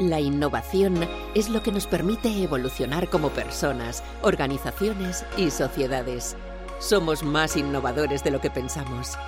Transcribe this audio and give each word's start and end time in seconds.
La 0.00 0.18
innovación 0.18 1.06
es 1.34 1.50
lo 1.50 1.62
que 1.62 1.72
nos 1.72 1.86
permite 1.86 2.42
evolucionar 2.42 3.10
como 3.10 3.28
personas, 3.28 4.02
organizaciones 4.22 5.26
y 5.36 5.50
sociedades. 5.50 6.38
Somos 6.78 7.22
más 7.22 7.54
innovadores 7.54 8.24
de 8.24 8.30
lo 8.30 8.40
que 8.40 8.48
pensamos. 8.48 9.18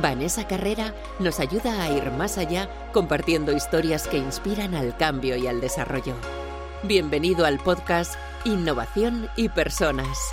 Vanessa 0.00 0.48
Carrera 0.48 0.94
nos 1.18 1.38
ayuda 1.38 1.82
a 1.82 1.90
ir 1.90 2.10
más 2.12 2.38
allá 2.38 2.70
compartiendo 2.94 3.52
historias 3.52 4.08
que 4.08 4.16
inspiran 4.16 4.74
al 4.74 4.96
cambio 4.96 5.36
y 5.36 5.46
al 5.46 5.60
desarrollo. 5.60 6.14
Bienvenido 6.82 7.44
al 7.44 7.58
podcast 7.58 8.14
Innovación 8.46 9.28
y 9.36 9.50
Personas. 9.50 10.30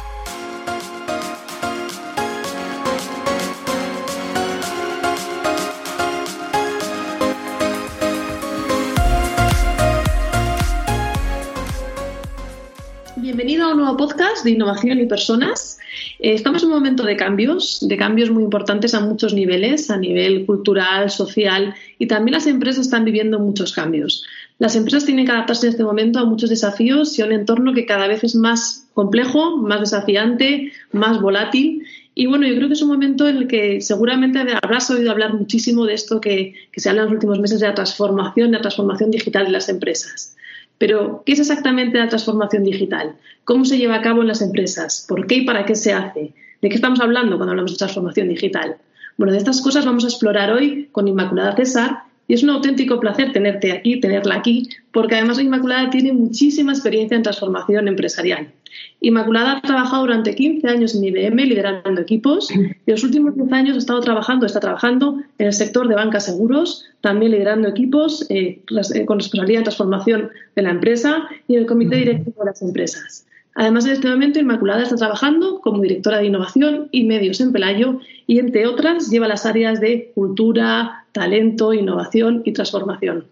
De 14.43 14.51
innovación 14.51 14.99
y 14.99 15.05
personas. 15.05 15.79
Eh, 16.19 16.33
estamos 16.33 16.63
en 16.63 16.69
un 16.69 16.75
momento 16.75 17.03
de 17.03 17.15
cambios, 17.15 17.79
de 17.87 17.97
cambios 17.97 18.29
muy 18.29 18.43
importantes 18.43 18.93
a 18.93 18.99
muchos 18.99 19.33
niveles, 19.33 19.89
a 19.89 19.97
nivel 19.97 20.45
cultural, 20.45 21.09
social 21.09 21.75
y 21.99 22.07
también 22.07 22.33
las 22.33 22.47
empresas 22.47 22.85
están 22.85 23.05
viviendo 23.05 23.39
muchos 23.39 23.73
cambios. 23.73 24.23
Las 24.59 24.75
empresas 24.75 25.05
tienen 25.05 25.25
que 25.25 25.31
adaptarse 25.31 25.67
en 25.67 25.71
este 25.71 25.83
momento 25.83 26.19
a 26.19 26.25
muchos 26.25 26.49
desafíos 26.49 27.17
y 27.17 27.21
a 27.21 27.25
un 27.25 27.31
entorno 27.31 27.73
que 27.73 27.85
cada 27.85 28.07
vez 28.07 28.23
es 28.23 28.35
más 28.35 28.87
complejo, 28.93 29.57
más 29.57 29.79
desafiante, 29.81 30.71
más 30.91 31.21
volátil. 31.21 31.83
Y 32.15 32.25
bueno, 32.25 32.47
yo 32.47 32.55
creo 32.55 32.67
que 32.67 32.73
es 32.73 32.81
un 32.81 32.87
momento 32.87 33.27
en 33.27 33.37
el 33.37 33.47
que 33.47 33.81
seguramente 33.81 34.39
habrás 34.39 34.89
oído 34.89 35.11
hablar 35.11 35.35
muchísimo 35.35 35.85
de 35.85 35.93
esto 35.93 36.19
que, 36.19 36.55
que 36.71 36.79
se 36.79 36.89
habla 36.89 37.03
en 37.03 37.05
los 37.05 37.13
últimos 37.13 37.39
meses 37.39 37.59
de 37.59 37.67
la 37.67 37.75
transformación, 37.75 38.49
de 38.49 38.57
la 38.57 38.61
transformación 38.61 39.11
digital 39.11 39.45
de 39.45 39.51
las 39.51 39.69
empresas. 39.69 40.35
Pero, 40.77 41.23
¿qué 41.25 41.33
es 41.33 41.39
exactamente 41.39 41.97
la 41.97 42.09
transformación 42.09 42.63
digital? 42.63 43.15
¿Cómo 43.43 43.65
se 43.65 43.77
lleva 43.77 43.95
a 43.95 44.01
cabo 44.01 44.21
en 44.21 44.27
las 44.27 44.41
empresas? 44.41 45.05
¿Por 45.07 45.25
qué 45.25 45.35
y 45.35 45.45
para 45.45 45.65
qué 45.65 45.75
se 45.75 45.93
hace? 45.93 46.33
¿De 46.61 46.69
qué 46.69 46.75
estamos 46.75 46.99
hablando 46.99 47.37
cuando 47.37 47.51
hablamos 47.51 47.71
de 47.71 47.77
transformación 47.77 48.29
digital? 48.29 48.77
Bueno, 49.17 49.31
de 49.31 49.39
estas 49.39 49.61
cosas 49.61 49.85
vamos 49.85 50.03
a 50.03 50.07
explorar 50.07 50.51
hoy 50.51 50.89
con 50.91 51.07
Inmaculada 51.07 51.55
César, 51.55 52.03
y 52.27 52.33
es 52.33 52.43
un 52.43 52.49
auténtico 52.49 52.99
placer 52.99 53.31
tenerte 53.31 53.71
aquí, 53.71 53.99
tenerla 53.99 54.35
aquí, 54.35 54.69
porque 54.91 55.15
además 55.15 55.39
Inmaculada 55.39 55.89
tiene 55.89 56.11
muchísima 56.11 56.73
experiencia 56.73 57.15
en 57.15 57.23
transformación 57.23 57.87
empresarial. 57.87 58.51
Inmaculada 58.99 59.57
ha 59.57 59.61
trabajado 59.61 60.03
durante 60.03 60.35
15 60.35 60.67
años 60.67 60.95
en 60.95 61.03
IBM 61.05 61.45
liderando 61.45 62.01
equipos 62.01 62.51
y 62.51 62.91
los 62.91 63.03
últimos 63.03 63.35
10 63.35 63.51
años 63.53 63.75
ha 63.75 63.79
estado 63.79 64.01
trabajando, 64.01 64.45
está 64.45 64.59
trabajando 64.59 65.21
en 65.37 65.47
el 65.47 65.53
sector 65.53 65.87
de 65.87 65.95
bancas 65.95 66.25
seguros, 66.25 66.85
también 67.01 67.31
liderando 67.31 67.69
equipos 67.69 68.25
eh, 68.29 68.59
eh, 68.93 69.05
con 69.05 69.19
responsabilidad 69.19 69.59
en 69.59 69.63
transformación 69.63 70.29
de 70.55 70.61
la 70.61 70.71
empresa 70.71 71.27
y 71.47 71.55
en 71.55 71.61
el 71.61 71.65
comité 71.65 71.97
directivo 71.97 72.43
de 72.43 72.45
las 72.45 72.61
empresas. 72.61 73.25
Además, 73.59 73.87
en 73.87 73.93
este 73.93 74.07
momento, 74.07 74.37
Inmaculada 74.37 74.83
está 74.83 74.95
trabajando 74.97 75.61
como 75.61 75.81
directora 75.81 76.19
de 76.19 76.27
innovación 76.27 76.89
y 76.91 77.05
medios 77.05 77.41
en 77.41 77.51
Pelayo 77.51 77.99
y, 78.27 78.37
entre 78.37 78.67
otras, 78.67 79.09
lleva 79.09 79.27
las 79.27 79.47
áreas 79.47 79.81
de 79.81 80.11
cultura, 80.13 81.05
talento, 81.11 81.73
innovación 81.73 82.43
y 82.45 82.53
transformación. 82.53 83.25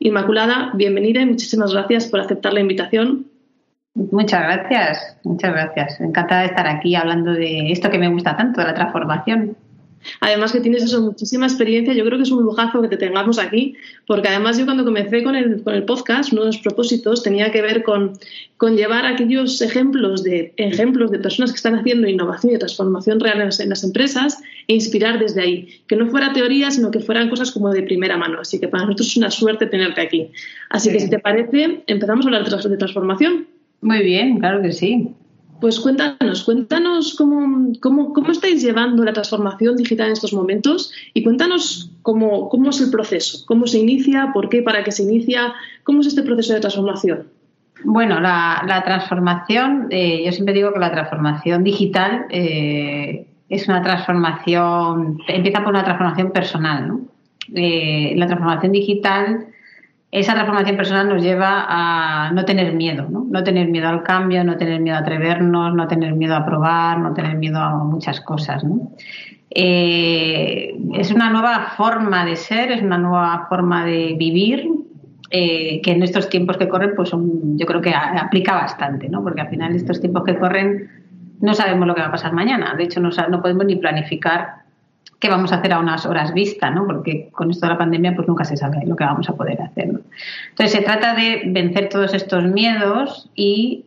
Inmaculada, 0.00 0.72
bienvenida 0.74 1.20
y 1.20 1.26
muchísimas 1.26 1.72
gracias 1.72 2.08
por 2.08 2.18
aceptar 2.18 2.54
la 2.54 2.60
invitación. 2.60 3.26
Muchas 3.94 4.42
gracias, 4.42 5.16
muchas 5.22 5.52
gracias. 5.52 6.00
Encantada 6.00 6.40
de 6.40 6.48
estar 6.48 6.66
aquí 6.66 6.96
hablando 6.96 7.30
de 7.30 7.70
esto 7.70 7.88
que 7.88 7.98
me 8.00 8.08
gusta 8.08 8.36
tanto, 8.36 8.60
de 8.60 8.66
la 8.66 8.74
transformación. 8.74 9.56
Además 10.20 10.52
que 10.52 10.60
tienes 10.60 10.82
eso, 10.82 11.00
muchísima 11.00 11.46
experiencia, 11.46 11.94
yo 11.94 12.04
creo 12.04 12.18
que 12.18 12.24
es 12.24 12.30
un 12.30 12.42
lujazo 12.42 12.82
que 12.82 12.88
te 12.88 12.96
tengamos 12.96 13.38
aquí, 13.38 13.74
porque 14.06 14.28
además 14.28 14.58
yo 14.58 14.64
cuando 14.64 14.84
comencé 14.84 15.22
con 15.22 15.34
el, 15.34 15.62
con 15.62 15.74
el 15.74 15.84
podcast, 15.84 16.32
uno 16.32 16.42
de 16.42 16.48
los 16.48 16.58
propósitos 16.58 17.22
tenía 17.22 17.50
que 17.50 17.62
ver 17.62 17.82
con, 17.82 18.12
con, 18.56 18.76
llevar 18.76 19.06
aquellos 19.06 19.60
ejemplos 19.60 20.22
de, 20.22 20.52
ejemplos 20.56 21.10
de 21.10 21.18
personas 21.18 21.50
que 21.50 21.56
están 21.56 21.74
haciendo 21.74 22.08
innovación 22.08 22.54
y 22.54 22.58
transformación 22.58 23.20
real 23.20 23.40
en 23.40 23.46
las, 23.46 23.60
en 23.60 23.68
las 23.70 23.84
empresas 23.84 24.38
e 24.66 24.74
inspirar 24.74 25.18
desde 25.18 25.42
ahí, 25.42 25.68
que 25.86 25.96
no 25.96 26.08
fuera 26.08 26.32
teoría, 26.32 26.70
sino 26.70 26.90
que 26.90 27.00
fueran 27.00 27.30
cosas 27.30 27.50
como 27.50 27.70
de 27.70 27.82
primera 27.82 28.16
mano. 28.16 28.40
Así 28.40 28.58
que 28.58 28.68
para 28.68 28.84
nosotros 28.84 29.08
es 29.08 29.16
una 29.16 29.30
suerte 29.30 29.66
tenerte 29.66 30.00
aquí. 30.00 30.30
Así 30.70 30.90
que 30.90 31.00
si 31.00 31.10
te 31.10 31.18
parece, 31.18 31.82
empezamos 31.86 32.26
a 32.26 32.28
hablar 32.28 32.44
de 32.48 32.76
transformación. 32.76 33.46
Muy 33.80 34.02
bien, 34.02 34.38
claro 34.38 34.62
que 34.62 34.72
sí. 34.72 35.14
Pues 35.60 35.80
cuéntanos, 35.80 36.44
cuéntanos 36.44 37.14
cómo, 37.16 37.72
cómo, 37.80 38.12
cómo, 38.12 38.30
estáis 38.30 38.62
llevando 38.62 39.04
la 39.04 39.12
transformación 39.12 39.76
digital 39.76 40.06
en 40.06 40.12
estos 40.12 40.32
momentos 40.32 40.92
y 41.14 41.24
cuéntanos 41.24 41.90
cómo, 42.02 42.48
cómo 42.48 42.70
es 42.70 42.80
el 42.80 42.90
proceso, 42.90 43.44
cómo 43.46 43.66
se 43.66 43.78
inicia, 43.78 44.30
por 44.32 44.48
qué, 44.48 44.62
para 44.62 44.84
qué 44.84 44.92
se 44.92 45.02
inicia, 45.02 45.54
cómo 45.82 46.00
es 46.00 46.06
este 46.06 46.22
proceso 46.22 46.54
de 46.54 46.60
transformación. 46.60 47.26
Bueno, 47.84 48.20
la, 48.20 48.82
transformación, 48.84 49.88
eh, 49.90 50.22
yo 50.24 50.32
siempre 50.32 50.54
digo 50.54 50.72
que 50.72 50.80
la 50.80 50.90
transformación 50.90 51.64
digital 51.64 52.26
eh, 52.30 53.26
es 53.48 53.68
una 53.68 53.82
transformación, 53.82 55.18
empieza 55.26 55.60
por 55.60 55.70
una 55.70 55.84
transformación 55.84 56.30
personal. 56.30 56.88
¿no? 56.88 57.00
Eh, 57.54 58.14
la 58.16 58.26
transformación 58.26 58.72
digital 58.72 59.47
esa 60.10 60.32
transformación 60.32 60.76
personal 60.76 61.08
nos 61.08 61.22
lleva 61.22 61.66
a 61.68 62.32
no 62.32 62.44
tener 62.44 62.72
miedo, 62.72 63.06
¿no? 63.10 63.44
Tener 63.44 63.68
miedo 63.68 63.88
al 63.88 64.02
cambio, 64.02 64.42
no 64.42 64.56
tener 64.56 64.80
miedo 64.80 64.96
a 64.96 65.00
atrevernos, 65.00 65.74
no 65.74 65.86
tener 65.86 66.14
miedo 66.14 66.34
a 66.34 66.46
probar, 66.46 66.98
no 66.98 67.12
tener 67.12 67.36
miedo 67.36 67.58
a 67.58 67.84
muchas 67.84 68.20
cosas, 68.22 68.64
¿no? 68.64 68.92
Eh, 69.50 70.78
es 70.94 71.10
una 71.10 71.30
nueva 71.30 71.72
forma 71.76 72.24
de 72.24 72.36
ser, 72.36 72.72
es 72.72 72.82
una 72.82 72.96
nueva 72.96 73.46
forma 73.48 73.84
de 73.84 74.14
vivir 74.18 74.68
eh, 75.30 75.82
que 75.82 75.92
en 75.92 76.02
estos 76.02 76.30
tiempos 76.30 76.56
que 76.56 76.68
corren, 76.68 76.92
pues 76.96 77.10
yo 77.12 77.66
creo 77.66 77.80
que 77.82 77.94
aplica 77.94 78.54
bastante, 78.54 79.10
¿no? 79.10 79.22
Porque 79.22 79.42
al 79.42 79.48
final 79.48 79.74
estos 79.74 80.00
tiempos 80.00 80.24
que 80.24 80.38
corren 80.38 80.88
no 81.40 81.52
sabemos 81.52 81.86
lo 81.86 81.94
que 81.94 82.00
va 82.00 82.08
a 82.08 82.12
pasar 82.12 82.32
mañana. 82.32 82.74
De 82.76 82.84
hecho, 82.84 83.00
no 83.00 83.42
podemos 83.42 83.66
ni 83.66 83.76
planificar 83.76 84.67
qué 85.18 85.28
vamos 85.28 85.52
a 85.52 85.56
hacer 85.56 85.72
a 85.72 85.80
unas 85.80 86.06
horas 86.06 86.32
vista, 86.32 86.70
¿no? 86.70 86.86
Porque 86.86 87.28
con 87.32 87.50
esto 87.50 87.66
de 87.66 87.72
la 87.72 87.78
pandemia 87.78 88.14
pues 88.14 88.28
nunca 88.28 88.44
se 88.44 88.56
sabe 88.56 88.84
lo 88.86 88.96
que 88.96 89.04
vamos 89.04 89.28
a 89.28 89.34
poder 89.34 89.60
hacer. 89.60 89.84
Entonces 90.50 90.72
se 90.72 90.82
trata 90.82 91.14
de 91.14 91.42
vencer 91.46 91.88
todos 91.88 92.14
estos 92.14 92.44
miedos 92.44 93.30
y 93.34 93.84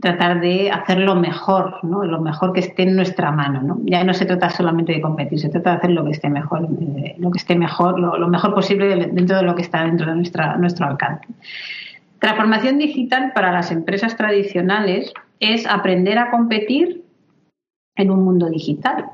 tratar 0.00 0.40
de 0.40 0.70
hacer 0.70 0.98
lo 0.98 1.14
mejor, 1.14 1.82
¿no? 1.82 2.04
Lo 2.04 2.20
mejor 2.20 2.52
que 2.52 2.60
esté 2.60 2.82
en 2.82 2.96
nuestra 2.96 3.30
mano, 3.30 3.62
¿no? 3.62 3.80
Ya 3.84 4.04
no 4.04 4.14
se 4.14 4.26
trata 4.26 4.50
solamente 4.50 4.92
de 4.92 5.00
competir, 5.00 5.38
se 5.40 5.48
trata 5.48 5.70
de 5.70 5.76
hacer 5.76 5.90
lo 5.90 6.04
que 6.04 6.10
esté 6.10 6.28
mejor, 6.28 6.68
eh, 6.98 7.16
lo 7.18 7.30
que 7.30 7.38
esté 7.38 7.56
mejor, 7.56 7.98
lo, 7.98 8.28
mejor 8.28 8.54
posible 8.54 8.94
dentro 9.12 9.36
de 9.36 9.42
lo 9.42 9.54
que 9.54 9.62
está 9.62 9.84
dentro 9.84 10.06
de 10.06 10.16
nuestro 10.16 10.86
alcance. 10.86 11.28
Transformación 12.18 12.78
digital 12.78 13.32
para 13.34 13.52
las 13.52 13.70
empresas 13.70 14.16
tradicionales 14.16 15.12
es 15.40 15.66
aprender 15.66 16.18
a 16.18 16.30
competir 16.30 17.04
en 17.94 18.10
un 18.10 18.24
mundo 18.24 18.48
digital. 18.48 19.06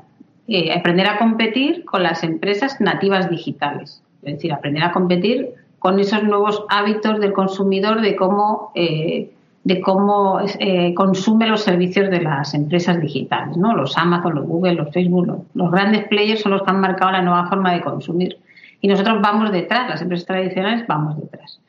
Eh, 0.47 0.73
aprender 0.73 1.07
a 1.07 1.17
competir 1.17 1.85
con 1.85 2.03
las 2.03 2.21
empresas 2.23 2.81
nativas 2.81 3.29
digitales. 3.29 4.03
Es 4.23 4.35
decir, 4.35 4.51
aprender 4.51 4.83
a 4.83 4.91
competir 4.91 5.53
con 5.79 5.99
esos 5.99 6.23
nuevos 6.23 6.65
hábitos 6.69 7.19
del 7.19 7.31
consumidor 7.31 8.01
de 8.01 8.15
cómo, 8.17 8.71
eh, 8.75 9.31
de 9.63 9.81
cómo 9.81 10.41
eh, 10.59 10.93
consume 10.95 11.47
los 11.47 11.61
servicios 11.61 12.09
de 12.09 12.21
las 12.21 12.53
empresas 12.53 12.99
digitales, 12.99 13.55
¿no? 13.55 13.73
Los 13.73 13.97
Amazon, 13.97 14.35
los 14.35 14.45
Google, 14.45 14.75
los 14.75 14.91
Facebook, 14.91 15.45
los, 15.53 15.71
grandes 15.71 16.07
players 16.09 16.41
son 16.41 16.51
los 16.51 16.63
que 16.63 16.71
han 16.71 16.81
marcado 16.81 17.11
la 17.11 17.21
nueva 17.21 17.47
forma 17.47 17.73
de 17.73 17.81
consumir. 17.81 18.37
Y 18.81 18.89
nosotros 18.89 19.21
vamos 19.21 19.49
detrás, 19.51 19.89
las 19.89 20.01
empresas 20.01 20.25
tradicionales 20.25 20.85
vamos 20.87 21.17
detrás. 21.17 21.61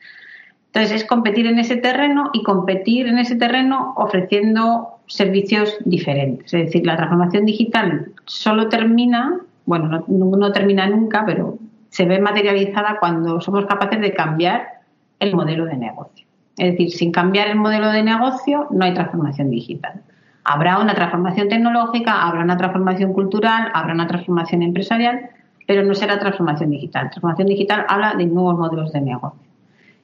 Entonces 0.75 1.03
es 1.03 1.07
competir 1.07 1.47
en 1.47 1.57
ese 1.57 1.77
terreno 1.77 2.31
y 2.33 2.43
competir 2.43 3.07
en 3.07 3.17
ese 3.17 3.37
terreno 3.37 3.93
ofreciendo 3.95 4.99
servicios 5.05 5.77
diferentes. 5.85 6.53
Es 6.53 6.65
decir, 6.65 6.85
la 6.85 6.97
transformación 6.97 7.45
digital 7.45 8.11
solo 8.25 8.67
termina, 8.67 9.39
bueno, 9.65 10.03
no, 10.09 10.51
termina 10.51 10.85
nunca, 10.89 11.23
pero 11.25 11.57
se 11.87 12.03
ve 12.03 12.19
materializada 12.19 12.97
cuando 12.99 13.39
somos 13.39 13.65
capaces 13.67 14.01
de 14.01 14.13
cambiar 14.13 14.81
el 15.21 15.33
modelo 15.33 15.63
de 15.63 15.77
negocio. 15.77 16.27
Es 16.57 16.71
decir, 16.71 16.91
sin 16.91 17.13
cambiar 17.13 17.47
el 17.47 17.55
modelo 17.55 17.89
de 17.89 18.03
negocio 18.03 18.67
no 18.71 18.83
hay 18.83 18.93
transformación 18.93 19.51
digital. 19.51 20.01
Habrá 20.43 20.79
una 20.79 20.93
transformación 20.93 21.47
tecnológica, 21.47 22.27
habrá 22.27 22.43
una 22.43 22.57
transformación 22.57 23.13
cultural, 23.13 23.71
habrá 23.73 23.93
una 23.93 24.07
transformación 24.07 24.61
empresarial, 24.61 25.29
pero 25.67 25.83
no 25.83 25.93
será 25.93 26.19
transformación 26.19 26.71
digital. 26.71 27.11
Transformación 27.11 27.47
digital 27.47 27.85
habla 27.87 28.15
de 28.15 28.25
nuevos 28.25 28.57
modelos 28.57 28.91
de 28.91 28.99
negocio. 28.99 29.44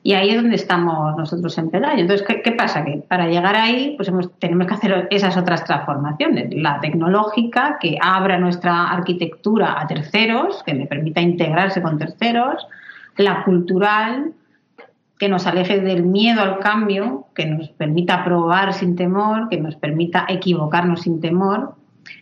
Y 0.04 0.14
ahí 0.14 0.32
es 0.32 0.42
donde 0.42 0.56
estamos 0.56 1.16
nosotros 1.16 1.56
en 1.60 1.70
Pelayo. 1.70 2.00
Entonces, 2.00 2.26
¿qué, 2.44 2.52
pasa? 2.54 2.84
Que 2.84 3.04
para 3.08 3.28
llegar 3.28 3.56
ahí, 3.56 3.94
pues 3.98 4.12
tenemos 4.40 4.68
que 4.68 4.74
hacer 4.74 5.08
esas 5.12 5.38
otras 5.38 5.64
transformaciones. 5.64 6.52
La 6.56 6.80
tecnológica, 6.80 7.78
que 7.80 7.98
abra 8.02 8.40
nuestra 8.40 8.90
arquitectura 8.90 9.80
a 9.80 9.86
terceros, 9.86 10.64
que 10.64 10.74
le 10.74 10.88
permita 10.88 11.22
integrarse 11.22 11.84
con 11.84 12.00
terceros. 12.00 12.68
La 13.18 13.44
cultural, 13.44 14.34
que 15.20 15.30
nos 15.30 15.46
aleje 15.46 15.80
del 15.80 16.04
miedo 16.04 16.42
al 16.42 16.58
cambio, 16.58 17.28
que 17.36 17.46
nos 17.46 17.70
permita 17.70 18.24
probar 18.24 18.74
sin 18.74 18.96
temor, 18.96 19.50
que 19.50 19.60
nos 19.60 19.76
permita 19.76 20.26
equivocarnos 20.28 21.02
sin 21.02 21.22
temor. 21.22 21.76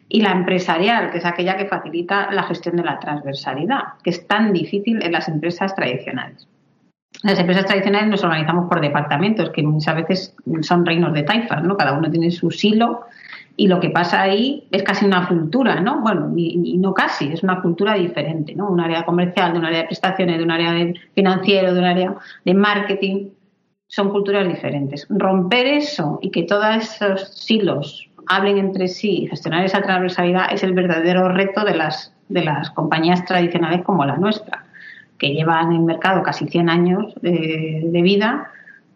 Y 0.10 0.22
la 0.22 0.32
empresarial, 0.32 1.12
que 1.12 1.20
es 1.20 1.26
aquella 1.26 1.56
que 1.56 1.66
facilita 1.66 2.30
la 2.32 2.44
gestión 2.44 2.76
de 2.76 2.84
la 2.84 3.00
transversalidad, 3.00 3.84
que 4.04 4.10
es 4.10 4.28
tan 4.28 4.52
difícil 4.52 5.02
en 5.02 5.14
las 5.14 5.30
empresas 5.30 5.74
tradicionales. 5.76 6.46
Las 7.24 7.38
empresas 7.38 7.66
tradicionales 7.66 8.10
nos 8.10 8.24
organizamos 8.24 8.70
por 8.70 8.80
departamentos, 8.80 9.50
que 9.50 9.64
muchas 9.64 9.96
veces 9.96 10.36
son 10.62 10.86
reinos 10.86 11.14
de 11.14 11.24
taifas, 11.24 11.64
¿no? 11.64 11.76
Cada 11.76 11.94
uno 11.94 12.10
tiene 12.10 12.32
su 12.32 12.50
silo 12.50 13.02
y 13.58 13.68
lo 13.68 13.82
que 13.82 13.90
pasa 13.90 14.22
ahí 14.22 14.68
es 14.72 14.84
casi 14.84 15.06
una 15.06 15.28
cultura, 15.28 15.82
¿no? 15.82 16.00
Bueno, 16.00 16.32
y, 16.38 16.78
no 16.78 16.94
casi, 16.94 17.34
es 17.34 17.44
una 17.44 17.62
cultura 17.62 17.96
diferente, 17.96 18.56
¿no? 18.56 18.70
Un 18.70 18.80
área 18.80 19.04
comercial, 19.04 19.52
de 19.52 19.60
un 19.60 19.66
área 19.66 19.80
de 19.80 19.86
prestaciones, 19.88 20.38
de 20.38 20.44
un 20.46 20.52
área 20.52 20.72
de 20.72 20.94
financiero, 21.14 21.74
de 21.74 21.80
un 21.80 21.86
área 21.86 22.16
de 22.46 22.54
marketing, 22.54 23.28
son 23.88 24.12
culturas 24.12 24.48
diferentes. 24.48 25.06
Romper 25.10 25.68
eso 25.68 26.20
y 26.22 26.32
que 26.32 26.44
todos 26.44 26.74
esos 26.78 27.36
silos 27.36 28.10
hablen 28.28 28.60
entre 28.60 28.88
sí 28.88 29.24
y 29.24 29.28
gestionar 29.28 29.66
esa 29.66 29.82
transversalidad 29.82 30.54
es 30.54 30.64
el 30.64 30.72
verdadero 30.72 31.28
reto 31.28 31.66
de 31.66 31.76
las, 31.76 32.14
de 32.30 32.46
las 32.46 32.70
compañías 32.70 33.26
tradicionales 33.26 33.84
como 33.84 34.06
la 34.06 34.16
nuestra, 34.16 34.69
que 35.20 35.34
llevan 35.34 35.72
en 35.72 35.80
el 35.80 35.84
mercado 35.84 36.24
casi 36.24 36.48
100 36.48 36.70
años 36.70 37.14
de, 37.22 37.84
de 37.86 38.02
vida 38.02 38.50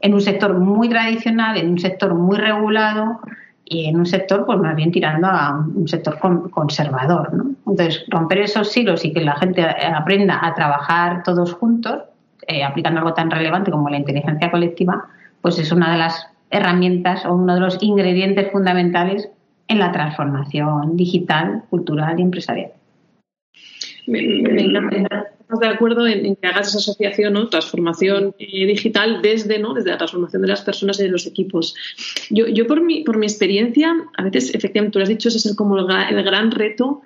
en 0.04 0.14
un 0.14 0.22
sector 0.22 0.58
muy 0.60 0.90
tradicional, 0.90 1.58
en 1.58 1.70
un 1.70 1.80
sector 1.80 2.14
muy 2.14 2.38
regulado 2.38 3.22
y 3.64 3.86
en 3.86 3.98
un 3.98 4.06
sector, 4.06 4.46
pues 4.46 4.60
más 4.60 4.76
bien 4.76 4.92
tirando 4.92 5.28
a 5.28 5.58
un 5.58 5.88
sector 5.88 6.20
conservador. 6.52 7.34
¿no? 7.34 7.56
Entonces, 7.66 8.06
romper 8.10 8.40
esos 8.40 8.70
silos 8.70 9.06
y 9.06 9.14
que 9.14 9.22
la 9.22 9.36
gente 9.36 9.64
aprenda 9.64 10.46
a 10.46 10.54
trabajar 10.54 11.24
todos 11.24 11.54
juntos, 11.54 12.04
eh, 12.48 12.66
aplicando 12.66 13.00
algo 13.00 13.14
tan 13.14 13.32
relevante 13.32 13.72
como 13.72 13.90
la 13.90 13.98
inteligencia 13.98 14.52
colectiva, 14.52 15.06
pues 15.42 15.58
es 15.58 15.72
una 15.72 15.94
de 15.94 16.00
las 16.00 16.28
herramientas 16.50 17.26
o 17.26 17.34
uno 17.34 17.56
de 17.56 17.62
los 17.62 17.82
ingredientes 17.82 18.52
fundamentales 18.52 19.30
en 19.70 19.80
la 19.80 19.94
transformación 19.94 20.98
digital, 20.98 21.64
cultural 21.70 22.20
y 22.20 22.24
empresarial. 22.24 22.72
Me, 24.08 24.20
de 25.60 25.68
acuerdo 25.68 26.08
en, 26.08 26.36
que 26.36 26.48
hagas 26.48 26.70
esa 26.70 26.80
asociación, 26.80 27.34
¿no? 27.34 27.50
transformación 27.50 28.36
eh, 28.40 28.66
digital 28.66 29.22
desde, 29.22 29.60
¿no? 29.60 29.74
desde 29.74 29.90
la 29.90 29.98
transformación 29.98 30.42
de 30.42 30.48
las 30.48 30.62
personas 30.62 31.00
y 31.00 31.04
de 31.04 31.10
los 31.10 31.26
equipos. 31.26 31.76
Yo, 32.30 32.48
yo 32.48 32.68
por, 32.68 32.82
mi, 32.82 33.04
por 33.04 33.18
mi 33.18 33.26
experiencia, 33.26 33.96
a 34.18 34.24
veces, 34.24 34.54
efectivamente, 34.54 34.94
tú 34.94 35.00
lo 35.00 35.04
has 35.04 35.10
dicho, 35.10 35.30
ese 35.30 35.38
es 35.38 35.56
como 35.56 35.78
el, 35.78 36.24
gran 36.24 36.52
reto. 36.52 37.02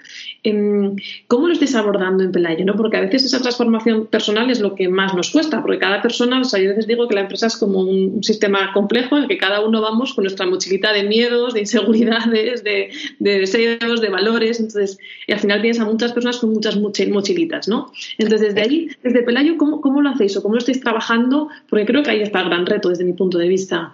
¿Cómo 1.28 1.48
lo 1.48 1.54
estáis 1.54 1.76
abordando 1.76 2.24
en 2.24 2.32
Pelayo? 2.32 2.66
¿no? 2.66 2.76
Porque 2.76 2.98
a 2.98 3.02
veces 3.02 3.26
esa 3.26 3.42
transformación 3.42 4.08
personal 4.08 4.50
es 4.50 4.60
lo 4.60 4.76
que 4.76 4.88
más 4.88 5.14
nos 5.14 5.32
cuesta, 5.32 5.62
porque 5.62 5.80
cada 5.80 6.02
persona, 6.02 6.40
o 6.42 6.44
sea, 6.44 6.60
yo 6.60 6.68
a 6.68 6.74
veces 6.74 6.88
digo 6.88 7.08
que 7.08 7.16
la 7.16 7.22
empresa 7.22 7.48
es 7.48 7.58
como 7.58 7.80
un, 7.80 8.24
sistema 8.24 8.72
complejo 8.74 9.16
en 9.16 9.24
el 9.24 9.30
que 9.30 9.38
cada 9.38 9.62
uno 9.62 9.82
vamos 9.82 10.14
con 10.14 10.24
nuestra 10.24 10.46
mochilita 10.46 10.92
de 10.92 11.04
miedos, 11.04 11.54
de 11.54 11.62
inseguridades, 11.62 12.64
de, 12.64 12.90
de 13.20 13.40
deseos, 13.40 14.02
de 14.02 14.10
valores, 14.10 14.60
entonces, 14.60 14.98
y 15.28 15.34
al 15.34 15.40
final 15.40 15.62
tienes 15.62 15.80
a 15.80 15.86
muchas 15.86 16.14
personas 16.14 16.38
con 16.38 16.52
muchas 16.52 16.78
mochilitas, 16.78 17.68
¿no? 17.68 17.92
Entonces, 18.18 18.37
desde 18.42 18.62
ahí, 18.62 18.90
desde 19.04 19.24
Pelayo, 19.24 19.58
¿cómo, 19.58 19.82
¿cómo, 19.82 20.02
lo 20.02 20.10
hacéis 20.10 20.36
o 20.38 20.44
cómo 20.44 20.56
lo 20.56 20.60
estáis 20.60 20.82
trabajando? 20.82 21.50
Porque 21.70 21.86
creo 21.86 22.04
que 22.04 22.12
ahí 22.12 22.22
está 22.22 22.42
el 22.42 22.50
gran 22.50 22.66
reto 22.66 22.90
desde 22.90 23.06
mi 23.06 23.14
punto 23.14 23.38
de 23.38 23.48
vista. 23.48 23.94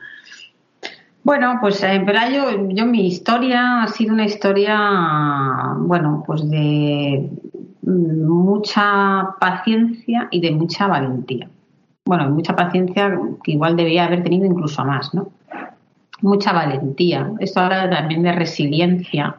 Bueno, 1.24 1.57
pues 1.62 1.81
en 1.84 2.06
Pelayo, 2.06 2.68
yo 2.69 2.86
mi 2.86 3.07
historia 3.07 3.84
ha 3.84 3.88
sido 3.88 4.13
una 4.13 4.25
historia, 4.25 4.78
bueno, 5.78 6.24
pues 6.28 6.50
de 6.50 7.30
mucha 7.81 9.36
paciencia 9.40 10.28
y 10.31 10.42
de 10.42 10.51
mucha 10.51 10.88
valentía. 10.88 11.50
Bueno, 12.06 12.30
mucha 12.30 12.56
paciencia 12.56 13.18
que 13.44 13.54
igual 13.54 13.78
debía 13.78 14.06
haber 14.06 14.24
tenido 14.24 14.46
incluso 14.46 14.84
más, 14.84 15.13
¿no? 15.13 15.30
Mucha 16.22 16.51
valentía. 16.51 17.31
Esto 17.39 17.62
habla 17.62 17.89
también 17.89 18.24
de 18.24 18.34
resiliencia 18.34 19.38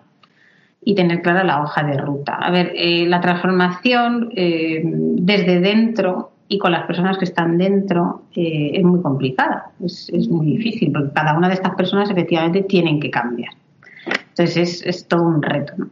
y 0.84 0.94
tener 0.94 1.22
clara 1.22 1.44
la 1.44 1.62
hoja 1.62 1.82
de 1.82 1.96
ruta. 1.96 2.34
A 2.34 2.50
ver, 2.50 2.72
eh, 2.74 3.06
la 3.06 3.20
transformación 3.20 4.30
eh, 4.36 4.82
desde 4.84 5.60
dentro 5.60 6.32
y 6.48 6.58
con 6.58 6.72
las 6.72 6.86
personas 6.86 7.16
que 7.16 7.24
están 7.24 7.56
dentro 7.56 8.22
eh, 8.34 8.72
es 8.74 8.84
muy 8.84 9.00
complicada, 9.00 9.70
es, 9.82 10.10
muy 10.28 10.46
difícil, 10.46 10.92
porque 10.92 11.12
cada 11.14 11.36
una 11.36 11.48
de 11.48 11.54
estas 11.54 11.74
personas 11.74 12.10
efectivamente 12.10 12.62
tienen 12.62 13.00
que 13.00 13.10
cambiar. 13.10 13.52
Entonces 14.28 14.56
es, 14.56 14.86
es 14.86 15.08
todo 15.08 15.22
un 15.22 15.42
reto. 15.42 15.72
¿no? 15.78 15.88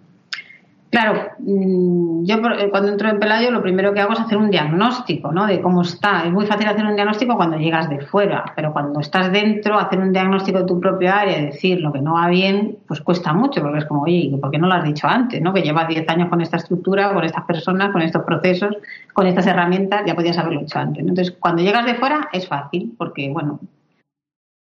Claro, 0.93 1.31
mm, 1.39 2.25
yo 2.27 2.37
eh, 2.37 2.69
cuando 2.69 2.91
entro 2.91 3.09
en 3.09 3.19
Pelayo 3.19 3.50
lo 3.50 3.62
primero 3.62 3.94
que 3.94 4.00
hago 4.00 4.12
es 4.12 4.21
hacer 4.21 4.37
un 4.37 4.50
diagnóstico, 4.50 5.33
¿no? 5.33 5.47
De 5.47 5.62
cómo 5.62 5.81
está. 5.81 6.25
Es 6.27 6.31
muy 6.31 6.44
fácil 6.44 6.69
hacer 6.69 6.85
un 6.85 6.94
diagnóstico 6.94 7.35
cuando 7.35 7.56
llegas 7.56 7.89
de 7.89 8.00
fuera, 8.00 8.44
pero 8.55 8.75
cuando 8.75 9.00
estás 9.00 9.33
dentro, 9.33 9.79
hacer 9.79 9.99
un 9.99 10.12
diagnóstico 10.12 10.59
de 10.59 10.67
tu 10.67 10.79
propio 10.79 11.11
área 11.11 11.41
decir 11.41 11.81
lo 11.81 11.94
que 11.94 12.03
no 12.03 12.12
va 12.12 12.29
bien, 12.29 12.77
pues 12.87 13.00
cuesta 13.00 13.33
mucho, 13.33 13.62
porque 13.62 13.79
es 13.79 13.87
como, 13.87 14.03
oye, 14.03 14.37
¿por 14.39 14.50
qué 14.50 14.59
no 14.59 14.69
lo 14.69 14.75
has 14.75 14.85
dicho 14.85 15.09
antes? 15.09 15.41
¿no? 15.41 15.55
Que 15.55 15.62
llevas 15.62 15.89
10 15.89 16.06
años 16.11 16.29
con 16.29 16.43
esta 16.43 16.59
estructura, 16.59 17.15
con 17.15 17.25
estas 17.25 17.44
personas, 17.44 17.91
con 17.91 18.03
estos 18.03 18.23
procesos, 18.25 18.77
con 19.15 19.27
estas 19.27 19.47
herramientas, 19.47 20.03
ya 20.06 20.15
podías 20.15 20.37
haberlo 20.37 20.61
hecho 20.61 20.79
antes. 20.79 21.00
Entonces, 21.00 21.35
cuando 21.41 21.62
llegas 21.62 21.87
de 21.87 21.94
fuera 21.94 22.29
es 22.35 22.47
fácil, 22.47 22.94
porque, 22.99 23.31
bueno, 23.31 23.61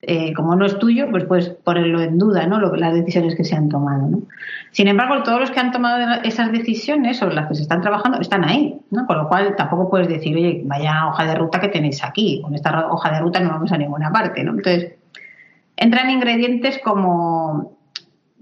eh, 0.04 0.34
como 0.34 0.56
no 0.56 0.66
es 0.66 0.80
tuyo, 0.80 1.06
pues 1.12 1.24
puedes 1.26 1.50
ponerlo 1.50 2.00
en 2.00 2.18
duda, 2.18 2.44
¿no? 2.48 2.58
las 2.58 2.92
decisiones 2.92 3.36
que 3.36 3.44
se 3.44 3.54
han 3.54 3.68
tomado. 3.68 4.08
Sin 4.72 4.88
embargo, 4.88 5.22
todos 5.22 5.38
los 5.38 5.52
que 5.52 5.60
han 5.60 5.70
tomado 5.70 6.20
esas 6.24 6.50
decisiones 6.50 7.18
sobre 7.18 7.36
las 7.36 7.46
que 7.46 7.54
se 7.54 7.62
están 7.62 7.80
trabajando 7.82 8.20
están 8.20 8.42
ahí, 8.42 8.80
¿no? 8.90 9.06
Con 9.06 9.18
lo 9.18 9.28
cual 9.28 9.54
tampoco 9.54 9.88
puedes 9.88 10.08
decir, 10.08 10.34
oye, 10.34 10.62
vaya 10.64 11.06
hoja 11.06 11.24
de 11.24 11.36
ruta 11.36 11.60
que 11.60 11.68
tenéis 11.68 12.02
aquí, 12.02 12.40
con 12.42 12.52
esta 12.52 12.88
hoja 12.90 13.12
de 13.12 13.20
ruta 13.20 13.38
no 13.38 13.50
vamos 13.50 13.70
a 13.70 13.78
ninguna 13.78 14.10
parte, 14.10 14.42
¿no? 14.42 14.50
Entonces, 14.50 14.94
entran 15.76 16.10
ingredientes 16.10 16.80
como 16.82 17.78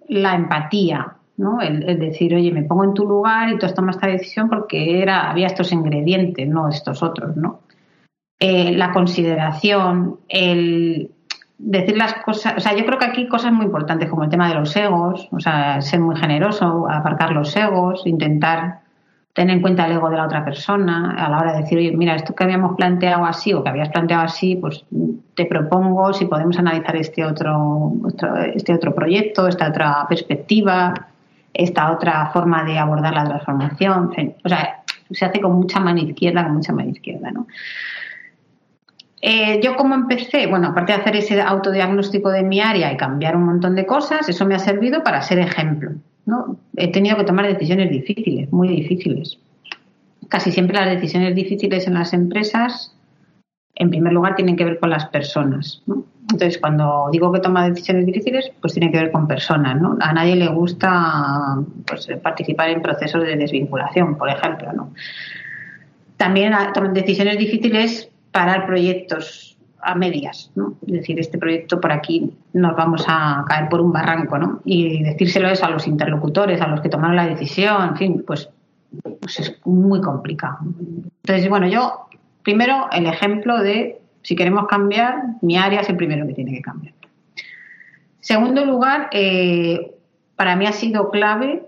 la 0.08 0.34
empatía, 0.34 1.12
¿no? 1.36 1.60
El, 1.60 1.98
decir, 1.98 2.34
oye, 2.34 2.52
me 2.52 2.62
pongo 2.62 2.84
en 2.84 2.94
tu 2.94 3.06
lugar 3.06 3.50
y 3.50 3.58
tú 3.58 3.66
has 3.66 3.74
tomado 3.74 3.98
esta 3.98 4.06
decisión 4.06 4.48
porque 4.48 5.02
era, 5.02 5.28
había 5.30 5.48
estos 5.48 5.72
ingredientes, 5.72 6.48
no 6.48 6.68
estos 6.68 7.02
otros, 7.02 7.36
¿no? 7.36 7.60
Eh, 8.38 8.72
la 8.72 8.92
consideración, 8.92 10.20
el 10.26 11.10
decir 11.62 11.96
las 11.96 12.14
cosas, 12.14 12.54
o 12.56 12.60
sea, 12.60 12.74
yo 12.74 12.86
creo 12.86 12.98
que 12.98 13.04
aquí 13.04 13.28
cosas 13.28 13.52
muy 13.52 13.66
importantes 13.66 14.08
como 14.08 14.24
el 14.24 14.30
tema 14.30 14.48
de 14.48 14.54
los 14.54 14.74
egos, 14.74 15.28
o 15.30 15.40
sea, 15.40 15.80
ser 15.82 16.00
muy 16.00 16.16
generoso, 16.16 16.86
aparcar 16.90 17.32
los 17.32 17.54
egos, 17.54 18.02
intentar 18.06 18.80
tener 19.34 19.56
en 19.56 19.62
cuenta 19.62 19.86
el 19.86 19.92
ego 19.92 20.10
de 20.10 20.16
la 20.16 20.24
otra 20.24 20.44
persona 20.44 21.14
a 21.16 21.28
la 21.28 21.38
hora 21.38 21.52
de 21.52 21.62
decir, 21.62 21.78
oye, 21.78 21.92
mira, 21.96 22.16
esto 22.16 22.34
que 22.34 22.44
habíamos 22.44 22.76
planteado 22.76 23.24
así 23.24 23.52
o 23.52 23.62
que 23.62 23.68
habías 23.68 23.90
planteado 23.90 24.24
así, 24.24 24.56
pues 24.56 24.84
te 25.34 25.44
propongo 25.44 26.12
si 26.12 26.24
podemos 26.24 26.58
analizar 26.58 26.96
este 26.96 27.24
otro, 27.24 27.92
este 28.54 28.74
otro 28.74 28.94
proyecto, 28.94 29.46
esta 29.46 29.68
otra 29.68 30.06
perspectiva, 30.08 30.94
esta 31.52 31.92
otra 31.92 32.30
forma 32.32 32.64
de 32.64 32.78
abordar 32.78 33.14
la 33.14 33.24
transformación. 33.24 34.10
O 34.44 34.48
sea, 34.48 34.82
se 35.10 35.24
hace 35.24 35.40
con 35.40 35.52
mucha 35.52 35.78
mano 35.78 36.00
izquierda, 36.00 36.44
con 36.44 36.54
mucha 36.54 36.72
mano 36.72 36.90
izquierda, 36.90 37.30
¿no? 37.30 37.46
Eh, 39.22 39.60
yo 39.62 39.76
como 39.76 39.94
empecé, 39.94 40.46
bueno, 40.46 40.68
aparte 40.68 40.92
de 40.92 40.98
hacer 40.98 41.16
ese 41.16 41.40
autodiagnóstico 41.40 42.30
de 42.30 42.42
mi 42.42 42.60
área 42.60 42.92
y 42.92 42.96
cambiar 42.96 43.36
un 43.36 43.44
montón 43.44 43.74
de 43.74 43.84
cosas, 43.84 44.28
eso 44.28 44.46
me 44.46 44.54
ha 44.54 44.58
servido 44.58 45.02
para 45.02 45.20
ser 45.20 45.38
ejemplo. 45.38 45.92
¿no? 46.24 46.56
He 46.76 46.90
tenido 46.90 47.16
que 47.16 47.24
tomar 47.24 47.46
decisiones 47.46 47.90
difíciles, 47.90 48.50
muy 48.52 48.68
difíciles. 48.68 49.38
Casi 50.28 50.52
siempre 50.52 50.76
las 50.76 50.88
decisiones 50.88 51.34
difíciles 51.34 51.86
en 51.86 51.94
las 51.94 52.12
empresas, 52.14 52.96
en 53.74 53.90
primer 53.90 54.12
lugar, 54.12 54.36
tienen 54.36 54.56
que 54.56 54.64
ver 54.64 54.78
con 54.78 54.88
las 54.88 55.06
personas. 55.06 55.82
¿no? 55.86 56.04
Entonces, 56.22 56.58
cuando 56.58 57.08
digo 57.12 57.30
que 57.32 57.40
toma 57.40 57.68
decisiones 57.68 58.06
difíciles, 58.06 58.50
pues 58.60 58.72
tiene 58.72 58.90
que 58.90 58.98
ver 58.98 59.10
con 59.10 59.26
personas. 59.26 59.80
¿no? 59.80 59.98
A 60.00 60.12
nadie 60.14 60.36
le 60.36 60.48
gusta 60.48 61.58
pues, 61.86 62.08
participar 62.22 62.70
en 62.70 62.80
procesos 62.80 63.22
de 63.22 63.36
desvinculación, 63.36 64.16
por 64.16 64.30
ejemplo. 64.30 64.72
¿no? 64.72 64.94
También 66.16 66.54
tomar 66.72 66.92
decisiones 66.92 67.36
difíciles 67.36 68.09
parar 68.32 68.66
proyectos 68.66 69.58
a 69.82 69.94
medias, 69.94 70.50
¿no? 70.54 70.74
Es 70.86 70.92
decir, 70.92 71.18
este 71.18 71.38
proyecto 71.38 71.80
por 71.80 71.92
aquí 71.92 72.30
nos 72.52 72.76
vamos 72.76 73.04
a 73.08 73.44
caer 73.48 73.68
por 73.68 73.80
un 73.80 73.92
barranco, 73.92 74.38
¿no? 74.38 74.60
Y 74.64 75.02
decírselo 75.02 75.48
eso 75.48 75.64
a 75.64 75.70
los 75.70 75.86
interlocutores, 75.86 76.60
a 76.60 76.68
los 76.68 76.80
que 76.80 76.88
tomaron 76.88 77.16
la 77.16 77.26
decisión, 77.26 77.88
en 77.88 77.96
fin, 77.96 78.24
pues, 78.26 78.50
pues 79.20 79.40
es 79.40 79.60
muy 79.64 80.00
complicado. 80.00 80.58
Entonces, 81.22 81.48
bueno, 81.48 81.66
yo 81.66 82.08
primero 82.42 82.88
el 82.92 83.06
ejemplo 83.06 83.58
de 83.58 84.00
si 84.22 84.36
queremos 84.36 84.66
cambiar, 84.66 85.22
mi 85.40 85.56
área 85.56 85.80
es 85.80 85.88
el 85.88 85.96
primero 85.96 86.26
que 86.26 86.34
tiene 86.34 86.52
que 86.52 86.60
cambiar. 86.60 86.94
Segundo 88.20 88.64
lugar, 88.66 89.08
eh, 89.12 89.94
para 90.36 90.56
mí 90.56 90.66
ha 90.66 90.72
sido 90.72 91.10
clave 91.10 91.66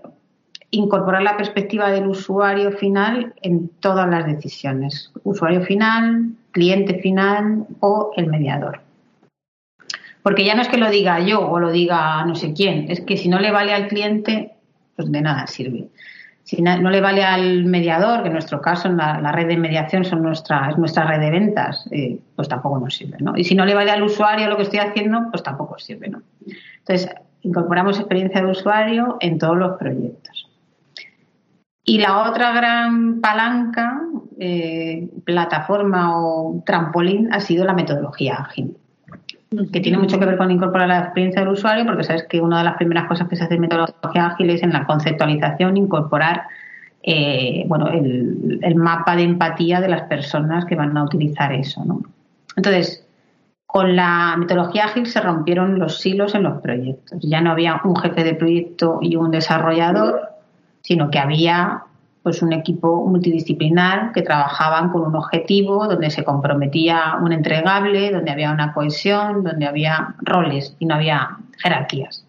incorporar 0.69 1.21
la 1.21 1.37
perspectiva 1.37 1.91
del 1.91 2.07
usuario 2.07 2.71
final 2.71 3.33
en 3.41 3.69
todas 3.79 4.09
las 4.09 4.25
decisiones. 4.25 5.11
Usuario 5.23 5.61
final, 5.61 6.31
cliente 6.53 6.99
final 6.99 7.65
o 7.81 8.11
el 8.15 8.27
mediador. 8.27 8.79
Porque 10.21 10.45
ya 10.45 10.55
no 10.55 10.61
es 10.61 10.69
que 10.69 10.77
lo 10.77 10.89
diga 10.89 11.19
yo 11.19 11.41
o 11.41 11.59
lo 11.59 11.71
diga 11.71 12.23
no 12.25 12.35
sé 12.35 12.53
quién, 12.53 12.89
es 12.89 13.01
que 13.01 13.17
si 13.17 13.27
no 13.27 13.39
le 13.39 13.51
vale 13.51 13.73
al 13.73 13.89
cliente, 13.89 14.53
pues 14.95 15.11
de 15.11 15.21
nada 15.21 15.45
sirve. 15.47 15.89
Si 16.43 16.61
no 16.61 16.89
le 16.89 16.99
vale 16.99 17.23
al 17.23 17.63
mediador, 17.65 18.21
que 18.21 18.27
en 18.27 18.33
nuestro 18.33 18.61
caso 18.61 18.89
la, 18.89 19.31
red 19.31 19.47
de 19.47 19.55
mediación 19.57 20.01
es 20.03 20.13
nuestra 20.13 21.07
red 21.07 21.19
de 21.19 21.31
ventas, 21.31 21.87
eh, 21.89 22.19
pues 22.35 22.49
tampoco 22.49 22.79
nos 22.79 22.95
sirve. 22.95 23.17
¿no? 23.21 23.37
Y 23.37 23.45
si 23.45 23.55
no 23.55 23.65
le 23.65 23.73
vale 23.73 23.91
al 23.91 24.03
usuario 24.03 24.49
lo 24.49 24.57
que 24.57 24.63
estoy 24.63 24.79
haciendo, 24.79 25.29
pues 25.31 25.41
tampoco 25.41 25.79
sirve. 25.79 26.09
¿no? 26.09 26.21
Entonces, 26.79 27.09
incorporamos 27.43 27.97
experiencia 27.97 28.41
de 28.41 28.51
usuario 28.51 29.17
en 29.21 29.37
todos 29.37 29.57
los 29.57 29.77
proyectos. 29.77 30.32
Y 31.85 31.99
la 31.99 32.29
otra 32.29 32.53
gran 32.53 33.19
palanca, 33.19 34.01
eh, 34.39 35.09
plataforma 35.25 36.17
o 36.17 36.63
trampolín 36.65 37.33
ha 37.33 37.39
sido 37.39 37.65
la 37.65 37.73
metodología 37.73 38.35
ágil, 38.35 38.77
que 39.71 39.79
tiene 39.81 39.97
mucho 39.97 40.17
que 40.17 40.25
ver 40.25 40.37
con 40.37 40.49
incorporar 40.49 40.87
la 40.87 40.99
experiencia 40.99 41.41
del 41.41 41.51
usuario, 41.51 41.85
porque 41.85 42.03
sabes 42.03 42.23
que 42.23 42.39
una 42.39 42.59
de 42.59 42.63
las 42.63 42.77
primeras 42.77 43.07
cosas 43.07 43.27
que 43.27 43.35
se 43.35 43.43
hace 43.43 43.55
en 43.55 43.61
metodología 43.61 44.27
ágil 44.27 44.49
es 44.49 44.63
en 44.63 44.71
la 44.71 44.85
conceptualización 44.85 45.77
incorporar 45.77 46.43
eh, 47.05 47.65
bueno, 47.67 47.89
el, 47.89 48.75
mapa 48.75 49.17
de 49.17 49.23
empatía 49.23 49.81
de 49.81 49.89
las 49.89 50.03
personas 50.03 50.63
que 50.63 50.75
van 50.75 50.97
a 50.97 51.03
utilizar 51.03 51.51
eso. 51.51 51.83
¿no? 51.83 52.01
Entonces, 52.55 53.05
con 53.65 53.95
la 53.95 54.35
metodología 54.37 54.85
ágil 54.85 55.05
se 55.07 55.19
rompieron 55.19 55.79
los 55.79 55.99
silos 55.99 56.33
en 56.33 56.43
los 56.43 56.61
proyectos. 56.61 57.19
Ya 57.21 57.41
no 57.41 57.51
había 57.51 57.81
un 57.83 57.95
jefe 57.97 58.23
de 58.23 58.35
proyecto 58.35 58.99
y 59.01 59.17
un 59.17 59.31
desarrollador, 59.31 60.32
sino 60.83 61.09
que 61.09 61.17
había 61.17 61.83
pues 62.21 62.41
un 62.41 62.53
equipo 62.53 63.05
multidisciplinar 63.05 64.13
que 64.13 64.21
trabajaban 64.21 64.89
con 64.89 65.01
un 65.01 65.15
objetivo, 65.15 65.87
donde 65.87 66.09
se 66.09 66.23
comprometía 66.23 67.17
un 67.21 67.33
entregable, 67.33 68.11
donde 68.11 68.31
había 68.31 68.51
una 68.51 68.73
cohesión, 68.73 69.43
donde 69.43 69.65
había 69.65 70.15
roles 70.21 70.75
y 70.79 70.85
no 70.85 70.95
había 70.95 71.37
jerarquías. 71.57 72.25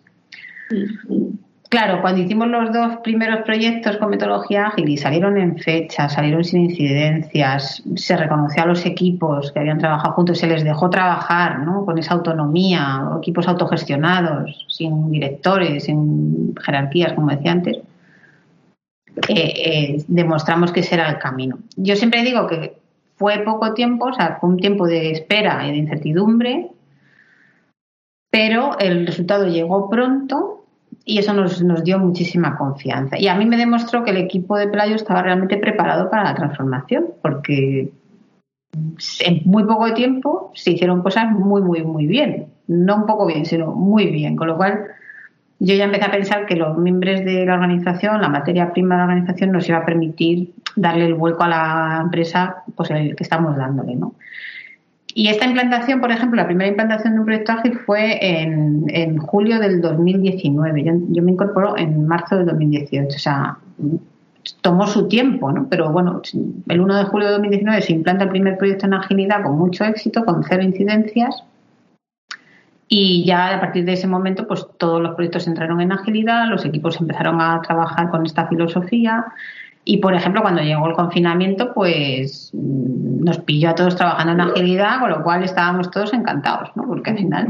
Claro, 1.69 2.01
cuando 2.03 2.21
hicimos 2.21 2.49
los 2.49 2.73
dos 2.73 2.99
primeros 3.03 3.41
proyectos 3.45 3.97
con 3.97 4.11
metodología 4.11 4.67
ágil 4.67 4.89
y 4.89 4.97
salieron 4.97 5.37
en 5.39 5.59
fecha, 5.59 6.09
salieron 6.09 6.45
sin 6.45 6.71
incidencias, 6.71 7.83
se 7.97 8.17
reconoció 8.17 8.63
a 8.63 8.67
los 8.67 8.87
equipos 8.87 9.51
que 9.51 9.59
habían 9.59 9.79
trabajado 9.79 10.15
juntos, 10.15 10.39
se 10.39 10.47
les 10.47 10.63
dejó 10.63 10.91
trabajar 10.91 11.61
¿no? 11.61 11.85
con 11.85 11.99
esa 11.99 12.15
autonomía, 12.15 13.03
equipos 13.19 13.49
autogestionados, 13.49 14.67
sin 14.69 15.11
directores, 15.11 15.85
sin 15.85 16.55
jerarquías, 16.65 17.13
como 17.15 17.31
decía 17.31 17.53
antes, 17.53 17.79
eh, 19.28 19.35
eh, 19.35 20.04
demostramos 20.09 20.73
que 20.73 20.80
ese 20.80 20.94
era 20.94 21.11
el 21.11 21.18
camino. 21.18 21.59
Yo 21.76 21.97
siempre 21.97 22.23
digo 22.23 22.47
que 22.47 22.78
fue 23.16 23.38
poco 23.44 23.75
tiempo, 23.75 24.06
o 24.06 24.12
sea, 24.12 24.38
fue 24.40 24.50
un 24.50 24.56
tiempo 24.56 24.87
de 24.87 25.12
espera 25.12 25.66
y 25.66 25.71
de 25.71 25.76
incertidumbre, 25.76 26.71
pero 28.30 28.78
el 28.78 29.06
resultado 29.06 29.47
llegó 29.47 29.88
pronto 29.88 30.64
y 31.04 31.18
eso 31.18 31.33
nos, 31.33 31.62
nos, 31.62 31.85
dio 31.85 31.99
muchísima 31.99 32.56
confianza. 32.56 33.18
Y 33.18 33.28
a 33.28 33.37
mí 33.37 33.47
me 33.47 33.56
demostró 33.56 34.04
que 34.04 34.11
el 34.11 34.16
equipo 34.16 34.56
de 34.56 34.68
Pelayo 34.68 34.97
estaba 34.97 35.23
realmente 35.23 35.59
preparado 35.59 36.11
para 36.11 36.25
la 36.25 36.35
transformación, 36.35 37.06
porque 37.23 37.92
en 39.21 39.42
muy 39.44 39.64
poco 39.64 39.92
tiempo 39.94 40.50
se 40.54 40.73
hicieron 40.73 41.02
cosas 41.02 41.30
muy, 41.30 41.62
muy, 41.62 41.83
muy 41.83 42.06
bien. 42.06 42.47
No 42.66 42.97
un 42.97 43.06
poco 43.06 43.26
bien, 43.26 43.44
sino 43.44 43.73
muy 43.73 44.06
bien. 44.06 44.37
Con 44.37 44.49
lo 44.49 44.56
cual, 44.56 44.87
yo 45.59 45.75
ya 45.75 45.85
empecé 45.85 46.05
a 46.05 46.11
pensar 46.11 46.47
que 46.47 46.57
los 46.57 46.77
miembros 46.79 47.25
de 47.25 47.47
la 47.47 47.55
organización, 47.55 48.21
la 48.21 48.29
materia 48.29 48.73
prima 48.73 48.97
de 48.97 48.99
la 48.99 49.05
organización, 49.05 49.53
nos 49.53 49.69
iba 49.69 49.79
a 49.79 49.87
permitir 49.87 50.53
darle 50.77 51.07
el 51.07 51.15
vuelco 51.15 51.45
a 51.45 51.49
la 51.49 52.01
empresa 52.03 52.65
pues 52.75 52.91
el 52.91 53.15
que 53.15 53.23
estamos 53.23 53.57
dándole, 53.57 53.95
¿no? 53.95 54.15
Y 55.17 55.29
esta 55.29 55.47
implantación, 55.47 56.01
por 56.01 56.11
ejemplo, 56.11 56.37
la 56.37 56.47
primera 56.47 56.69
implantación 56.69 57.15
de 57.15 57.21
un 57.21 57.27
proyecto 57.27 57.53
ágil 57.53 57.79
fue 57.87 58.19
en, 58.21 59.17
julio 59.19 59.61
del 59.61 59.81
2019. 59.81 60.85
Yo, 61.11 61.23
me 61.23 61.31
incorporo 61.31 61.79
en 61.79 62.05
marzo 62.09 62.37
del 62.37 62.47
2018. 62.47 63.15
O 63.15 63.19
sea, 63.21 63.57
tomó 64.61 64.89
su 64.89 65.07
tiempo, 65.07 65.53
¿no? 65.53 65.69
Pero 65.71 65.93
bueno, 65.93 66.21
el 66.69 66.81
1 66.81 66.97
de 66.97 67.05
julio 67.05 67.29
de 67.29 67.35
2019 67.35 67.83
se 67.83 67.93
implanta 67.93 68.25
el 68.25 68.31
primer 68.31 68.59
proyecto 68.59 68.87
en 68.87 68.95
agilidad 68.95 69.45
con 69.45 69.57
mucho 69.57 69.85
éxito, 69.85 70.25
con 70.25 70.43
cero 70.43 70.65
incidencias. 70.65 71.45
Y 72.88 73.25
ya 73.25 73.57
a 73.57 73.61
partir 73.61 73.85
de 73.85 73.95
ese 73.95 74.07
momento, 74.07 74.47
pues 74.47 74.67
todos 74.79 75.00
los 75.00 75.14
proyectos 75.14 75.47
entraron 75.47 75.81
en 75.81 75.93
agilidad, 75.93 76.49
los 76.49 76.64
equipos 76.64 77.00
empezaron 77.00 77.41
a 77.41 77.61
trabajar 77.62 78.11
con 78.11 78.26
esta 78.26 78.47
filosofía 78.47 79.25
y, 79.85 79.99
por 79.99 80.14
ejemplo, 80.14 80.41
cuando 80.41 80.62
llegó 80.62 80.87
el 80.88 80.95
confinamiento, 80.95 81.75
pues 81.75 82.50
mm, 82.55 83.25
nos 83.25 83.38
pilló 83.41 83.71
a 83.71 83.75
todos 83.75 83.97
trabajando 83.97 84.33
en 84.33 84.41
agilidad, 84.41 85.00
con 85.00 85.11
lo 85.11 85.23
cual 85.23 85.45
estábamos 85.45 85.91
todos 85.91 86.12
encantados, 86.14 86.71
¿no? 86.75 86.87
Porque 86.87 87.11
al 87.11 87.19
final, 87.19 87.49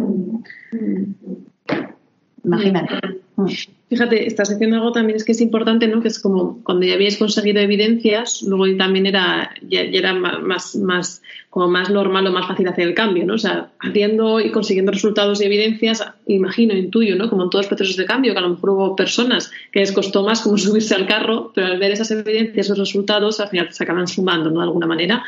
imagínate. 2.45 3.24
Mm. 3.37 3.47
Fíjate, 3.89 4.27
estás 4.27 4.49
diciendo 4.49 4.77
algo 4.77 4.93
también 4.93 5.17
es 5.17 5.25
que 5.25 5.33
es 5.33 5.41
importante, 5.41 5.87
¿no? 5.87 6.01
Que 6.01 6.09
es 6.09 6.19
como 6.19 6.63
cuando 6.65 6.87
ya 6.87 6.95
habíais 6.95 7.17
conseguido 7.17 7.61
evidencias, 7.61 8.43
luego 8.43 8.77
también 8.77 9.07
era 9.07 9.55
ya, 9.63 9.81
era 9.83 10.15
más, 10.15 10.75
más 10.77 11.23
como 11.51 11.69
más 11.69 11.91
normal 11.91 12.27
o 12.27 12.33
más 12.33 12.47
fácil 12.49 12.67
hacer 12.67 12.89
el 12.89 12.95
cambio, 12.95 13.25
¿no? 13.25 13.35
O 13.35 13.39
sea, 13.39 13.71
haciendo 13.79 14.41
y 14.41 14.51
consiguiendo 14.51 14.91
resultados 14.91 15.41
y 15.41 15.45
evidencias, 15.45 16.05
imagino, 16.27 16.75
intuyo, 16.75 17.15
¿no? 17.17 17.29
Como 17.29 17.45
en 17.45 17.51
todos 17.51 17.67
los 17.67 17.69
procesos 17.69 17.97
de 17.97 18.05
cambio, 18.05 18.33
que 18.33 18.39
a 18.39 18.43
lo 18.43 18.51
mejor 18.51 18.71
hubo 18.71 18.97
personas 18.97 19.51
que 19.71 19.81
les 19.81 19.93
costó 19.93 20.25
más 20.25 20.41
como 20.41 20.59
subirse 20.59 20.95
al 20.95 21.07
carro, 21.07 21.53
pero 21.55 21.69
al 21.69 21.79
ver 21.79 21.93
esas 21.93 22.11
evidencias, 22.11 22.67
esos 22.67 22.79
resultados, 22.79 23.39
al 23.41 23.49
final 23.49 23.73
se 23.73 23.85
acaban 23.85 24.09
sumando, 24.09 24.51
¿no? 24.51 24.61
De 24.61 24.67
alguna 24.67 24.87
manera. 24.87 25.25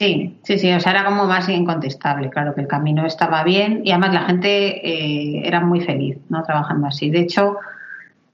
Sí, 0.00 0.38
sí, 0.44 0.58
sí, 0.58 0.72
o 0.72 0.80
sea, 0.80 0.92
era 0.92 1.04
como 1.04 1.26
más 1.26 1.46
incontestable, 1.50 2.30
claro, 2.30 2.54
que 2.54 2.62
el 2.62 2.66
camino 2.66 3.04
estaba 3.04 3.44
bien 3.44 3.82
y 3.84 3.90
además 3.90 4.14
la 4.14 4.22
gente 4.22 4.48
eh, 4.88 5.42
era 5.44 5.60
muy 5.60 5.82
feliz, 5.82 6.16
¿no? 6.30 6.42
Trabajando 6.42 6.86
así. 6.86 7.10
De 7.10 7.20
hecho, 7.20 7.58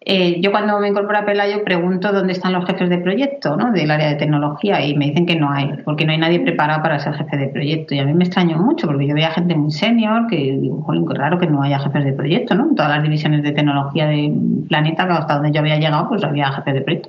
eh, 0.01 0.41
yo 0.41 0.53
cuando 0.53 0.79
me 0.79 0.87
incorporo 0.87 1.19
a 1.19 1.25
Pelayo 1.25 1.65
pregunto 1.65 2.13
dónde 2.13 2.35
están 2.35 2.53
los 2.53 2.65
jefes 2.67 2.89
de 2.89 2.99
proyecto 2.99 3.57
¿no? 3.57 3.73
del 3.73 3.91
área 3.91 4.11
de 4.11 4.15
tecnología 4.15 4.81
y 4.87 4.97
me 4.97 5.07
dicen 5.07 5.27
que 5.27 5.35
no 5.35 5.51
hay, 5.51 5.73
porque 5.85 6.07
no 6.07 6.13
hay 6.13 6.19
nadie 6.19 6.39
preparado 6.39 6.81
para 6.85 7.01
ser 7.01 7.15
jefe 7.15 7.37
de 7.37 7.49
proyecto. 7.49 7.97
Y 7.97 7.99
a 7.99 8.05
mí 8.05 8.15
me 8.15 8.23
extrañó 8.23 8.59
mucho 8.59 8.87
porque 8.87 9.09
yo 9.09 9.15
veía 9.15 9.33
gente 9.33 9.57
muy 9.57 9.73
senior 9.73 10.29
que 10.29 10.37
digo, 10.37 10.83
jolín, 10.83 11.09
qué 11.09 11.15
raro 11.15 11.41
que 11.41 11.49
no 11.49 11.65
haya 11.65 11.81
jefes 11.81 12.05
de 12.05 12.13
proyecto, 12.13 12.55
¿no? 12.55 12.69
En 12.69 12.77
todas 12.77 12.93
las 12.93 13.03
divisiones 13.03 13.43
de 13.43 13.51
tecnología 13.51 14.07
del 14.07 14.35
planeta, 14.69 15.03
hasta 15.03 15.35
donde 15.35 15.51
yo 15.51 15.59
había 15.59 15.79
llegado, 15.79 16.09
pues 16.09 16.23
había 16.23 16.53
jefes 16.53 16.75
de 16.75 16.81
proyecto. 16.83 17.09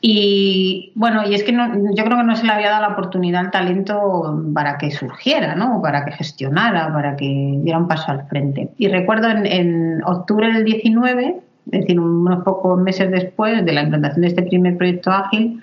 Y 0.00 0.92
bueno, 0.94 1.28
y 1.28 1.34
es 1.34 1.42
que 1.42 1.52
no, 1.52 1.74
yo 1.94 2.04
creo 2.04 2.18
que 2.18 2.24
no 2.24 2.36
se 2.36 2.46
le 2.46 2.52
había 2.52 2.70
dado 2.70 2.82
la 2.82 2.92
oportunidad 2.94 3.40
al 3.40 3.50
talento 3.50 4.42
para 4.54 4.78
que 4.78 4.90
surgiera, 4.92 5.56
¿no? 5.56 5.82
Para 5.82 6.04
que 6.04 6.12
gestionara, 6.12 6.92
para 6.92 7.16
que 7.16 7.58
diera 7.62 7.78
un 7.78 7.88
paso 7.88 8.12
al 8.12 8.26
frente. 8.28 8.70
Y 8.78 8.88
recuerdo 8.88 9.28
en, 9.28 9.46
en 9.46 10.02
octubre 10.04 10.52
del 10.52 10.64
19 10.64 11.42
es 11.70 11.80
decir, 11.82 12.00
unos 12.00 12.44
pocos 12.44 12.80
meses 12.80 13.10
después 13.10 13.64
de 13.64 13.72
la 13.72 13.82
implantación 13.82 14.22
de 14.22 14.28
este 14.28 14.42
primer 14.42 14.76
proyecto 14.78 15.10
ágil, 15.10 15.62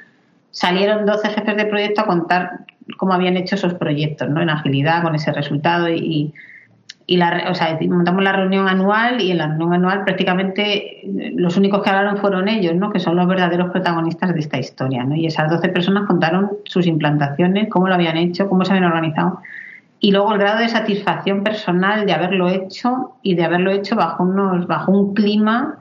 salieron 0.52 1.06
12 1.06 1.30
jefes 1.30 1.58
de 1.58 1.66
proyecto 1.66 2.02
a 2.02 2.06
contar 2.06 2.60
cómo 2.98 3.14
habían 3.14 3.38
hecho 3.38 3.56
esos 3.56 3.74
proyectos, 3.74 4.30
¿no? 4.30 4.42
En 4.42 4.52
agilidad, 4.52 5.02
con 5.02 5.16
ese 5.16 5.32
resultado 5.32 5.90
y, 5.90 5.98
y 5.98 6.34
la, 7.08 7.48
o 7.50 7.56
sea, 7.56 7.78
montamos 7.90 8.24
la 8.24 8.32
reunión 8.32 8.68
anual 8.68 9.22
y 9.22 9.32
en 9.32 9.38
la 9.38 9.48
reunión 9.48 9.74
anual 9.74 10.04
prácticamente 10.04 11.02
los 11.36 11.56
únicos 11.56 11.84
que 11.84 11.90
hablaron 11.90 12.18
fueron 12.18 12.48
ellos, 12.48 12.76
¿no? 12.76 12.90
Que 12.90 13.00
son 13.00 13.16
los 13.16 13.28
verdaderos 13.28 13.72
protagonistas 13.72 14.34
de 14.34 14.40
esta 14.40 14.58
historia, 14.58 15.04
¿no? 15.04 15.16
Y 15.16 15.28
esas 15.28 15.50
12 15.50 15.70
personas 15.70 16.08
contaron 16.08 16.52
sus 16.66 16.88
implantaciones, 16.88 17.70
cómo 17.70 17.88
lo 17.88 17.94
habían 17.94 18.18
hecho, 18.18 18.50
cómo 18.50 18.66
se 18.66 18.74
habían 18.74 18.86
organizado 18.86 19.40
y 20.00 20.12
luego 20.12 20.34
el 20.34 20.40
grado 20.40 20.60
de 20.60 20.70
satisfacción 20.70 21.44
personal 21.44 22.06
de 22.06 22.14
haberlo 22.14 22.50
hecho 22.50 23.16
y 23.24 23.36
de 23.36 23.46
haberlo 23.46 23.72
hecho 23.72 23.96
bajo 23.96 24.24
unos 24.24 24.68
bajo 24.68 24.92
un 24.92 25.14
clima 25.14 25.80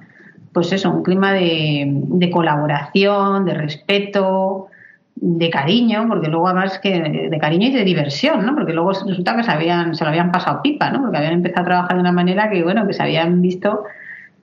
pues 0.55 0.73
eso, 0.73 0.89
un 0.91 1.03
clima 1.03 1.33
de, 1.33 2.31
colaboración, 2.33 3.45
de 3.45 3.55
respeto, 3.55 4.69
de 5.17 5.51
cariño, 5.51 6.07
porque 6.09 6.29
luego 6.29 6.49
además 6.49 6.79
que 6.81 7.29
de 7.31 7.39
cariño 7.39 7.69
y 7.69 7.73
de 7.73 7.85
diversión, 7.85 8.45
¿no? 8.45 8.55
Porque 8.55 8.73
luego 8.73 8.93
resulta 8.93 9.37
que 9.37 9.45
se, 9.45 9.51
habían, 9.51 9.95
se 9.95 10.05
lo 10.05 10.11
habían 10.11 10.33
pasado 10.33 10.61
pipa, 10.63 10.91
¿no? 10.91 11.03
Porque 11.03 11.19
habían 11.19 11.35
empezado 11.35 11.63
a 11.63 11.67
trabajar 11.67 11.95
de 11.95 12.01
una 12.01 12.13
manera 12.13 12.51
que, 12.51 12.63
bueno, 12.63 12.87
que 12.87 12.93
se 12.93 13.03
habían 13.03 13.41
visto, 13.41 13.85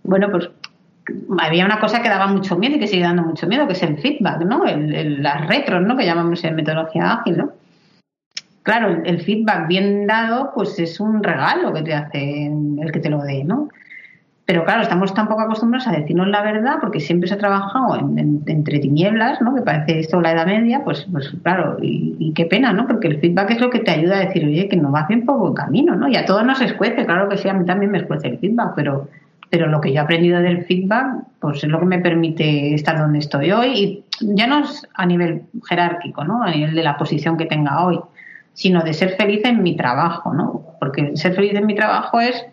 bueno, 0.04 0.30
pues 0.32 0.50
había 1.40 1.66
una 1.66 1.80
cosa 1.80 2.02
que 2.02 2.10
daba 2.10 2.28
mucho 2.28 2.58
miedo 2.58 2.76
y 2.76 2.80
que 2.80 2.88
sigue 2.88 3.04
dando 3.04 3.24
mucho 3.24 3.48
miedo, 3.48 3.68
que 3.68 3.74
es 3.74 3.84
el 3.84 3.98
feedback, 3.98 4.42
¿no? 4.42 4.66
El, 4.66 5.22
las 5.22 5.48
retros, 5.48 5.82
¿no? 5.82 5.98
Que 5.98 6.06
llamamos 6.06 6.44
en 6.44 6.56
metodología 6.56 7.14
ágil, 7.14 7.38
¿no? 7.38 7.52
Claro, 8.64 9.02
el, 9.04 9.22
feedback 9.22 9.68
bien 9.68 10.06
dado, 10.06 10.52
pues 10.54 10.78
es 10.80 11.00
un 11.00 11.24
regalo 11.24 11.74
que 11.74 11.82
te 11.82 11.94
hace 11.94 12.46
el 12.46 12.92
que 12.92 13.00
te 13.00 13.10
lo 13.10 13.24
dé, 13.24 13.44
¿no? 13.44 13.70
Pero 14.46 14.66
claro, 14.66 14.82
estamos 14.82 15.14
tan 15.14 15.28
poco 15.28 15.42
acostumbrados 15.42 15.88
a 15.88 15.92
decirnos 15.92 16.28
la 16.28 16.42
verdad 16.42 16.78
porque 16.82 17.00
siempre 17.00 17.28
se 17.28 17.36
ha 17.36 17.38
trabajado 17.38 17.96
entre 18.48 18.80
tinieblas, 18.80 19.40
¿no? 19.42 19.56
Que 19.56 19.62
parece 19.62 20.00
esto 20.00 20.20
la 20.20 20.32
Edad 20.32 20.48
Media, 20.48 20.84
pues, 20.84 21.08
pues 21.12 21.34
claro, 21.44 21.78
y, 21.82 22.34
qué 22.34 22.46
pena, 22.46 22.74
¿no? 22.74 22.88
Porque 22.88 23.08
el 23.08 23.20
feedback 23.20 23.52
es 23.52 23.62
lo 23.62 23.70
que 23.70 23.80
te 23.80 23.92
ayuda 23.92 24.18
a 24.18 24.26
decir, 24.26 24.46
oye, 24.46 24.68
que 24.68 24.78
no 24.78 24.92
va 24.92 25.06
bien 25.08 25.26
por 25.26 25.38
buen 25.38 25.54
camino, 25.54 25.96
¿no? 25.96 26.08
Y 26.08 26.16
a 26.16 26.26
todos 26.26 26.44
nos 26.44 26.60
escuece, 26.60 27.06
claro 27.06 27.30
que 27.30 27.38
sí, 27.38 27.48
a 27.50 27.54
mí 27.54 27.66
también 27.66 27.92
me 27.92 28.00
escuece 28.00 28.28
el 28.28 28.40
feedback, 28.40 28.74
pero, 28.76 29.08
pero 29.50 29.68
lo 29.68 29.80
que 29.80 29.94
yo 29.94 29.98
he 29.98 30.00
aprendido 30.00 30.42
del 30.42 30.66
feedback, 30.66 31.24
pues 31.40 31.64
es 31.64 31.70
lo 31.70 31.80
que 31.80 31.86
me 31.86 32.00
permite 32.00 32.74
estar 32.74 32.98
donde 32.98 33.20
estoy 33.20 33.52
hoy 33.52 33.68
y 33.68 34.04
ya 34.36 34.48
no 34.48 34.60
es 34.60 34.88
a 34.96 35.06
nivel 35.06 35.44
jerárquico, 35.68 36.24
¿no? 36.24 36.44
A 36.44 36.52
nivel 36.52 36.74
de 36.74 36.84
la 36.84 36.98
posición 36.98 37.38
que 37.38 37.46
tenga 37.46 37.86
hoy, 37.86 38.00
sino 38.54 38.84
de 38.84 38.94
ser 38.94 39.12
feliz 39.12 39.42
en 39.46 39.64
mi 39.64 39.76
trabajo, 39.78 40.34
¿no? 40.34 40.76
Porque 40.80 41.16
ser 41.16 41.36
feliz 41.36 41.54
en 41.54 41.66
mi 41.66 41.76
trabajo 41.76 42.20
es 42.20 42.46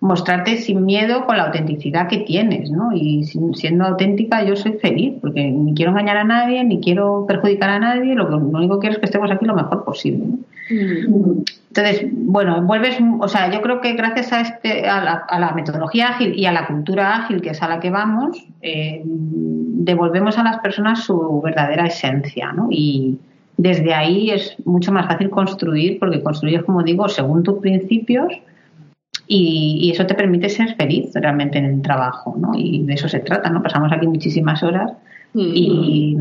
mostrarte 0.00 0.56
sin 0.56 0.86
miedo 0.86 1.26
con 1.26 1.36
la 1.36 1.44
autenticidad 1.44 2.08
que 2.08 2.18
tienes, 2.18 2.70
¿no? 2.70 2.90
Y 2.94 3.24
siendo 3.24 3.84
auténtica 3.84 4.42
yo 4.42 4.56
soy 4.56 4.72
feliz, 4.72 5.14
porque 5.20 5.50
ni 5.50 5.74
quiero 5.74 5.92
engañar 5.92 6.16
a 6.16 6.24
nadie, 6.24 6.64
ni 6.64 6.80
quiero 6.80 7.26
perjudicar 7.28 7.68
a 7.68 7.78
nadie, 7.78 8.14
lo, 8.14 8.26
que, 8.26 8.32
lo 8.32 8.38
único 8.38 8.76
que 8.76 8.80
quiero 8.80 8.94
es 8.94 8.98
que 8.98 9.06
estemos 9.06 9.30
aquí 9.30 9.44
lo 9.44 9.54
mejor 9.54 9.84
posible. 9.84 10.24
Entonces, 10.70 12.06
bueno, 12.12 12.62
vuelves, 12.62 12.96
o 13.20 13.28
sea, 13.28 13.50
yo 13.52 13.60
creo 13.60 13.80
que 13.80 13.92
gracias 13.92 14.32
a, 14.32 14.40
este, 14.40 14.88
a, 14.88 15.38
la, 15.38 15.52
metodología 15.54 16.08
ágil 16.08 16.34
y 16.34 16.46
a 16.46 16.52
la 16.52 16.66
cultura 16.66 17.16
ágil, 17.16 17.42
que 17.42 17.50
es 17.50 17.62
a 17.62 17.68
la 17.68 17.78
que 17.78 17.90
vamos, 17.90 18.42
eh, 18.62 19.02
devolvemos 19.04 20.38
a 20.38 20.44
las 20.44 20.60
personas 20.60 21.04
su 21.04 21.40
verdadera 21.42 21.86
esencia, 21.86 22.52
¿no? 22.52 22.68
Y 22.70 23.18
desde 23.56 23.92
ahí 23.92 24.30
es 24.30 24.56
mucho 24.64 24.92
más 24.92 25.06
fácil 25.06 25.28
construir, 25.28 25.98
porque 25.98 26.22
construyes, 26.22 26.62
como 26.62 26.82
digo, 26.82 27.08
según 27.08 27.42
tus 27.42 27.58
principios 27.58 28.32
y, 29.32 29.90
eso 29.92 30.06
te 30.06 30.14
permite 30.14 30.48
ser 30.48 30.74
feliz 30.74 31.12
realmente 31.14 31.58
en 31.58 31.64
el 31.64 31.82
trabajo, 31.82 32.34
¿no? 32.36 32.50
Y 32.54 32.82
de 32.82 32.94
eso 32.94 33.08
se 33.08 33.20
trata, 33.20 33.48
¿no? 33.48 33.62
Pasamos 33.62 33.92
aquí 33.92 34.06
muchísimas 34.08 34.62
horas 34.64 34.92
y 35.32 36.16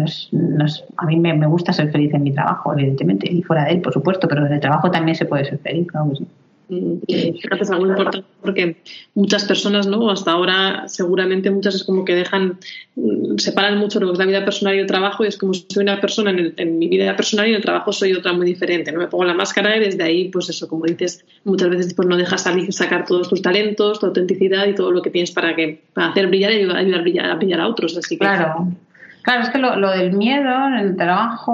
a 0.98 1.06
mí 1.08 1.20
me, 1.20 1.48
gusta 1.48 1.74
ser 1.74 1.92
feliz 1.92 2.14
en 2.14 2.22
mi 2.22 2.32
trabajo, 2.32 2.72
evidentemente, 2.74 3.32
y 3.32 3.42
fuera 3.42 3.66
de 3.66 3.72
él, 3.72 3.82
por 3.82 3.94
supuesto, 3.94 4.28
pero 4.28 4.46
en 4.46 4.54
el 4.54 4.60
trabajo 4.60 4.92
también 4.92 5.16
se 5.16 5.26
puede 5.26 5.46
ser 5.46 5.58
feliz, 5.58 5.88
claro 5.88 6.12
que 6.12 6.18
sí. 6.18 6.28
Es 6.70 7.72
algo 7.72 7.88
importante 7.88 8.28
porque 8.42 8.78
muchas 9.16 9.46
personas, 9.46 9.88
¿no? 9.88 10.10
Hasta 10.12 10.32
ahora 10.32 10.84
seguramente 10.88 11.50
muchas 11.50 11.76
es 11.76 11.84
como 11.84 12.06
que 12.06 12.14
dejan, 12.14 12.60
mm, 12.96 13.38
separan 13.38 13.78
mucho 13.80 14.00
lo 14.00 14.08
que 14.08 14.14
es 14.14 14.20
la 14.20 14.26
vida 14.26 14.46
personal 14.46 14.76
y 14.76 14.80
el 14.80 14.86
trabajo 14.86 15.24
y 15.24 15.28
es 15.28 15.38
como 15.38 15.54
soy 15.54 15.82
una 15.82 16.00
persona 16.00 16.32
en, 16.32 16.80
mi 16.80 16.88
vida 16.88 17.16
personal 17.16 17.48
y 17.48 17.50
en 17.50 17.56
el 17.56 17.62
trabajo 17.64 17.92
soy 17.92 18.14
otra 18.14 18.34
muy 18.34 18.46
diferente, 18.46 18.92
¿no? 18.92 19.00
Me 19.00 19.08
pongo 19.08 19.24
la 19.24 19.34
máscara 19.34 19.76
y 19.78 19.80
desde 19.80 20.04
ahí, 20.04 20.30
pues 20.30 20.50
eso, 20.50 20.68
como 20.68 20.86
dices, 20.86 21.26
muchas 21.44 21.70
veces 21.70 21.94
pues 21.96 22.08
no 22.08 22.16
dejas 22.18 22.44
salir, 22.44 22.72
sacar 22.72 23.06
todos 23.06 23.28
tus 23.30 23.42
talentos, 23.42 24.00
tu 24.00 24.06
autenticidad 24.06 24.68
y 24.68 24.76
todo 24.76 24.92
lo 24.92 25.02
que 25.02 25.10
tienes 25.10 25.32
para 25.32 25.56
que 25.56 25.82
para 25.94 26.10
hacer 26.10 26.28
brillar 26.28 26.52
y 26.52 26.56
ayudar, 26.58 26.78
a 26.78 27.02
brillar, 27.02 27.26
a 27.32 27.36
brillar 27.36 27.62
a 27.62 27.68
otros. 27.68 27.98
Así 27.98 28.16
que, 28.16 28.20
claro. 28.20 28.68
Claro, 29.24 29.44
es 29.44 29.50
que 29.50 29.58
lo, 29.58 29.90
del 29.92 30.14
miedo 30.14 30.68
en 30.68 30.76
el 30.76 30.96
trabajo, 30.96 31.52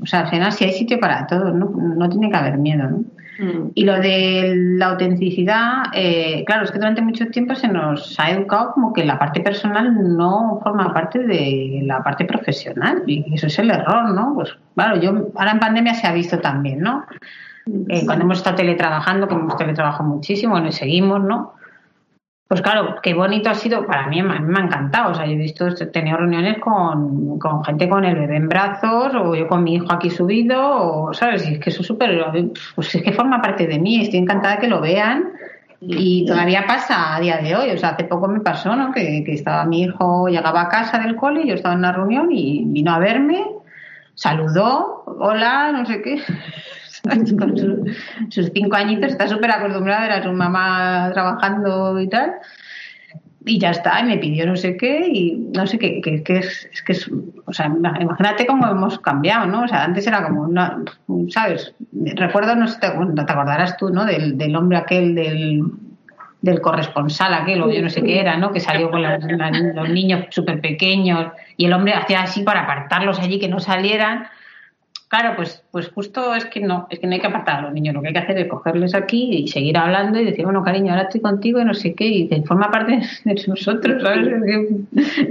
o 0.00 0.06
sea, 0.06 0.20
al 0.20 0.30
final 0.30 0.52
si 0.52 0.64
hay 0.64 0.72
sitio 0.72 0.98
para 0.98 1.26
todo, 1.26 1.50
no, 1.52 1.70
no 1.70 2.08
tiene 2.08 2.30
que 2.30 2.36
haber 2.36 2.56
miedo, 2.58 2.88
¿no? 2.88 3.04
Mm. 3.38 3.70
Y 3.74 3.84
lo 3.84 3.94
de 3.94 4.54
la 4.56 4.86
autenticidad, 4.90 5.84
eh, 5.92 6.44
claro, 6.46 6.64
es 6.64 6.70
que 6.70 6.78
durante 6.78 7.02
mucho 7.02 7.26
tiempo 7.26 7.54
se 7.54 7.68
nos 7.68 8.18
ha 8.18 8.30
educado 8.30 8.72
como 8.72 8.92
que 8.92 9.04
la 9.04 9.18
parte 9.18 9.40
personal 9.40 10.16
no 10.16 10.60
forma 10.62 10.92
parte 10.92 11.20
de 11.20 11.80
la 11.84 12.02
parte 12.02 12.24
profesional 12.24 13.02
y 13.06 13.24
eso 13.34 13.46
es 13.46 13.58
el 13.58 13.70
error, 13.70 14.10
¿no? 14.10 14.34
Pues 14.34 14.56
claro, 14.74 15.00
yo 15.00 15.30
ahora 15.34 15.52
en 15.52 15.60
pandemia 15.60 15.94
se 15.94 16.06
ha 16.06 16.12
visto 16.12 16.38
también, 16.38 16.80
¿no? 16.80 17.04
Eh, 17.88 18.04
cuando 18.04 18.24
hemos 18.24 18.38
estado 18.38 18.56
teletrabajando, 18.56 19.26
que 19.26 19.34
hemos 19.34 19.56
teletrabajado 19.56 20.04
muchísimo, 20.04 20.52
bueno, 20.52 20.68
y 20.68 20.72
seguimos, 20.72 21.22
¿no? 21.22 21.53
Pues 22.46 22.60
claro, 22.60 22.96
qué 23.02 23.14
bonito 23.14 23.48
ha 23.48 23.54
sido, 23.54 23.86
para 23.86 24.06
mí, 24.06 24.22
me 24.22 24.34
ha 24.34 24.64
encantado. 24.64 25.12
O 25.12 25.14
sea, 25.14 25.24
yo 25.24 25.32
he 25.32 25.36
visto, 25.36 25.66
he 25.66 25.86
tenido 25.86 26.18
reuniones 26.18 26.58
con, 26.58 27.40
gente 27.64 27.88
con 27.88 28.04
el 28.04 28.14
bebé 28.14 28.36
en 28.36 28.48
brazos, 28.48 29.14
o 29.14 29.34
yo 29.34 29.48
con 29.48 29.64
mi 29.64 29.76
hijo 29.76 29.90
aquí 29.90 30.10
subido, 30.10 30.60
o, 30.60 31.14
¿sabes? 31.14 31.48
Y 31.48 31.54
es 31.54 31.58
que 31.58 31.70
eso 31.70 31.80
es 31.80 31.86
súper, 31.86 32.22
pues 32.74 32.94
es 32.94 33.02
que 33.02 33.12
forma 33.12 33.40
parte 33.40 33.66
de 33.66 33.78
mí, 33.78 34.02
estoy 34.02 34.18
encantada 34.20 34.58
que 34.58 34.68
lo 34.68 34.80
vean. 34.80 35.32
Y 35.80 36.24
todavía 36.26 36.64
pasa 36.66 37.14
a 37.14 37.20
día 37.20 37.38
de 37.38 37.56
hoy, 37.56 37.70
o 37.70 37.78
sea, 37.78 37.90
hace 37.90 38.04
poco 38.04 38.28
me 38.28 38.40
pasó, 38.40 38.74
¿no? 38.76 38.92
Que, 38.92 39.22
que 39.24 39.32
estaba 39.32 39.64
mi 39.64 39.82
hijo, 39.82 40.28
llegaba 40.28 40.62
a 40.62 40.68
casa 40.68 40.98
del 40.98 41.16
cole, 41.16 41.46
yo 41.46 41.54
estaba 41.54 41.74
en 41.74 41.80
una 41.80 41.92
reunión 41.92 42.28
y 42.30 42.64
vino 42.66 42.92
a 42.92 42.98
verme, 42.98 43.44
saludó, 44.14 45.04
hola, 45.06 45.72
no 45.72 45.84
sé 45.84 46.00
qué, 46.00 46.22
con 47.04 47.56
sus, 48.30 48.50
cinco 48.52 48.76
añitos, 48.76 49.12
está 49.12 49.28
súper 49.28 49.50
acostumbrada 49.50 50.04
a 50.04 50.08
ver 50.08 50.12
a 50.18 50.22
su 50.22 50.32
mamá 50.32 51.10
trabajando 51.12 52.00
y 52.00 52.08
tal. 52.08 52.34
Y 53.46 53.58
ya 53.58 53.72
está, 53.72 54.00
y 54.00 54.04
me 54.04 54.16
pidió 54.16 54.46
no 54.46 54.56
sé 54.56 54.76
qué, 54.78 55.06
y 55.06 55.32
no 55.54 55.66
sé 55.66 55.78
qué, 55.78 56.00
que, 56.00 56.38
es, 56.38 56.66
es, 56.72 56.82
que 56.82 56.92
es, 56.92 57.10
o 57.44 57.52
sea, 57.52 57.66
imagínate 57.66 58.46
cómo 58.46 58.66
hemos 58.66 58.98
cambiado, 59.00 59.44
¿no? 59.46 59.64
O 59.64 59.68
sea, 59.68 59.84
antes 59.84 60.06
era 60.06 60.22
como 60.22 60.44
una, 60.44 60.82
¿sabes? 61.28 61.74
Recuerdo, 61.92 62.56
no 62.56 62.66
sé, 62.66 62.80
te, 62.80 62.88
te 62.88 63.32
acordarás 63.32 63.76
tú, 63.76 63.90
¿no? 63.90 64.06
Del, 64.06 64.38
del 64.38 64.56
hombre 64.56 64.78
aquel, 64.78 65.14
del, 65.14 65.62
del 66.44 66.60
corresponsal 66.60 67.32
aquel, 67.32 67.62
o 67.62 67.70
yo 67.70 67.82
no 67.82 67.88
sé 67.88 68.02
qué 68.02 68.20
era, 68.20 68.36
¿no? 68.36 68.50
Que 68.52 68.60
salió 68.60 68.90
con 68.90 69.02
los 69.02 69.88
niños 69.90 70.26
súper 70.30 70.62
pequeños 70.62 71.32
y 71.56 71.64
el 71.64 71.72
hombre 71.72 71.94
hacía 71.94 72.22
así 72.22 72.42
para 72.42 72.62
apartarlos 72.62 73.18
allí, 73.18 73.38
que 73.38 73.48
no 73.48 73.60
salieran. 73.60 74.26
Claro, 75.14 75.36
pues, 75.36 75.62
pues 75.70 75.90
justo 75.90 76.34
es 76.34 76.44
que 76.46 76.58
no, 76.58 76.88
es 76.90 76.98
que 76.98 77.06
no 77.06 77.12
hay 77.12 77.20
que 77.20 77.28
apartar 77.28 77.60
a 77.60 77.62
los 77.62 77.72
niños, 77.72 77.94
lo 77.94 78.02
que 78.02 78.08
hay 78.08 78.14
que 78.14 78.18
hacer 78.18 78.36
es 78.36 78.48
cogerles 78.48 78.96
aquí 78.96 79.32
y 79.32 79.46
seguir 79.46 79.78
hablando 79.78 80.18
y 80.18 80.24
decir, 80.24 80.44
bueno, 80.44 80.64
cariño, 80.64 80.90
ahora 80.90 81.04
estoy 81.04 81.20
contigo 81.20 81.60
y 81.60 81.64
no 81.64 81.72
sé 81.72 81.94
qué, 81.94 82.04
y 82.04 82.28
forma 82.44 82.68
parte 82.68 83.00
de 83.24 83.44
nosotros, 83.46 84.02
¿sabes? 84.02 84.28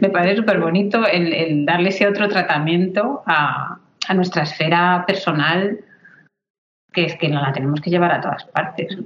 me 0.01 0.09
parece 0.09 0.37
súper 0.37 0.61
bonito 0.61 1.05
el, 1.05 1.65
darle 1.65 1.89
ese 1.89 2.07
otro 2.07 2.29
tratamiento 2.29 3.23
a, 3.25 3.77
nuestra 4.15 4.43
esfera 4.43 5.03
personal, 5.05 5.79
que 6.93 7.03
es 7.03 7.17
que 7.17 7.27
no 7.27 7.41
la 7.41 7.51
tenemos 7.51 7.81
que 7.81 7.89
llevar 7.89 8.13
a 8.13 8.21
todas 8.21 8.45
partes. 8.45 8.97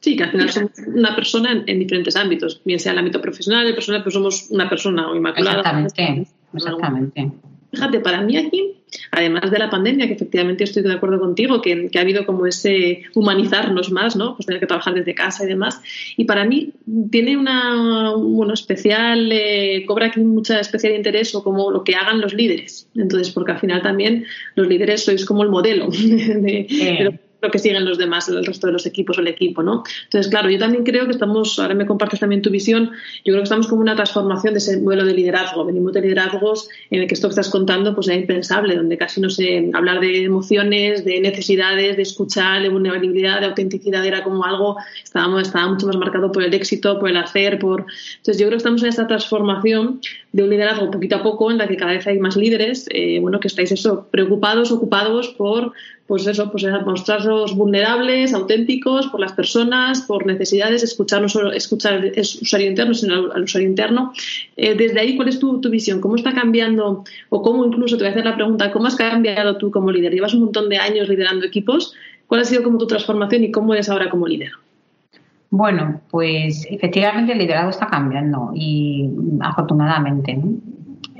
Sí, 0.00 0.16
que 0.16 0.24
al 0.24 0.32
final 0.32 0.50
somos 0.50 0.72
una 0.86 1.14
persona 1.14 1.64
en, 1.66 1.78
diferentes 1.78 2.14
ámbitos, 2.14 2.60
bien 2.66 2.78
sea 2.78 2.92
el 2.92 2.98
ámbito 2.98 3.22
profesional, 3.22 3.66
el 3.66 3.74
personal, 3.74 4.02
pero 4.02 4.10
somos 4.10 4.50
una 4.50 4.68
persona 4.68 5.08
o 5.08 5.16
inmaculada. 5.16 5.60
Exactamente, 5.60 6.30
exactamente. 6.52 7.32
Fíjate, 7.72 8.00
para 8.00 8.20
mí 8.20 8.36
aquí 8.36 8.79
además 9.10 9.50
de 9.50 9.58
la 9.58 9.70
pandemia, 9.70 10.06
que 10.06 10.14
efectivamente 10.14 10.64
estoy 10.64 10.82
de 10.82 10.92
acuerdo 10.92 11.18
contigo, 11.18 11.60
que, 11.60 11.90
ha 11.94 12.00
habido 12.00 12.26
como 12.26 12.46
ese 12.46 13.02
humanizarnos 13.14 13.90
más, 13.90 14.16
¿no? 14.16 14.36
Pues 14.36 14.46
tener 14.46 14.60
que 14.60 14.66
trabajar 14.66 14.94
desde 14.94 15.14
casa 15.14 15.44
y 15.44 15.48
demás. 15.48 15.80
Y 16.16 16.24
para 16.24 16.44
mí 16.44 16.72
tiene 17.10 17.36
una, 17.36 18.14
bueno, 18.16 18.54
especial, 18.54 19.30
eh, 19.32 19.84
cobra 19.86 20.06
aquí 20.06 20.20
mucha 20.20 20.60
especial 20.60 20.94
interés 20.94 21.34
o 21.34 21.42
como 21.42 21.70
lo 21.70 21.84
que 21.84 21.94
hagan 21.94 22.20
los 22.20 22.34
líderes. 22.34 22.88
Entonces, 22.94 23.30
porque 23.30 23.52
al 23.52 23.60
final 23.60 23.82
también 23.82 24.24
los 24.54 24.66
líderes 24.66 25.04
sois 25.04 25.24
como 25.24 25.42
el 25.42 25.50
modelo 25.50 25.88
de, 25.90 26.66
lo 27.04 27.10
que 27.12 27.29
siguen 27.58 27.84
los 27.84 27.98
demás, 27.98 28.28
el 28.28 28.44
resto 28.44 28.66
de 28.66 28.72
los 28.72 28.86
equipos 28.86 29.18
el 29.18 29.28
equipo, 29.28 29.62
¿no? 29.62 29.84
Entonces, 30.04 30.30
claro, 30.30 30.50
yo 30.50 30.58
también 30.58 30.84
creo 30.84 31.06
que 31.06 31.12
estamos, 31.12 31.58
ahora 31.58 31.74
me 31.74 31.86
compartes 31.86 32.20
también 32.20 32.42
tu 32.42 32.50
visión, 32.50 32.90
yo 33.24 33.32
creo 33.32 33.38
que 33.38 33.44
estamos 33.44 33.68
como 33.68 33.82
una 33.82 33.94
transformación 33.94 34.54
de 34.54 34.58
ese 34.58 34.80
modelo 34.80 35.04
de 35.04 35.14
liderazgo. 35.14 35.64
Venimos 35.64 35.92
de 35.92 36.00
liderazgos 36.02 36.68
en 36.90 37.02
el 37.02 37.06
que 37.06 37.14
esto 37.14 37.28
que 37.28 37.32
estás 37.32 37.50
contando 37.50 37.94
pues 37.94 38.08
era 38.08 38.16
impensable, 38.16 38.76
donde 38.76 38.96
casi 38.96 39.20
no 39.20 39.30
sé, 39.30 39.70
hablar 39.74 40.00
de 40.00 40.24
emociones, 40.24 41.04
de 41.04 41.20
necesidades, 41.20 41.96
de 41.96 42.02
escuchar, 42.02 42.62
de 42.62 42.68
vulnerabilidad, 42.68 43.40
de 43.40 43.46
autenticidad 43.46 44.04
era 44.04 44.22
como 44.22 44.44
algo, 44.44 44.76
estábamos, 45.02 45.42
estaba 45.42 45.68
mucho 45.68 45.86
más 45.86 45.96
marcado 45.96 46.32
por 46.32 46.42
el 46.42 46.54
éxito, 46.54 46.98
por 46.98 47.10
el 47.10 47.16
hacer, 47.16 47.58
por... 47.58 47.86
Entonces, 48.16 48.38
yo 48.38 48.46
creo 48.46 48.50
que 48.50 48.56
estamos 48.56 48.82
en 48.82 48.88
esta 48.88 49.06
transformación 49.06 50.00
de 50.32 50.42
un 50.44 50.50
liderazgo 50.50 50.90
poquito 50.90 51.16
a 51.16 51.22
poco 51.22 51.50
en 51.50 51.58
la 51.58 51.66
que 51.66 51.76
cada 51.76 51.92
vez 51.92 52.06
hay 52.06 52.18
más 52.18 52.36
líderes, 52.36 52.86
eh, 52.90 53.18
bueno, 53.20 53.40
que 53.40 53.48
estáis 53.48 53.72
eso, 53.72 54.06
preocupados, 54.10 54.70
ocupados 54.70 55.28
por 55.28 55.72
pues 56.10 56.26
eso, 56.26 56.50
pues 56.50 56.66
mostraros 56.84 57.54
vulnerables, 57.54 58.34
auténticos 58.34 59.06
por 59.06 59.20
las 59.20 59.32
personas, 59.32 60.00
por 60.00 60.26
necesidades, 60.26 60.82
escuchar 60.82 61.22
no 61.22 61.28
solo 61.28 61.52
escuchar 61.52 61.92
al 61.92 62.12
usuario 62.18 62.68
interno, 62.68 62.94
sino 62.94 63.30
al 63.30 63.44
usuario 63.44 63.68
interno. 63.68 64.12
Eh, 64.56 64.74
desde 64.74 64.98
ahí, 64.98 65.14
¿cuál 65.14 65.28
es 65.28 65.38
tu, 65.38 65.60
visión? 65.70 66.00
¿Cómo 66.00 66.16
está 66.16 66.32
cambiando, 66.32 67.04
o 67.28 67.42
cómo 67.42 67.64
incluso, 67.64 67.96
te 67.96 68.02
voy 68.02 68.08
a 68.08 68.10
hacer 68.10 68.24
la 68.24 68.34
pregunta, 68.34 68.72
¿cómo 68.72 68.88
has 68.88 68.96
cambiado 68.96 69.56
tú 69.56 69.70
como 69.70 69.92
líder? 69.92 70.12
Llevas 70.12 70.34
un 70.34 70.40
montón 70.40 70.68
de 70.68 70.78
años 70.78 71.08
liderando 71.08 71.46
equipos. 71.46 71.94
¿Cuál 72.26 72.40
ha 72.40 72.44
sido 72.44 72.64
como 72.64 72.78
tu 72.78 72.88
transformación 72.88 73.44
y 73.44 73.52
cómo 73.52 73.72
eres 73.72 73.88
ahora 73.88 74.10
como 74.10 74.26
líder? 74.26 74.50
Bueno, 75.50 76.00
pues 76.10 76.66
efectivamente 76.68 77.34
el 77.34 77.38
liderazgo 77.38 77.70
está 77.70 77.86
cambiando 77.86 78.50
y 78.52 79.08
afortunadamente. 79.38 80.40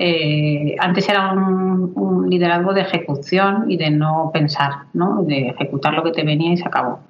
Eh, 0.03 0.75
antes 0.79 1.07
era 1.09 1.31
un, 1.31 2.27
liderazgo 2.27 2.73
de 2.73 2.81
ejecución 2.81 3.69
y 3.69 3.77
de 3.77 3.91
no 3.91 4.31
pensar, 4.33 4.71
¿no? 4.93 5.21
de 5.23 5.49
ejecutar 5.49 5.93
lo 5.93 6.03
que 6.03 6.11
te 6.11 6.23
venía 6.23 6.53
y 6.53 6.57
se 6.57 6.67
acabó. 6.67 7.01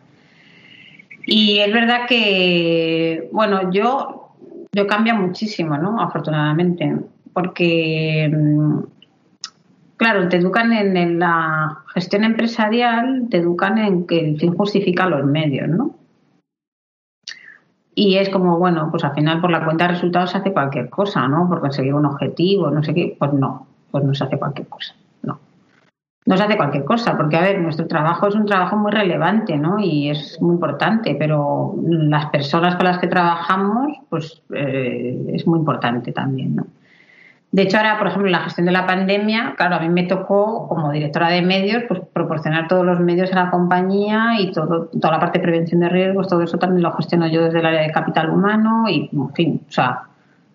Y 1.25 1.60
es 1.60 1.71
verdad 1.71 2.01
que, 2.06 3.30
bueno, 3.32 3.71
yo, 3.71 4.34
yo 4.73 4.88
cambia 4.88 5.13
muchísimo, 5.13 5.77
¿no? 5.77 6.01
afortunadamente, 6.01 6.97
porque, 7.32 8.30
mm, 8.30 8.80
claro, 9.95 10.27
te 10.27 10.38
educan 10.38 10.73
en, 10.73 11.19
la 11.19 11.84
gestión 11.93 12.25
empresarial, 12.25 13.27
te 13.30 13.38
educan 13.38 13.77
en 13.77 14.06
que 14.06 14.19
el 14.19 14.38
fin 14.38 14.54
justifica 14.54 15.08
los 15.08 15.23
medios, 15.25 15.69
¿no? 15.69 15.95
Y 17.93 18.15
es 18.15 18.30
como, 18.30 18.58
bueno, 18.58 18.88
pues 18.89 19.04
al 19.04 19.13
final 19.13 19.41
por 19.41 19.51
la 19.51 19.65
cuenta 19.65 19.86
de 19.86 19.93
resultados 19.93 20.32
se 20.32 20.38
hace 20.38 20.54
cualquier 20.54 20.89
cosa, 20.89 21.27
¿no? 21.27 21.47
Por 21.47 21.60
conseguir 21.60 21.93
un 21.93 22.06
objetivo, 22.06 22.71
no 22.71 22.82
sé 22.84 22.93
qué. 22.93 23.15
Pues 23.19 23.34
no, 23.34 23.67
pues 23.91 24.04
no 24.04 24.13
se 24.13 24.23
hace 24.23 24.38
cualquier 24.38 24.67
cosa, 24.67 24.95
no. 25.23 25.39
No 26.25 26.38
se 26.38 26.43
hace 26.43 26.56
cualquier 26.56 26.86
cosa, 26.86 27.17
porque 27.17 27.36
a 27.36 27.41
ver, 27.41 27.60
nuestro 27.60 27.88
trabajo 27.88 28.27
es 28.27 28.36
un 28.36 28.45
trabajo 28.45 28.77
muy 28.77 28.91
relevante, 28.91 29.58
¿no? 29.58 29.80
Y 29.80 30.10
es 30.10 30.41
muy 30.41 30.54
importante, 30.54 31.15
pero 31.15 31.75
las 31.84 32.27
personas 32.27 32.75
con 32.75 32.86
las 32.86 32.99
que 32.99 33.08
trabajamos, 33.08 33.97
pues 34.10 34.41
eh, 34.54 35.25
es 35.34 35.45
muy 35.45 35.60
importante 35.60 36.13
también, 36.13 36.56
¿no? 36.56 36.67
De 37.51 37.63
hecho, 37.63 37.77
ahora, 37.77 37.97
por 37.97 38.07
ejemplo, 38.07 38.27
en 38.27 38.31
la 38.31 38.39
gestión 38.39 38.65
de 38.65 38.71
la 38.71 38.87
pandemia, 38.87 39.55
claro, 39.57 39.75
a 39.75 39.79
mí 39.79 39.89
me 39.89 40.03
tocó, 40.03 40.69
como 40.69 40.89
directora 40.91 41.29
de 41.29 41.41
medios, 41.41 41.83
pues 41.85 41.99
proporcionar 42.13 42.69
todos 42.69 42.85
los 42.85 42.99
medios 43.01 43.31
a 43.33 43.43
la 43.43 43.51
compañía 43.51 44.39
y 44.39 44.53
todo, 44.53 44.85
toda 44.85 45.15
la 45.15 45.19
parte 45.19 45.39
de 45.39 45.43
prevención 45.43 45.81
de 45.81 45.89
riesgos, 45.89 46.29
todo 46.29 46.43
eso 46.43 46.57
también 46.57 46.81
lo 46.81 46.93
gestiono 46.93 47.27
yo 47.27 47.43
desde 47.43 47.59
el 47.59 47.65
área 47.65 47.81
de 47.81 47.91
capital 47.91 48.29
humano 48.29 48.85
y, 48.87 49.09
en 49.11 49.33
fin, 49.33 49.61
o 49.67 49.71
sea, 49.71 50.03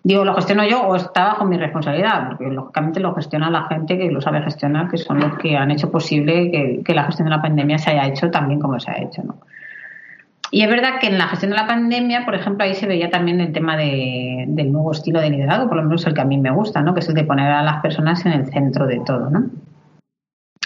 Digo, 0.07 0.23
lo 0.23 0.33
gestiono 0.35 0.63
yo 0.63 0.83
o 0.83 0.95
está 0.95 1.25
bajo 1.25 1.43
mi 1.43 1.57
responsabilidad, 1.57 2.27
porque 2.29 2.47
lógicamente 2.47 3.01
lo 3.01 3.13
gestiona 3.13 3.49
la 3.49 3.63
gente 3.63 3.97
que 3.97 4.09
lo 4.09 4.21
sabe 4.21 4.41
gestionar, 4.41 4.89
que 4.89 4.95
son 4.95 5.19
los 5.19 5.37
que 5.37 5.57
han 5.57 5.69
hecho 5.69 5.91
posible 5.91 6.49
que, 6.49 6.81
que 6.85 6.93
la 6.93 7.03
gestión 7.03 7.25
de 7.25 7.35
la 7.35 7.41
pandemia 7.41 7.77
se 7.77 7.89
haya 7.89 8.05
hecho 8.05 8.31
también 8.31 8.57
como 8.57 8.79
se 8.79 8.89
ha 8.89 9.01
hecho, 9.01 9.21
¿no? 9.23 9.35
Y 10.51 10.61
es 10.61 10.69
verdad 10.69 10.99
que 10.99 11.07
en 11.07 11.17
la 11.17 11.27
gestión 11.27 11.51
de 11.51 11.57
la 11.57 11.67
pandemia, 11.67 12.23
por 12.25 12.35
ejemplo, 12.35 12.63
ahí 12.63 12.73
se 12.73 12.87
veía 12.87 13.09
también 13.09 13.41
el 13.41 13.51
tema 13.51 13.75
de, 13.75 14.45
del 14.47 14.71
nuevo 14.71 14.91
estilo 14.91 15.19
de 15.19 15.29
liderazgo, 15.29 15.67
por 15.67 15.77
lo 15.77 15.83
menos 15.83 16.05
el 16.07 16.13
que 16.13 16.21
a 16.21 16.25
mí 16.25 16.37
me 16.37 16.51
gusta, 16.51 16.81
¿no? 16.81 16.93
que 16.93 17.01
es 17.01 17.09
el 17.09 17.15
de 17.15 17.25
poner 17.25 17.51
a 17.51 17.63
las 17.63 17.81
personas 17.81 18.25
en 18.25 18.31
el 18.31 18.45
centro 18.45 18.87
de 18.87 19.01
todo. 19.05 19.29
¿no? 19.29 19.49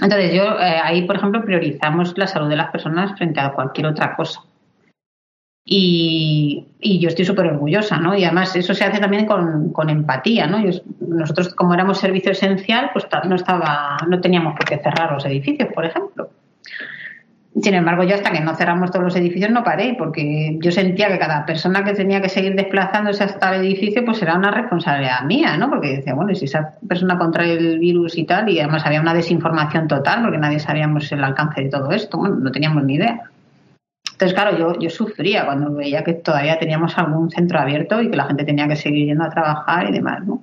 Entonces, 0.01 0.33
yo 0.33 0.43
eh, 0.59 0.79
ahí, 0.83 1.03
por 1.03 1.15
ejemplo, 1.15 1.43
priorizamos 1.43 2.17
la 2.17 2.27
salud 2.27 2.49
de 2.49 2.55
las 2.55 2.71
personas 2.71 3.17
frente 3.17 3.39
a 3.39 3.53
cualquier 3.53 3.87
otra 3.87 4.15
cosa. 4.15 4.41
Y, 5.63 6.67
yo 6.99 7.07
estoy 7.07 7.23
súper 7.23 7.45
orgullosa, 7.45 7.97
¿no? 7.97 8.15
Y 8.15 8.25
además 8.25 8.55
eso 8.55 8.73
se 8.73 8.83
hace 8.83 8.99
también 8.99 9.25
con, 9.25 9.71
con 9.71 9.89
empatía, 9.89 10.47
¿no? 10.47 10.59
nosotros, 10.99 11.53
como 11.53 11.73
éramos 11.73 11.99
servicio 11.99 12.31
esencial, 12.31 12.89
pues 12.93 13.05
no, 13.25 13.35
estaba, 13.35 13.97
no 14.07 14.19
teníamos 14.19 14.55
por 14.55 14.65
qué 14.65 14.79
cerrar 14.79 15.11
los 15.11 15.25
edificios, 15.25 15.69
por 15.73 15.85
ejemplo. 15.85 16.29
Sin 17.59 17.73
embargo, 17.73 18.03
yo 18.03 18.15
hasta 18.15 18.31
que 18.31 18.39
no 18.39 18.55
cerramos 18.55 18.91
todos 18.91 19.03
los 19.03 19.15
edificios 19.17 19.51
no 19.51 19.63
paré, 19.63 19.95
porque 19.97 20.57
yo 20.61 20.71
sentía 20.71 21.09
que 21.09 21.19
cada 21.19 21.45
persona 21.45 21.83
que 21.83 21.93
tenía 21.93 22.21
que 22.21 22.29
seguir 22.29 22.55
desplazándose 22.55 23.25
hasta 23.25 23.53
el 23.53 23.65
edificio, 23.65 24.05
pues 24.05 24.21
era 24.21 24.35
una 24.35 24.51
responsabilidad 24.51 25.23
mía, 25.25 25.57
¿no? 25.57 25.69
Porque 25.69 25.97
decía, 25.97 26.13
bueno, 26.13 26.33
si 26.33 26.45
esa 26.45 26.75
persona 26.87 27.17
contrae 27.17 27.53
el 27.53 27.77
virus 27.77 28.17
y 28.17 28.23
tal, 28.23 28.47
y 28.49 28.59
además 28.59 28.85
había 28.85 29.01
una 29.01 29.13
desinformación 29.13 29.89
total, 29.89 30.21
porque 30.21 30.37
nadie 30.37 30.59
sabíamos 30.59 31.11
el 31.11 31.23
alcance 31.23 31.61
de 31.61 31.69
todo 31.69 31.91
esto, 31.91 32.17
no 32.17 32.51
teníamos 32.51 32.85
ni 32.85 32.95
idea. 32.95 33.23
Entonces, 34.13 34.33
claro, 34.33 34.57
yo, 34.57 34.79
yo 34.79 34.89
sufría 34.89 35.45
cuando 35.45 35.73
veía 35.73 36.03
que 36.05 36.13
todavía 36.13 36.57
teníamos 36.57 36.97
algún 36.97 37.29
centro 37.31 37.59
abierto 37.59 38.01
y 38.01 38.09
que 38.09 38.15
la 38.15 38.25
gente 38.25 38.45
tenía 38.45 38.67
que 38.67 38.77
seguir 38.77 39.07
yendo 39.07 39.25
a 39.25 39.29
trabajar 39.29 39.89
y 39.89 39.91
demás, 39.91 40.25
¿no? 40.25 40.41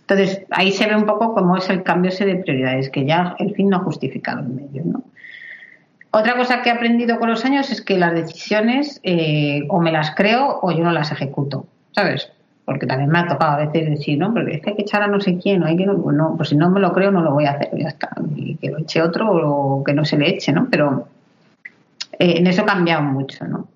Entonces, 0.00 0.42
ahí 0.50 0.72
se 0.72 0.86
ve 0.88 0.96
un 0.96 1.06
poco 1.06 1.34
cómo 1.34 1.56
es 1.56 1.70
el 1.70 1.84
cambio 1.84 2.08
ese 2.08 2.26
de 2.26 2.34
prioridades, 2.36 2.90
que 2.90 3.04
ya 3.04 3.36
el 3.38 3.54
fin 3.54 3.68
no 3.68 3.78
justifica 3.80 4.34
los 4.34 4.48
medios, 4.48 4.84
¿no? 4.86 5.04
Otra 6.14 6.36
cosa 6.36 6.60
que 6.60 6.68
he 6.68 6.72
aprendido 6.72 7.18
con 7.18 7.30
los 7.30 7.42
años 7.46 7.70
es 7.70 7.80
que 7.80 7.98
las 7.98 8.12
decisiones 8.12 9.00
eh, 9.02 9.62
o 9.70 9.80
me 9.80 9.90
las 9.90 10.14
creo 10.14 10.58
o 10.60 10.70
yo 10.70 10.84
no 10.84 10.92
las 10.92 11.10
ejecuto, 11.10 11.66
¿sabes? 11.92 12.30
Porque 12.66 12.86
también 12.86 13.08
me 13.08 13.18
ha 13.18 13.26
tocado 13.26 13.52
a 13.52 13.64
veces 13.64 13.88
decir, 13.88 14.18
no, 14.18 14.32
pero 14.34 14.48
es 14.48 14.60
que 14.60 14.70
hay 14.70 14.76
que 14.76 14.82
echar 14.82 15.02
a 15.02 15.06
no 15.06 15.20
sé 15.20 15.38
quién, 15.38 15.62
o 15.62 15.66
hay 15.66 15.74
que 15.74 15.86
no, 15.86 15.96
pues, 16.02 16.14
no, 16.14 16.36
pues 16.36 16.50
si 16.50 16.56
no 16.56 16.68
me 16.68 16.80
lo 16.80 16.92
creo 16.92 17.10
no 17.10 17.22
lo 17.22 17.32
voy 17.32 17.46
a 17.46 17.52
hacer, 17.52 17.70
ya 17.78 17.88
está, 17.88 18.10
y 18.36 18.56
que 18.56 18.70
lo 18.70 18.78
eche 18.78 19.00
otro 19.00 19.30
o 19.32 19.82
que 19.82 19.94
no 19.94 20.04
se 20.04 20.18
le 20.18 20.28
eche, 20.28 20.52
¿no? 20.52 20.68
Pero 20.70 21.08
eh, 22.18 22.34
en 22.36 22.46
eso 22.46 22.60
ha 22.60 22.66
cambiado 22.66 23.02
mucho, 23.02 23.46
¿no? 23.46 23.68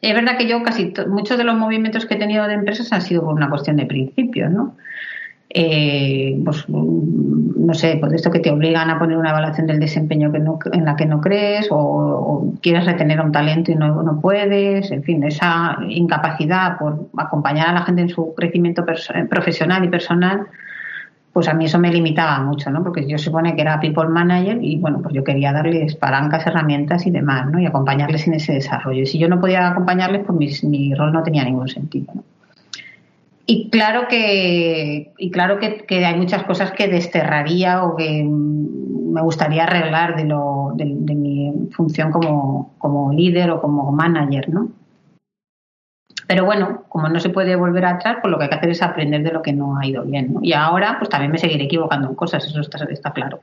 Es 0.00 0.14
verdad 0.14 0.38
que 0.38 0.48
yo 0.48 0.62
casi 0.62 0.94
muchos 1.06 1.36
de 1.36 1.44
los 1.44 1.54
movimientos 1.54 2.06
que 2.06 2.14
he 2.14 2.18
tenido 2.18 2.46
de 2.48 2.54
empresas 2.54 2.90
han 2.94 3.02
sido 3.02 3.22
por 3.22 3.34
una 3.34 3.50
cuestión 3.50 3.76
de 3.76 3.84
principios, 3.84 4.50
¿no? 4.50 4.74
Eh, 5.50 6.40
pues 6.44 6.66
no 6.68 7.74
sé, 7.74 7.96
pues 8.00 8.12
esto 8.12 8.30
que 8.30 8.38
te 8.38 8.50
obligan 8.50 8.90
a 8.90 8.98
poner 8.98 9.16
una 9.16 9.30
evaluación 9.30 9.66
del 9.66 9.80
desempeño 9.80 10.30
que 10.30 10.38
no, 10.38 10.58
en 10.72 10.84
la 10.84 10.96
que 10.96 11.06
no 11.06 11.20
crees 11.20 11.68
o, 11.70 12.52
quieres 12.62 12.84
retener 12.84 13.20
un 13.20 13.32
talento 13.32 13.72
y 13.72 13.74
no, 13.74 14.02
no, 14.02 14.20
puedes, 14.20 14.90
en 14.90 15.02
fin, 15.02 15.24
esa 15.24 15.76
incapacidad 15.88 16.78
por 16.78 17.08
acompañar 17.16 17.68
a 17.68 17.72
la 17.72 17.82
gente 17.82 18.02
en 18.02 18.08
su 18.08 18.34
crecimiento 18.34 18.84
profesional 19.28 19.84
y 19.84 19.88
personal, 19.88 20.46
pues 21.32 21.48
a 21.48 21.54
mí 21.54 21.66
eso 21.66 21.78
me 21.78 21.90
limitaba 21.90 22.40
mucho, 22.40 22.70
¿no? 22.70 22.82
Porque 22.82 23.06
yo 23.06 23.18
supone 23.18 23.54
que 23.54 23.62
era 23.62 23.78
people 23.78 24.08
manager 24.08 24.58
y 24.62 24.78
bueno, 24.78 25.02
pues 25.02 25.14
yo 25.14 25.22
quería 25.22 25.52
darles 25.52 25.94
palancas, 25.96 26.46
herramientas 26.46 27.06
y 27.06 27.10
demás, 27.10 27.50
¿no? 27.50 27.58
Y 27.60 27.66
acompañarles 27.66 28.26
en 28.26 28.34
ese 28.34 28.54
desarrollo. 28.54 29.02
Y 29.02 29.06
si 29.06 29.18
yo 29.18 29.28
no 29.28 29.40
podía 29.40 29.68
acompañarles, 29.68 30.24
pues 30.26 30.64
mi, 30.64 30.70
mi 30.70 30.94
rol 30.94 31.12
no 31.12 31.22
tenía 31.22 31.44
ningún 31.44 31.68
sentido, 31.68 32.12
¿no? 32.14 32.22
Y 33.48 33.70
claro 33.70 34.08
que, 34.08 35.12
y 35.16 35.30
claro 35.30 35.60
que, 35.60 36.04
hay 36.04 36.16
muchas 36.16 36.42
cosas 36.42 36.72
que 36.72 36.88
desterraría 36.88 37.84
o 37.84 37.94
que 37.94 38.24
me 38.24 39.22
gustaría 39.22 39.62
arreglar 39.62 40.16
de, 40.16 40.24
lo, 40.24 40.72
de, 40.74 40.84
mi 40.84 41.52
función 41.70 42.10
como, 42.10 42.74
como, 42.78 43.12
líder 43.12 43.52
o 43.52 43.62
como 43.62 43.92
manager, 43.92 44.48
¿no? 44.48 44.68
Pero 46.26 46.44
bueno, 46.44 46.82
como 46.88 47.08
no 47.08 47.20
se 47.20 47.28
puede 47.28 47.54
volver 47.54 47.84
atrás, 47.84 48.16
pues 48.20 48.32
lo 48.32 48.36
que 48.36 48.44
hay 48.44 48.50
que 48.50 48.56
hacer 48.56 48.70
es 48.70 48.82
aprender 48.82 49.22
de 49.22 49.32
lo 49.32 49.42
que 49.42 49.52
no 49.52 49.78
ha 49.78 49.86
ido 49.86 50.02
bien. 50.02 50.34
¿no? 50.34 50.40
Y 50.42 50.52
ahora, 50.52 50.96
pues 50.98 51.08
también 51.08 51.30
me 51.30 51.38
seguiré 51.38 51.64
equivocando 51.64 52.08
en 52.08 52.16
cosas, 52.16 52.44
eso 52.44 52.60
está, 52.60 52.82
está 52.86 53.12
claro. 53.12 53.42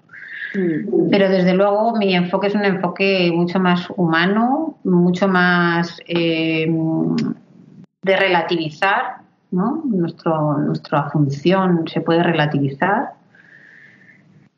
Mm. 0.53 1.09
Pero 1.09 1.29
desde 1.29 1.53
luego 1.53 1.95
mi 1.95 2.13
enfoque 2.13 2.47
es 2.47 2.55
un 2.55 2.65
enfoque 2.65 3.31
mucho 3.33 3.57
más 3.57 3.87
humano, 3.95 4.79
mucho 4.83 5.29
más 5.29 6.01
eh, 6.07 6.67
de 8.01 8.17
relativizar 8.17 9.22
nuestro, 9.53 10.57
nuestra 10.57 11.09
función 11.09 11.87
se 11.87 12.01
puede 12.01 12.23
relativizar, 12.23 13.13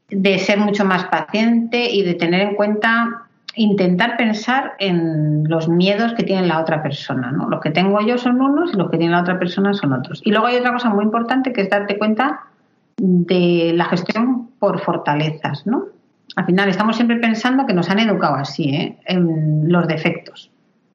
de 0.10 0.38
ser 0.39 0.60
mucho 0.60 0.86
más 0.86 1.05
paciente 1.05 1.91
y 1.91 2.03
de 2.03 2.13
tener 2.13 2.41
en 2.41 2.55
cuenta, 2.55 3.23
intentar 3.55 4.17
pensar 4.17 4.73
en 4.79 5.49
los 5.49 5.67
miedos 5.67 6.13
que 6.13 6.23
tiene 6.23 6.47
la 6.47 6.60
otra 6.60 6.81
persona. 6.84 7.31
¿no? 7.31 7.49
Los 7.49 7.62
que 7.62 7.71
tengo 7.71 7.99
yo 8.01 8.17
son 8.17 8.39
unos 8.41 8.73
y 8.73 8.77
los 8.77 8.89
que 8.89 8.97
tiene 8.97 9.13
la 9.13 9.21
otra 9.21 9.39
persona 9.39 9.73
son 9.73 9.93
otros. 9.93 10.21
Y 10.23 10.31
luego 10.31 10.47
hay 10.47 10.58
otra 10.58 10.73
cosa 10.73 10.89
muy 10.89 11.03
importante 11.03 11.51
que 11.51 11.62
es 11.62 11.69
darte 11.69 11.97
cuenta 11.97 12.41
de 12.97 13.73
la 13.75 13.86
gestión 13.86 14.49
por 14.60 14.79
fortalezas. 14.79 15.65
¿no? 15.65 15.86
Al 16.36 16.45
final 16.45 16.69
estamos 16.69 16.95
siempre 16.95 17.17
pensando 17.17 17.65
que 17.65 17.73
nos 17.73 17.89
han 17.89 17.99
educado 17.99 18.36
así, 18.36 18.69
¿eh? 18.69 18.97
en 19.05 19.71
los 19.71 19.88
defectos. 19.88 20.51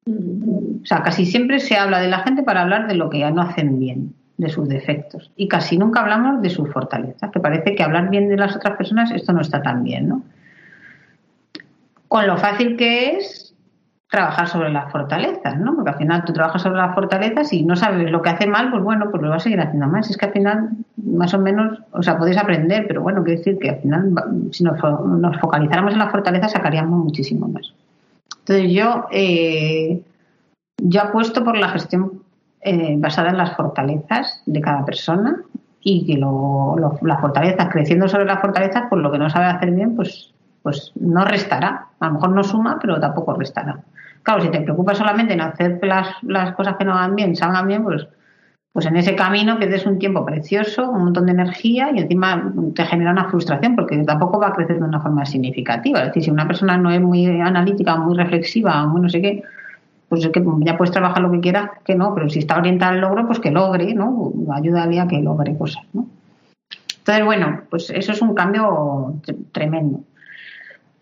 O 0.06 0.84
sea, 0.84 1.02
casi 1.02 1.26
siempre 1.26 1.60
se 1.60 1.76
habla 1.76 2.00
de 2.00 2.08
la 2.08 2.20
gente 2.20 2.42
para 2.42 2.62
hablar 2.62 2.88
de 2.88 2.94
lo 2.94 3.10
que 3.10 3.18
ya 3.18 3.30
no 3.30 3.42
hacen 3.42 3.78
bien, 3.78 4.14
de 4.38 4.48
sus 4.48 4.68
defectos. 4.68 5.30
Y 5.36 5.48
casi 5.48 5.76
nunca 5.76 6.00
hablamos 6.00 6.42
de 6.42 6.50
sus 6.50 6.70
fortalezas, 6.70 7.30
que 7.30 7.40
parece 7.40 7.74
que 7.74 7.82
hablar 7.82 8.08
bien 8.10 8.28
de 8.28 8.36
las 8.36 8.56
otras 8.56 8.76
personas 8.76 9.10
esto 9.10 9.32
no 9.32 9.40
está 9.40 9.62
tan 9.62 9.84
bien, 9.84 10.08
¿no? 10.08 10.22
Con 12.08 12.26
lo 12.26 12.36
fácil 12.38 12.76
que 12.76 13.16
es 13.16 13.54
trabajar 14.10 14.48
sobre 14.48 14.72
las 14.72 14.90
fortalezas, 14.90 15.56
¿no? 15.58 15.76
Porque 15.76 15.90
al 15.90 15.96
final 15.96 16.24
tú 16.24 16.32
trabajas 16.32 16.62
sobre 16.62 16.78
las 16.78 16.94
fortalezas 16.94 17.52
y 17.52 17.62
no 17.62 17.76
sabes 17.76 18.10
lo 18.10 18.20
que 18.22 18.30
hace 18.30 18.46
mal, 18.48 18.70
pues 18.70 18.82
bueno, 18.82 19.08
pues 19.10 19.22
lo 19.22 19.30
vas 19.30 19.42
a 19.42 19.44
seguir 19.44 19.60
haciendo 19.60 19.86
más. 19.86 20.10
Es 20.10 20.16
que 20.16 20.26
al 20.26 20.32
final, 20.32 20.70
más 20.96 21.32
o 21.32 21.38
menos, 21.38 21.78
o 21.92 22.02
sea, 22.02 22.18
podéis 22.18 22.38
aprender, 22.38 22.86
pero 22.88 23.02
bueno, 23.02 23.22
quiero 23.22 23.38
decir 23.38 23.58
que 23.60 23.70
al 23.70 23.76
final, 23.76 24.12
si 24.50 24.64
nos, 24.64 24.82
nos 24.82 25.38
focalizáramos 25.38 25.92
en 25.92 26.00
las 26.00 26.10
fortalezas, 26.10 26.50
sacaríamos 26.50 27.04
muchísimo 27.04 27.46
más. 27.46 27.72
Entonces 28.38 28.72
yo, 28.72 29.06
eh, 29.10 30.02
yo 30.78 31.02
apuesto 31.02 31.44
por 31.44 31.56
la 31.56 31.68
gestión 31.68 32.22
eh, 32.62 32.94
basada 32.98 33.30
en 33.30 33.38
las 33.38 33.56
fortalezas 33.56 34.42
de 34.46 34.60
cada 34.60 34.84
persona 34.84 35.42
y 35.82 36.06
que 36.06 36.18
lo, 36.18 36.76
las 37.02 37.20
fortalezas, 37.20 37.68
creciendo 37.70 38.08
sobre 38.08 38.26
las 38.26 38.40
fortalezas, 38.40 38.84
pues 38.88 39.02
lo 39.02 39.10
que 39.10 39.18
no 39.18 39.30
sabe 39.30 39.46
hacer 39.46 39.70
bien, 39.70 39.96
pues, 39.96 40.32
pues 40.62 40.92
no 40.96 41.24
restará. 41.24 41.88
A 41.98 42.06
lo 42.06 42.14
mejor 42.14 42.30
no 42.30 42.44
suma, 42.44 42.78
pero 42.80 43.00
tampoco 43.00 43.34
restará. 43.34 43.80
Claro, 44.22 44.42
si 44.42 44.50
te 44.50 44.60
preocupas 44.60 44.98
solamente 44.98 45.32
en 45.32 45.40
hacer 45.40 45.78
las, 45.82 46.08
las 46.22 46.54
cosas 46.54 46.76
que 46.76 46.84
no 46.84 46.92
van 46.92 47.14
bien, 47.14 47.34
salgan 47.34 47.66
bien, 47.66 47.82
pues 47.82 48.06
pues 48.72 48.86
en 48.86 48.96
ese 48.96 49.16
camino 49.16 49.58
pierdes 49.58 49.84
un 49.84 49.98
tiempo 49.98 50.24
precioso, 50.24 50.88
un 50.90 51.04
montón 51.04 51.26
de 51.26 51.32
energía 51.32 51.90
y 51.92 51.98
encima 51.98 52.52
te 52.74 52.84
genera 52.84 53.10
una 53.10 53.28
frustración 53.28 53.74
porque 53.74 53.98
tampoco 54.04 54.38
va 54.38 54.48
a 54.48 54.52
crecer 54.52 54.78
de 54.78 54.84
una 54.84 55.00
forma 55.00 55.26
significativa. 55.26 56.00
Es 56.00 56.06
decir, 56.06 56.24
si 56.24 56.30
una 56.30 56.46
persona 56.46 56.78
no 56.78 56.90
es 56.90 57.00
muy 57.00 57.26
analítica, 57.26 57.96
muy 57.96 58.16
reflexiva, 58.16 58.86
muy 58.86 59.00
no 59.00 59.08
sé 59.08 59.20
qué, 59.20 59.42
pues 60.08 60.24
es 60.24 60.30
que 60.30 60.42
ya 60.60 60.76
puedes 60.76 60.92
trabajar 60.92 61.22
lo 61.22 61.32
que 61.32 61.40
quieras, 61.40 61.70
que 61.84 61.96
no, 61.96 62.14
pero 62.14 62.28
si 62.28 62.40
está 62.40 62.58
orientada 62.58 62.92
al 62.92 63.00
logro, 63.00 63.26
pues 63.26 63.40
que 63.40 63.50
logre, 63.50 63.94
¿no? 63.94 64.32
Ayúdale 64.52 65.00
a 65.00 65.08
que 65.08 65.20
logre 65.20 65.56
cosas, 65.56 65.84
¿no? 65.92 66.06
Entonces, 66.98 67.24
bueno, 67.24 67.62
pues 67.70 67.90
eso 67.90 68.12
es 68.12 68.22
un 68.22 68.34
cambio 68.34 69.14
tremendo. 69.52 70.00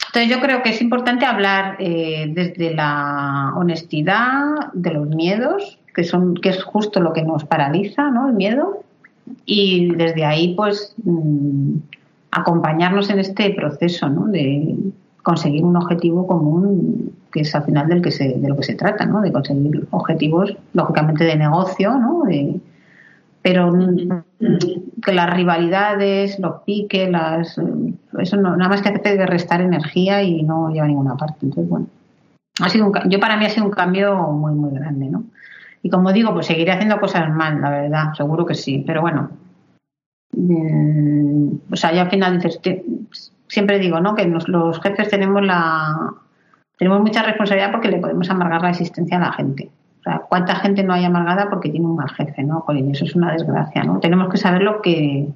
Entonces 0.06 0.30
yo 0.30 0.40
creo 0.40 0.62
que 0.62 0.70
es 0.70 0.80
importante 0.80 1.26
hablar 1.26 1.76
eh, 1.78 2.30
desde 2.30 2.74
la 2.74 3.52
honestidad, 3.56 4.72
de 4.72 4.90
los 4.92 5.06
miedos, 5.08 5.77
que 5.98 6.04
son 6.04 6.34
que 6.34 6.50
es 6.50 6.62
justo 6.62 7.00
lo 7.00 7.12
que 7.12 7.24
nos 7.24 7.44
paraliza, 7.44 8.08
¿no? 8.08 8.28
El 8.28 8.34
miedo 8.34 8.84
y 9.44 9.92
desde 9.96 10.24
ahí 10.24 10.54
pues 10.54 10.94
mm, 11.02 11.72
acompañarnos 12.30 13.10
en 13.10 13.18
este 13.18 13.50
proceso, 13.50 14.08
¿no? 14.08 14.28
De 14.28 14.76
conseguir 15.24 15.64
un 15.64 15.74
objetivo 15.74 16.24
común 16.24 17.10
que 17.32 17.40
es 17.40 17.52
al 17.52 17.64
final 17.64 17.88
del 17.88 18.00
que 18.00 18.12
se, 18.12 18.38
de 18.38 18.48
lo 18.48 18.56
que 18.56 18.62
se 18.62 18.76
trata, 18.76 19.06
¿no? 19.06 19.20
De 19.22 19.32
conseguir 19.32 19.88
objetivos 19.90 20.56
lógicamente 20.72 21.24
de 21.24 21.34
negocio, 21.34 21.98
¿no? 21.98 22.22
pero 23.42 23.72
que 25.04 25.12
las 25.12 25.30
rivalidades, 25.34 26.38
los 26.38 26.62
piques, 26.62 27.10
las 27.10 27.60
eso 28.20 28.36
no, 28.36 28.56
nada 28.56 28.68
más 28.68 28.82
que 28.82 28.90
hace 28.90 29.16
de 29.16 29.26
restar 29.26 29.62
energía 29.62 30.22
y 30.22 30.44
no 30.44 30.70
lleva 30.70 30.84
a 30.84 30.88
ninguna 30.88 31.16
parte. 31.16 31.38
Entonces, 31.42 31.68
bueno, 31.68 31.86
ha 32.60 32.68
sido 32.68 32.92
yo 33.08 33.18
para 33.18 33.36
mí 33.36 33.46
ha 33.46 33.50
sido 33.50 33.66
un 33.66 33.72
cambio 33.72 34.14
muy 34.14 34.52
muy 34.52 34.70
grande, 34.70 35.06
¿no? 35.06 35.24
Y 35.88 35.90
como 35.90 36.12
digo, 36.12 36.34
pues 36.34 36.44
seguiré 36.44 36.72
haciendo 36.72 37.00
cosas 37.00 37.30
mal, 37.30 37.62
la 37.62 37.70
verdad, 37.70 38.12
seguro 38.12 38.44
que 38.44 38.54
sí, 38.54 38.84
pero 38.86 39.00
bueno. 39.00 39.30
Mm, 40.32 41.72
o 41.72 41.76
sea, 41.76 41.94
ya 41.94 42.02
al 42.02 42.10
final 42.10 42.38
siempre 43.46 43.78
digo, 43.78 43.98
¿no? 43.98 44.14
Que 44.14 44.26
los 44.26 44.80
jefes 44.82 45.08
tenemos 45.08 45.42
la 45.42 46.12
tenemos 46.76 47.00
mucha 47.00 47.22
responsabilidad 47.22 47.72
porque 47.72 47.88
le 47.88 48.00
podemos 48.00 48.28
amargar 48.28 48.60
la 48.60 48.68
existencia 48.68 49.16
a 49.16 49.20
la 49.20 49.32
gente. 49.32 49.70
¿Cuánta 50.28 50.56
gente 50.56 50.82
no 50.82 50.92
hay 50.92 51.06
amargada 51.06 51.48
porque 51.48 51.70
tiene 51.70 51.86
un 51.86 51.96
mal 51.96 52.10
jefe, 52.10 52.44
no? 52.44 52.62
Y 52.68 52.90
eso 52.90 53.06
es 53.06 53.16
una 53.16 53.32
desgracia, 53.32 53.82
¿no? 53.82 53.98
Tenemos 53.98 54.28
que 54.28 54.36
saber 54.36 54.62
lo 54.62 54.82
que 54.82 55.26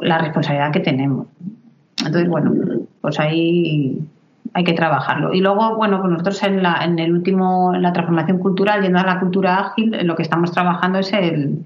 la 0.00 0.18
responsabilidad 0.18 0.70
que 0.70 0.80
tenemos. 0.80 1.26
Entonces, 1.98 2.28
bueno, 2.28 2.52
pues 3.00 3.18
ahí 3.18 3.98
hay 4.54 4.64
que 4.64 4.72
trabajarlo. 4.72 5.32
Y 5.32 5.40
luego, 5.40 5.76
bueno, 5.76 6.00
pues 6.00 6.10
nosotros 6.10 6.42
en, 6.42 6.62
la, 6.62 6.84
en 6.84 6.98
el 6.98 7.12
último, 7.12 7.74
en 7.74 7.82
la 7.82 7.92
transformación 7.92 8.38
cultural, 8.38 8.82
yendo 8.82 8.98
a 8.98 9.06
la 9.06 9.20
cultura 9.20 9.58
ágil, 9.58 9.96
lo 10.02 10.16
que 10.16 10.22
estamos 10.22 10.52
trabajando 10.52 10.98
es 10.98 11.12
el, 11.12 11.64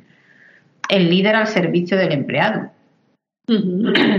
el 0.89 1.11
líder 1.11 1.37
al 1.37 1.47
servicio 1.47 1.97
del 1.97 2.13
empleado. 2.13 2.71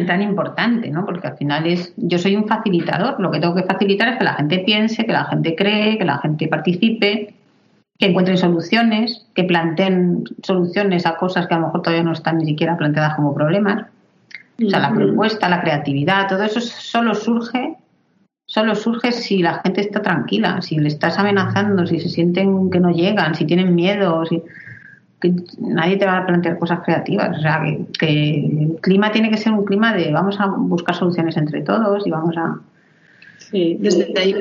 Tan 0.07 0.21
importante, 0.21 0.89
¿no? 0.89 1.05
Porque 1.05 1.27
al 1.27 1.37
final 1.37 1.65
es, 1.65 1.93
yo 1.95 2.17
soy 2.17 2.35
un 2.35 2.47
facilitador, 2.47 3.19
lo 3.19 3.31
que 3.31 3.39
tengo 3.39 3.55
que 3.55 3.63
facilitar 3.63 4.09
es 4.09 4.17
que 4.17 4.25
la 4.25 4.33
gente 4.33 4.59
piense, 4.59 5.05
que 5.05 5.13
la 5.13 5.25
gente 5.25 5.55
cree, 5.55 5.97
que 5.97 6.03
la 6.03 6.17
gente 6.17 6.47
participe, 6.49 7.33
que 7.97 8.07
encuentren 8.07 8.37
soluciones, 8.37 9.25
que 9.33 9.45
planteen 9.45 10.25
soluciones 10.43 11.05
a 11.05 11.15
cosas 11.15 11.47
que 11.47 11.53
a 11.53 11.59
lo 11.59 11.67
mejor 11.67 11.81
todavía 11.81 12.03
no 12.03 12.11
están 12.11 12.39
ni 12.39 12.45
siquiera 12.45 12.75
planteadas 12.75 13.15
como 13.15 13.33
problemas. 13.33 13.85
O 14.63 14.69
sea, 14.69 14.79
la 14.79 14.93
propuesta, 14.93 15.47
la 15.47 15.61
creatividad, 15.61 16.27
todo 16.27 16.43
eso 16.43 16.59
solo 16.59 17.15
surge, 17.15 17.77
solo 18.51 18.75
surge 18.75 19.13
si 19.13 19.37
la 19.37 19.61
gente 19.63 19.79
está 19.79 20.01
tranquila, 20.01 20.61
si 20.61 20.77
le 20.77 20.89
estás 20.89 21.17
amenazando, 21.17 21.87
si 21.87 22.01
se 22.01 22.09
sienten 22.09 22.69
que 22.69 22.81
no 22.81 22.91
llegan, 22.91 23.33
si 23.33 23.45
tienen 23.45 23.73
miedo, 23.73 24.25
si 24.25 24.41
que 25.21 25.33
nadie 25.59 25.95
te 25.95 26.05
va 26.05 26.17
a 26.17 26.25
plantear 26.25 26.59
cosas 26.59 26.81
creativas. 26.83 27.37
O 27.37 27.41
sea, 27.41 27.63
que, 27.97 28.45
el 28.45 28.77
clima 28.81 29.09
tiene 29.13 29.31
que 29.31 29.37
ser 29.37 29.53
un 29.53 29.63
clima 29.63 29.93
de 29.93 30.11
vamos 30.11 30.37
a 30.37 30.47
buscar 30.47 30.95
soluciones 30.95 31.37
entre 31.37 31.61
todos 31.61 32.05
y 32.05 32.09
vamos 32.09 32.35
a. 32.35 32.59
Sí, 33.37 33.77
desde 33.79 34.13
ahí, 34.19 34.35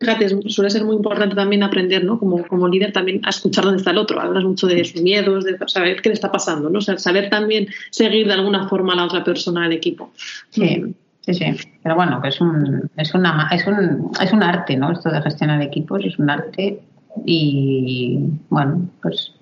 fíjate, 0.00 0.50
suele 0.50 0.68
ser 0.68 0.82
muy 0.82 0.96
importante 0.96 1.36
también 1.36 1.62
aprender, 1.62 2.02
¿no? 2.02 2.18
Como, 2.18 2.44
como 2.48 2.66
líder 2.66 2.92
también 2.92 3.20
a 3.24 3.30
escuchar 3.30 3.62
dónde 3.62 3.78
está 3.78 3.92
el 3.92 3.98
otro. 3.98 4.20
Hablas 4.20 4.42
mucho 4.42 4.66
de 4.66 4.84
sus 4.84 5.02
miedos, 5.02 5.44
de 5.44 5.56
saber 5.68 6.02
qué 6.02 6.08
le 6.08 6.14
está 6.14 6.32
pasando, 6.32 6.68
¿no? 6.68 6.80
O 6.80 6.82
sea, 6.82 6.98
saber 6.98 7.30
también 7.30 7.68
seguir 7.90 8.26
de 8.26 8.32
alguna 8.32 8.68
forma 8.68 8.94
a 8.94 8.96
la 8.96 9.04
otra 9.04 9.22
persona 9.22 9.62
del 9.62 9.74
equipo. 9.74 10.10
Sí. 10.50 10.96
Sí, 11.28 11.34
sí, 11.34 11.68
pero 11.82 11.94
bueno, 11.94 12.22
que 12.22 12.28
es 12.28 12.40
un, 12.40 12.90
es, 12.96 13.14
una, 13.14 13.50
es, 13.52 13.66
un, 13.66 14.10
es 14.18 14.32
un 14.32 14.42
arte, 14.42 14.78
¿no? 14.78 14.92
Esto 14.92 15.10
de 15.10 15.20
gestionar 15.20 15.60
equipos 15.60 16.02
es 16.02 16.18
un 16.18 16.30
arte 16.30 16.80
y, 17.26 18.18
bueno, 18.48 18.88
pues 19.02 19.34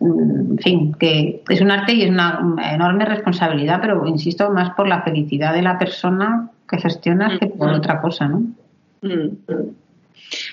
en 0.00 0.58
fin, 0.58 0.94
que 0.94 1.42
es 1.48 1.60
un 1.60 1.72
arte 1.72 1.92
y 1.94 2.02
es 2.02 2.10
una 2.10 2.54
enorme 2.72 3.04
responsabilidad, 3.04 3.80
pero 3.82 4.06
insisto, 4.06 4.48
más 4.52 4.70
por 4.70 4.86
la 4.86 5.02
felicidad 5.02 5.54
de 5.54 5.62
la 5.62 5.76
persona 5.76 6.50
que 6.68 6.78
gestiona 6.78 7.36
que 7.36 7.48
por 7.48 7.70
otra 7.70 8.00
cosa, 8.00 8.28
¿no? 8.28 8.44
Mm. 9.02 9.38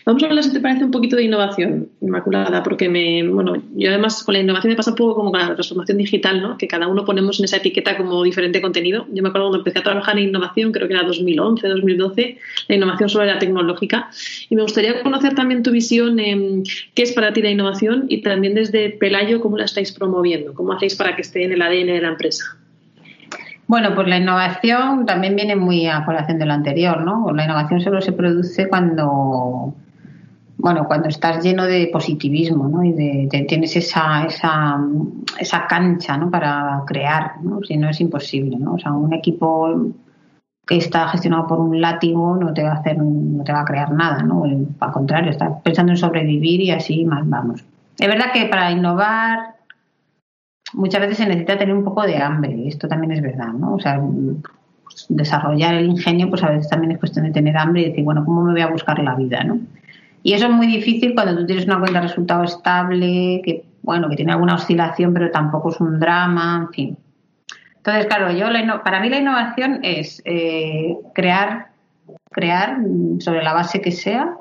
Vamos 0.06 0.24
a 0.24 0.28
hablar, 0.28 0.44
si 0.44 0.54
te 0.54 0.60
parece, 0.60 0.84
un 0.84 0.92
poquito 0.92 1.16
de 1.16 1.24
innovación, 1.24 1.90
Inmaculada, 2.02 2.64
porque 2.64 2.90
me, 2.90 3.28
bueno, 3.28 3.62
yo 3.76 3.90
además 3.90 4.24
con 4.24 4.34
la 4.34 4.40
innovación 4.40 4.72
me 4.72 4.78
pasa 4.78 4.92
un 4.92 4.96
poco 4.96 5.16
como 5.16 5.32
con 5.32 5.40
la 5.40 5.54
transformación 5.54 5.98
digital, 5.98 6.42
¿no? 6.42 6.58
Que 6.58 6.68
cada 6.68 6.88
uno 6.88 7.06
ponemos 7.06 7.40
en 7.40 7.46
esa 7.46 7.58
etiqueta 7.58 7.98
como 7.98 8.24
diferente 8.24 8.62
contenido. 8.62 9.06
Yo 9.12 9.22
me 9.24 9.30
acuerdo 9.30 9.48
cuando 9.48 9.58
empecé 9.60 9.80
a 9.80 9.84
trabajar 9.84 10.18
en 10.18 10.30
innovación, 10.30 10.72
creo 10.72 10.88
que 10.88 10.94
era 10.94 11.04
2011, 11.04 11.68
2012, 11.68 12.38
la 12.68 12.76
innovación 12.76 13.10
solo 13.10 13.24
era 13.26 13.40
tecnológica. 13.40 14.10
Y 14.50 14.56
me 14.56 14.64
gustaría 14.64 15.02
conocer 15.04 15.36
también 15.36 15.64
tu 15.64 15.72
visión 15.72 16.20
en 16.20 16.64
qué 16.94 17.04
es 17.04 17.14
para 17.14 17.34
ti 17.34 17.42
la 17.42 17.52
innovación 17.52 18.06
y 18.10 18.22
también 18.22 18.56
desde 18.56 18.90
Pelayo, 18.90 19.42
cómo 19.42 19.58
la 19.58 19.66
estáis 19.66 19.92
promoviendo, 19.92 20.54
cómo 20.54 20.74
hacéis 20.74 20.96
para 20.96 21.16
que 21.16 21.22
esté 21.22 21.44
en 21.44 21.52
el 21.52 21.62
ADN 21.62 21.88
de 21.88 22.02
la 22.02 22.10
empresa. 22.10 22.58
Bueno, 23.68 23.94
pues 23.96 24.08
la 24.08 24.18
innovación 24.18 25.06
también 25.06 25.36
viene 25.36 25.58
muy 25.58 25.88
a 25.88 26.06
colación 26.06 26.40
de 26.40 26.46
lo 26.46 26.54
anterior, 26.54 27.02
¿no? 27.02 27.32
La 27.34 27.44
innovación 27.44 27.82
solo 27.82 28.00
se 28.00 28.14
produce 28.14 28.70
cuando, 28.70 29.74
bueno, 30.58 30.86
cuando 30.88 31.10
estás 31.10 31.44
lleno 31.44 31.66
de 31.66 31.90
positivismo, 31.92 32.70
¿no? 32.70 32.82
Y 32.86 32.94
de, 32.94 33.46
tienes 33.46 33.76
esa, 33.76 34.24
esa, 34.24 34.80
esa 35.38 35.68
cancha, 35.68 36.18
¿no? 36.18 36.32
Para 36.32 36.84
crear, 36.88 37.42
¿no? 37.44 37.62
Si 37.62 37.76
no 37.76 37.90
es 37.90 38.00
imposible, 38.00 38.58
¿no? 38.58 38.76
O 38.76 38.80
sea, 38.80 38.94
un 38.94 39.14
equipo 39.14 39.92
que 40.66 40.78
está 40.78 41.10
gestionado 41.10 41.48
por 41.48 41.60
un 41.60 41.82
látigo 41.82 42.38
no 42.38 42.54
te 42.54 42.64
va 42.64 42.72
a 42.72 42.76
hacer, 42.76 42.98
no 42.98 43.44
te 43.44 43.52
va 43.52 43.62
a 43.62 43.66
crear 43.66 43.92
nada, 43.92 44.24
¿no? 44.24 44.46
Al 44.80 44.92
contrario, 44.94 45.32
estás 45.32 45.62
pensando 45.62 45.92
en 45.92 45.98
sobrevivir 45.98 46.62
y 46.62 46.72
así 46.72 47.04
más 47.04 47.28
vamos. 47.28 47.66
Es 48.00 48.08
verdad 48.08 48.32
que 48.34 48.46
para 48.46 48.72
innovar 48.72 49.57
muchas 50.74 51.02
veces 51.02 51.18
se 51.18 51.26
necesita 51.26 51.58
tener 51.58 51.76
un 51.76 51.84
poco 51.84 52.04
de 52.04 52.18
hambre, 52.18 52.68
esto 52.68 52.88
también 52.88 53.12
es 53.12 53.22
verdad, 53.22 53.54
¿no? 53.54 53.76
O 53.76 53.80
sea, 53.80 54.02
desarrollar 55.10 55.76
el 55.76 55.88
ingenio, 55.88 56.30
pues 56.30 56.44
a 56.44 56.50
veces 56.50 56.70
también 56.70 56.92
es 56.92 57.00
cuestión 57.00 57.26
de 57.26 57.32
tener 57.32 57.58
hambre 57.58 57.82
y 57.82 57.90
decir, 57.90 58.04
bueno, 58.04 58.26
¿cómo 58.26 58.44
me 58.44 58.52
voy 58.54 58.62
a 58.62 58.68
buscar 58.68 59.00
la 59.00 59.16
vida, 59.16 59.44
no? 59.44 59.60
Y 60.24 60.34
eso 60.34 60.48
es 60.48 60.52
muy 60.52 60.68
difícil 60.68 61.14
cuando 61.14 61.38
tú 61.38 61.46
tienes 61.46 61.66
una 61.66 61.80
cuenta 61.80 62.02
de 62.02 62.08
resultado 62.08 62.44
estable, 62.44 63.42
que, 63.46 63.64
bueno, 63.84 64.10
que 64.10 64.16
tiene 64.16 64.34
alguna 64.34 64.56
oscilación, 64.56 65.14
pero 65.14 65.32
tampoco 65.32 65.70
es 65.70 65.80
un 65.80 66.00
drama, 66.00 66.64
en 66.64 66.74
fin. 66.74 66.98
Entonces, 67.78 68.08
claro, 68.08 68.32
yo 68.32 68.48
para 68.84 69.00
mí 69.00 69.10
la 69.10 69.20
innovación 69.20 69.80
es 69.84 70.22
eh, 70.26 70.98
crear, 71.14 71.68
crear 72.32 72.80
sobre 73.20 73.44
la 73.44 73.54
base 73.54 73.80
que 73.80 73.94
sea 73.94 74.36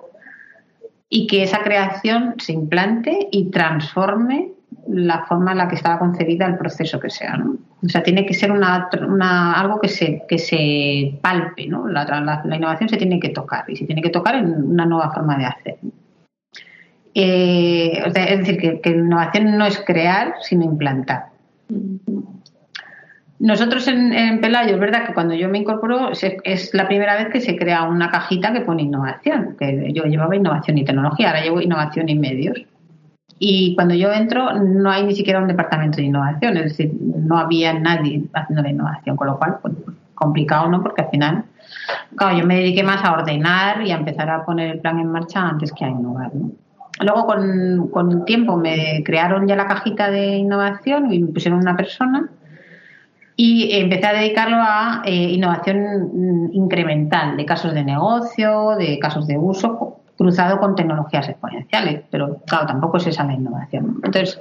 y 1.08 1.28
que 1.28 1.44
esa 1.44 1.60
creación 1.60 2.34
se 2.38 2.52
implante 2.52 3.28
y 3.30 3.50
transforme 3.50 4.55
la 4.88 5.24
forma 5.26 5.52
en 5.52 5.58
la 5.58 5.68
que 5.68 5.74
estaba 5.74 5.98
concebida 5.98 6.46
el 6.46 6.56
proceso 6.56 7.00
que 7.00 7.10
sea, 7.10 7.36
¿no? 7.36 7.56
O 7.84 7.88
sea, 7.88 8.02
tiene 8.02 8.24
que 8.24 8.34
ser 8.34 8.52
una, 8.52 9.52
algo 9.52 9.80
que 9.80 9.88
se, 9.88 10.22
que 10.28 10.38
se 10.38 11.18
palpe, 11.20 11.66
¿no? 11.66 11.88
La, 11.88 12.42
innovación 12.44 12.88
se 12.88 12.96
tiene 12.96 13.20
que 13.20 13.30
tocar 13.30 13.64
y 13.68 13.76
se 13.76 13.84
tiene 13.84 14.02
que 14.02 14.10
tocar 14.10 14.36
en 14.36 14.52
una 14.52 14.86
nueva 14.86 15.10
forma 15.12 15.36
de 15.36 15.44
hacer. 15.44 15.76
Eh, 17.14 18.02
es 18.04 18.38
decir, 18.38 18.58
que, 18.58 18.80
que 18.80 18.90
innovación 18.90 19.56
no 19.56 19.66
es 19.66 19.78
crear, 19.86 20.34
sino 20.40 20.64
implantar. 20.64 21.26
Nosotros 23.38 23.86
en, 23.88 24.12
en, 24.12 24.40
Pelayo, 24.40 24.74
es 24.74 24.80
verdad 24.80 25.06
que 25.06 25.14
cuando 25.14 25.34
yo 25.34 25.48
me 25.48 25.58
incorporo 25.58 26.10
es 26.12 26.74
la 26.74 26.88
primera 26.88 27.16
vez 27.16 27.28
que 27.28 27.40
se 27.40 27.56
crea 27.56 27.82
una 27.82 28.10
cajita 28.10 28.52
que 28.52 28.62
pone 28.62 28.82
innovación, 28.82 29.56
que 29.58 29.92
yo 29.92 30.04
llevaba 30.04 30.36
innovación 30.36 30.78
y 30.78 30.84
tecnología, 30.84 31.28
ahora 31.28 31.42
llevo 31.42 31.60
innovación 31.60 32.08
y 32.08 32.18
medios. 32.18 32.64
Y 33.38 33.74
cuando 33.74 33.94
yo 33.94 34.12
entro 34.12 34.52
no 34.54 34.90
hay 34.90 35.04
ni 35.04 35.14
siquiera 35.14 35.40
un 35.40 35.48
departamento 35.48 35.98
de 35.98 36.04
innovación, 36.04 36.56
es 36.56 36.64
decir, 36.64 36.92
no 37.00 37.38
había 37.38 37.74
nadie 37.74 38.22
haciendo 38.32 38.62
la 38.62 38.70
innovación, 38.70 39.16
con 39.16 39.26
lo 39.26 39.38
cual, 39.38 39.58
pues, 39.60 39.74
complicado, 40.14 40.68
¿no? 40.68 40.82
Porque 40.82 41.02
al 41.02 41.10
final, 41.10 41.44
claro, 42.16 42.38
yo 42.38 42.46
me 42.46 42.56
dediqué 42.56 42.82
más 42.82 43.04
a 43.04 43.12
ordenar 43.12 43.82
y 43.82 43.90
a 43.90 43.96
empezar 43.96 44.30
a 44.30 44.44
poner 44.44 44.70
el 44.70 44.80
plan 44.80 44.98
en 44.98 45.12
marcha 45.12 45.46
antes 45.46 45.72
que 45.72 45.84
a 45.84 45.88
innovar, 45.88 46.34
¿no? 46.34 46.50
Luego, 47.00 47.26
con, 47.26 47.88
con 47.88 48.10
el 48.10 48.24
tiempo, 48.24 48.56
me 48.56 49.02
crearon 49.04 49.46
ya 49.46 49.54
la 49.54 49.66
cajita 49.66 50.10
de 50.10 50.36
innovación 50.36 51.12
y 51.12 51.20
me 51.20 51.30
pusieron 51.30 51.60
una 51.60 51.76
persona 51.76 52.30
y 53.36 53.78
empecé 53.78 54.06
a 54.06 54.14
dedicarlo 54.14 54.56
a 54.58 55.02
eh, 55.04 55.32
innovación 55.32 56.50
incremental 56.52 57.36
de 57.36 57.44
casos 57.44 57.74
de 57.74 57.84
negocio, 57.84 58.76
de 58.76 58.98
casos 58.98 59.26
de 59.26 59.36
uso, 59.36 59.95
cruzado 60.16 60.58
con 60.58 60.74
tecnologías 60.74 61.28
exponenciales, 61.28 62.02
pero 62.10 62.38
claro, 62.46 62.66
tampoco 62.66 62.96
es 62.96 63.06
esa 63.08 63.24
la 63.24 63.34
innovación. 63.34 64.00
Entonces, 64.02 64.40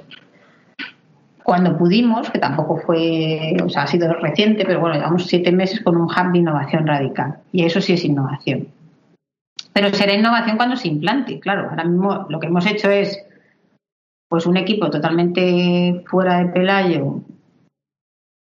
cuando 1.42 1.78
pudimos, 1.78 2.28
que 2.30 2.38
tampoco 2.38 2.78
fue, 2.78 3.56
o 3.62 3.68
sea, 3.68 3.82
ha 3.82 3.86
sido 3.86 4.12
reciente, 4.14 4.64
pero 4.64 4.80
bueno, 4.80 4.96
llevamos 4.96 5.26
siete 5.26 5.52
meses 5.52 5.80
con 5.80 5.96
un 5.96 6.04
hub 6.04 6.32
de 6.32 6.38
innovación 6.38 6.86
radical, 6.86 7.38
y 7.52 7.64
eso 7.64 7.80
sí 7.80 7.92
es 7.92 8.04
innovación. 8.04 8.68
Pero 9.72 9.90
será 9.90 10.14
innovación 10.14 10.56
cuando 10.56 10.76
se 10.76 10.88
implante, 10.88 11.38
claro. 11.38 11.68
Ahora 11.68 11.84
mismo 11.84 12.26
lo 12.28 12.40
que 12.40 12.46
hemos 12.46 12.66
hecho 12.66 12.90
es, 12.90 13.24
pues, 14.28 14.46
un 14.46 14.56
equipo 14.56 14.90
totalmente 14.90 16.02
fuera 16.08 16.38
de 16.38 16.46
Pelayo, 16.46 17.20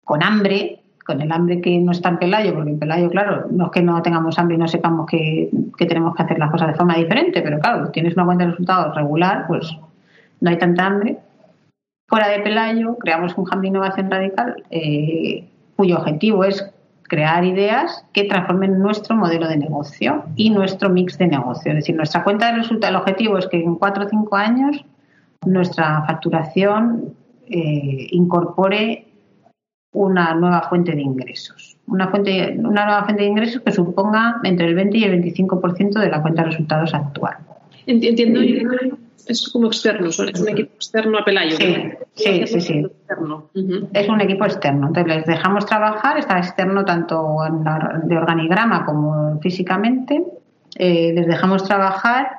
con 0.03 0.23
hambre, 0.23 0.78
con 1.09 1.21
el 1.21 1.31
hambre 1.31 1.59
que 1.59 1.79
no 1.79 1.91
está 1.91 2.09
en 2.09 2.19
Pelayo, 2.19 2.53
porque 2.53 2.69
en 2.69 2.77
Pelayo, 2.77 3.09
claro, 3.09 3.47
no 3.49 3.65
es 3.65 3.71
que 3.71 3.81
no 3.81 3.99
tengamos 4.03 4.37
hambre 4.37 4.57
y 4.57 4.59
no 4.59 4.67
sepamos 4.67 5.07
que, 5.07 5.49
tenemos 5.79 6.15
que 6.15 6.21
hacer 6.21 6.37
las 6.37 6.51
cosas 6.51 6.67
de 6.67 6.75
forma 6.75 6.95
diferente, 6.97 7.41
pero 7.41 7.57
claro, 7.57 7.89
tienes 7.89 8.13
una 8.13 8.25
cuenta 8.25 8.43
de 8.43 8.51
resultados 8.51 8.95
regular, 8.95 9.45
pues 9.47 9.75
no 10.39 10.49
hay 10.51 10.59
tanta 10.59 10.85
hambre. 10.85 11.17
Fuera 12.07 12.27
de 12.27 12.41
Pelayo, 12.41 12.95
creamos 12.99 13.35
un 13.39 13.45
hub 13.45 13.59
de 13.59 13.67
innovación 13.69 14.11
radical 14.11 14.63
eh, 14.69 15.49
cuyo 15.75 15.97
objetivo 15.97 16.43
es 16.43 16.63
crear 17.01 17.43
ideas 17.43 18.05
que 18.13 18.25
transformen 18.25 18.77
nuestro 18.77 19.15
modelo 19.15 19.47
de 19.47 19.57
negocio 19.57 20.25
y 20.35 20.51
nuestro 20.51 20.91
mix 20.91 21.17
de 21.17 21.25
negocio. 21.25 21.71
Es 21.71 21.77
decir, 21.77 21.95
nuestra 21.95 22.23
cuenta 22.23 22.51
de 22.51 22.59
resultados, 22.59 22.91
el 22.91 23.01
objetivo 23.01 23.39
es 23.39 23.47
que 23.47 23.63
en 23.63 23.77
cuatro 23.77 24.05
o 24.05 24.09
cinco 24.09 24.35
años 24.35 24.85
nuestra 25.43 26.03
facturación 26.05 27.15
eh, 27.49 28.09
incorpore 28.11 29.08
una 29.91 30.33
nueva 30.35 30.67
fuente 30.69 30.91
de 30.93 31.01
ingresos. 31.01 31.77
Una, 31.87 32.09
fuente, 32.09 32.55
una 32.57 32.85
nueva 32.85 33.03
fuente 33.05 33.23
de 33.23 33.29
ingresos 33.29 33.61
que 33.61 33.71
suponga 33.71 34.39
entre 34.43 34.67
el 34.67 34.75
20 34.75 34.97
y 34.97 35.03
el 35.03 35.23
25% 35.23 35.99
de 35.99 36.09
la 36.09 36.21
cuenta 36.21 36.43
de 36.43 36.49
resultados 36.49 36.93
actual. 36.93 37.37
Entiendo, 37.87 38.39
es 39.27 39.49
como 39.49 39.67
externo, 39.67 40.09
es 40.09 40.19
un 40.19 40.49
equipo 40.49 40.73
externo 40.75 41.17
a 41.17 41.25
Pelayo. 41.25 41.57
Sí, 42.13 42.45
sí, 42.45 42.61
sí. 42.61 42.87
Es 43.93 44.09
un 44.09 44.21
equipo 44.21 44.45
externo. 44.45 44.87
Entonces 44.87 45.15
les 45.15 45.25
dejamos 45.25 45.65
trabajar, 45.65 46.17
está 46.17 46.37
externo 46.37 46.85
tanto 46.85 47.37
de 48.03 48.17
organigrama 48.17 48.85
como 48.85 49.39
físicamente. 49.39 50.23
Eh, 50.75 51.13
les 51.13 51.27
dejamos 51.27 51.63
trabajar 51.63 52.29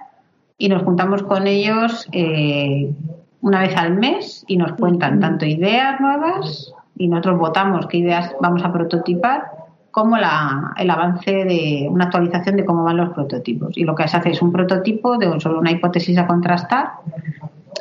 y 0.57 0.69
nos 0.69 0.83
juntamos 0.83 1.23
con 1.23 1.47
ellos 1.47 2.09
eh, 2.13 2.93
una 3.41 3.61
vez 3.61 3.77
al 3.77 3.97
mes 3.97 4.45
y 4.47 4.57
nos 4.57 4.73
cuentan 4.73 5.21
tanto 5.21 5.47
ideas 5.47 6.01
nuevas 6.01 6.73
y 7.01 7.09
nosotros 7.09 7.39
votamos 7.39 7.87
qué 7.87 7.97
ideas 7.97 8.31
vamos 8.41 8.63
a 8.63 8.71
prototipar 8.71 9.45
como 9.91 10.19
la, 10.19 10.75
el 10.77 10.91
avance 10.91 11.31
de 11.31 11.89
una 11.91 12.05
actualización 12.05 12.57
de 12.57 12.65
cómo 12.67 12.85
van 12.85 12.99
los 12.99 13.11
prototipos. 13.15 13.77
Y 13.77 13.85
lo 13.85 13.95
que 13.95 14.07
se 14.07 14.19
hace 14.19 14.31
es 14.31 14.43
un 14.43 14.53
prototipo 14.53 15.17
de 15.17 15.41
solo 15.41 15.61
una 15.61 15.73
hipótesis 15.73 16.19
a 16.19 16.27
contrastar. 16.27 16.91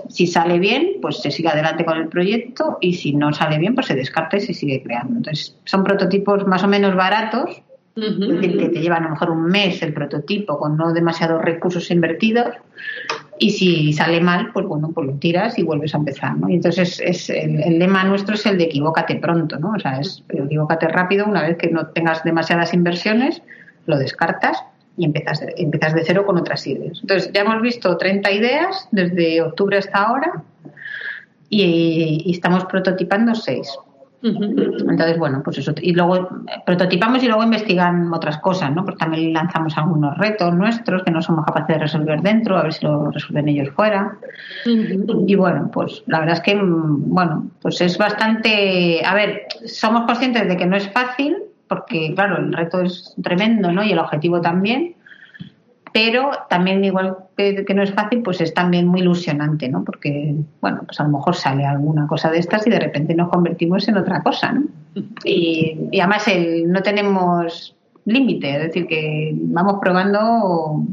Si 0.08 0.26
sale 0.26 0.58
bien, 0.58 0.94
pues 1.02 1.22
se 1.22 1.32
sigue 1.32 1.50
adelante 1.50 1.84
con 1.84 1.98
el 1.98 2.08
proyecto 2.08 2.78
y 2.80 2.94
si 2.94 3.14
no 3.14 3.34
sale 3.34 3.60
bien, 3.60 3.76
pues 3.76 3.88
se 3.88 3.96
descarta 3.96 4.38
y 4.38 4.40
se 4.40 4.54
sigue 4.54 4.82
creando. 4.82 5.18
Entonces, 5.18 5.58
son 5.66 5.84
prototipos 5.84 6.48
más 6.48 6.64
o 6.64 6.70
menos 6.70 6.96
baratos, 6.96 7.62
es 7.98 8.18
decir, 8.18 8.58
que 8.58 8.70
te 8.70 8.80
llevan 8.80 9.04
a 9.04 9.08
lo 9.08 9.12
mejor 9.12 9.32
un 9.32 9.44
mes 9.48 9.82
el 9.84 9.94
prototipo 9.94 10.58
con 10.58 10.78
no 10.78 10.94
demasiados 10.94 11.42
recursos 11.42 11.92
invertidos 11.92 12.56
y 13.40 13.52
si 13.52 13.94
sale 13.94 14.20
mal, 14.20 14.52
pues 14.54 14.66
bueno, 14.66 14.92
pues 14.94 15.08
lo 15.08 15.14
tiras 15.14 15.58
y 15.58 15.64
vuelves 15.64 15.96
a 15.96 15.98
empezar, 15.98 16.38
¿no? 16.38 16.50
Y 16.50 16.56
entonces 16.56 17.02
es, 17.04 17.30
el, 17.30 17.80
lema 17.80 18.04
nuestro 18.04 18.36
es 18.36 18.46
el 18.46 18.58
de 18.58 18.66
equivócate 18.66 19.16
pronto, 19.16 19.58
¿no? 19.58 19.72
O 19.76 19.80
sea, 19.80 20.00
es 20.00 20.24
equivócate 20.30 20.88
rápido, 20.90 21.26
una 21.26 21.44
vez 21.44 21.58
que 21.58 21.70
no 21.70 21.88
tengas 21.88 22.24
demasiadas 22.24 22.74
inversiones, 22.74 23.42
lo 23.86 23.98
descartas 23.98 24.62
y 24.98 25.06
empiezas, 25.06 25.42
empiezas 25.56 25.94
de 25.94 26.04
cero 26.04 26.26
con 26.26 26.38
otras 26.38 26.68
ideas. 26.68 27.00
Entonces, 27.02 27.32
ya 27.34 27.42
hemos 27.42 27.62
visto 27.62 27.96
30 27.98 28.30
ideas 28.32 28.90
desde 28.92 29.42
octubre 29.42 29.78
hasta 29.78 29.98
ahora 29.98 30.44
y, 31.50 32.24
y 32.26 32.32
estamos 32.32 32.66
prototipando 32.66 33.34
6. 33.34 33.70
Entonces, 34.22 35.18
bueno, 35.18 35.42
pues 35.44 35.60
eso. 35.60 35.74
Y 35.82 35.94
luego 35.94 36.28
prototipamos 36.66 37.24
y 37.24 37.28
luego 37.28 37.44
investigan 37.44 38.14
otras 38.14 38.38
cosas, 38.40 38.74
¿no? 38.76 38.84
Pues 38.84 38.98
también 38.98 39.34
lanzamos 39.34 39.78
algunos 39.78 40.18
retos 40.18 40.54
nuestros 40.54 41.04
que 41.04 41.12
no 41.12 41.22
somos 41.22 41.46
capaces 41.46 41.76
de 41.76 41.78
resolver 41.80 42.22
dentro, 42.22 42.58
a 42.58 42.64
ver 42.64 42.74
si 42.74 42.86
lo 42.86 43.12
resuelven 43.12 43.48
ellos 43.48 43.70
fuera. 43.70 44.18
Y 44.66 45.36
bueno, 45.36 45.70
pues 45.72 46.04
la 46.08 46.20
verdad 46.20 46.36
es 46.36 46.42
que, 46.42 46.60
bueno, 46.62 47.50
pues 47.62 47.80
es 47.82 47.98
bastante. 47.98 49.02
A 49.06 49.14
ver, 49.16 49.44
somos 49.66 50.02
conscientes 50.06 50.48
de 50.48 50.58
que 50.58 50.66
no 50.66 50.76
es 50.76 50.90
fácil, 50.92 51.38
porque, 51.68 52.14
claro, 52.14 52.38
el 52.40 52.52
reto 52.52 52.82
es 52.82 53.16
tremendo, 53.24 53.72
¿no? 53.72 53.84
Y 53.84 53.94
el 53.94 54.00
objetivo 54.00 54.42
también 54.42 54.96
pero 55.94 56.32
también 56.50 56.84
igual 56.84 57.18
que, 57.36 57.66
no 57.74 57.84
es 57.84 57.92
fácil, 57.94 58.22
pues 58.22 58.42
es 58.42 58.54
también 58.54 58.88
muy 58.88 59.02
ilusionante, 59.02 59.70
¿no? 59.70 59.84
Porque, 59.84 60.36
bueno, 60.62 60.82
pues 60.86 61.00
a 61.00 61.04
lo 61.04 61.10
mejor 61.10 61.36
sale 61.36 61.66
alguna 61.66 62.08
cosa 62.08 62.30
de 62.30 62.40
estas 62.40 62.66
y 62.68 62.70
de 62.70 62.80
repente 62.80 63.16
nos 63.16 63.30
convertimos 63.30 63.88
en 63.88 63.98
otra 63.98 64.22
cosa, 64.22 64.54
¿no? 64.54 64.64
Y, 65.24 65.90
además 66.00 66.28
el, 66.28 66.72
no 66.72 66.82
tenemos 66.82 67.76
límite, 68.06 68.56
es 68.56 68.64
decir, 68.64 68.88
que 68.88 69.32
vamos 69.36 69.76
probando, 69.82 70.86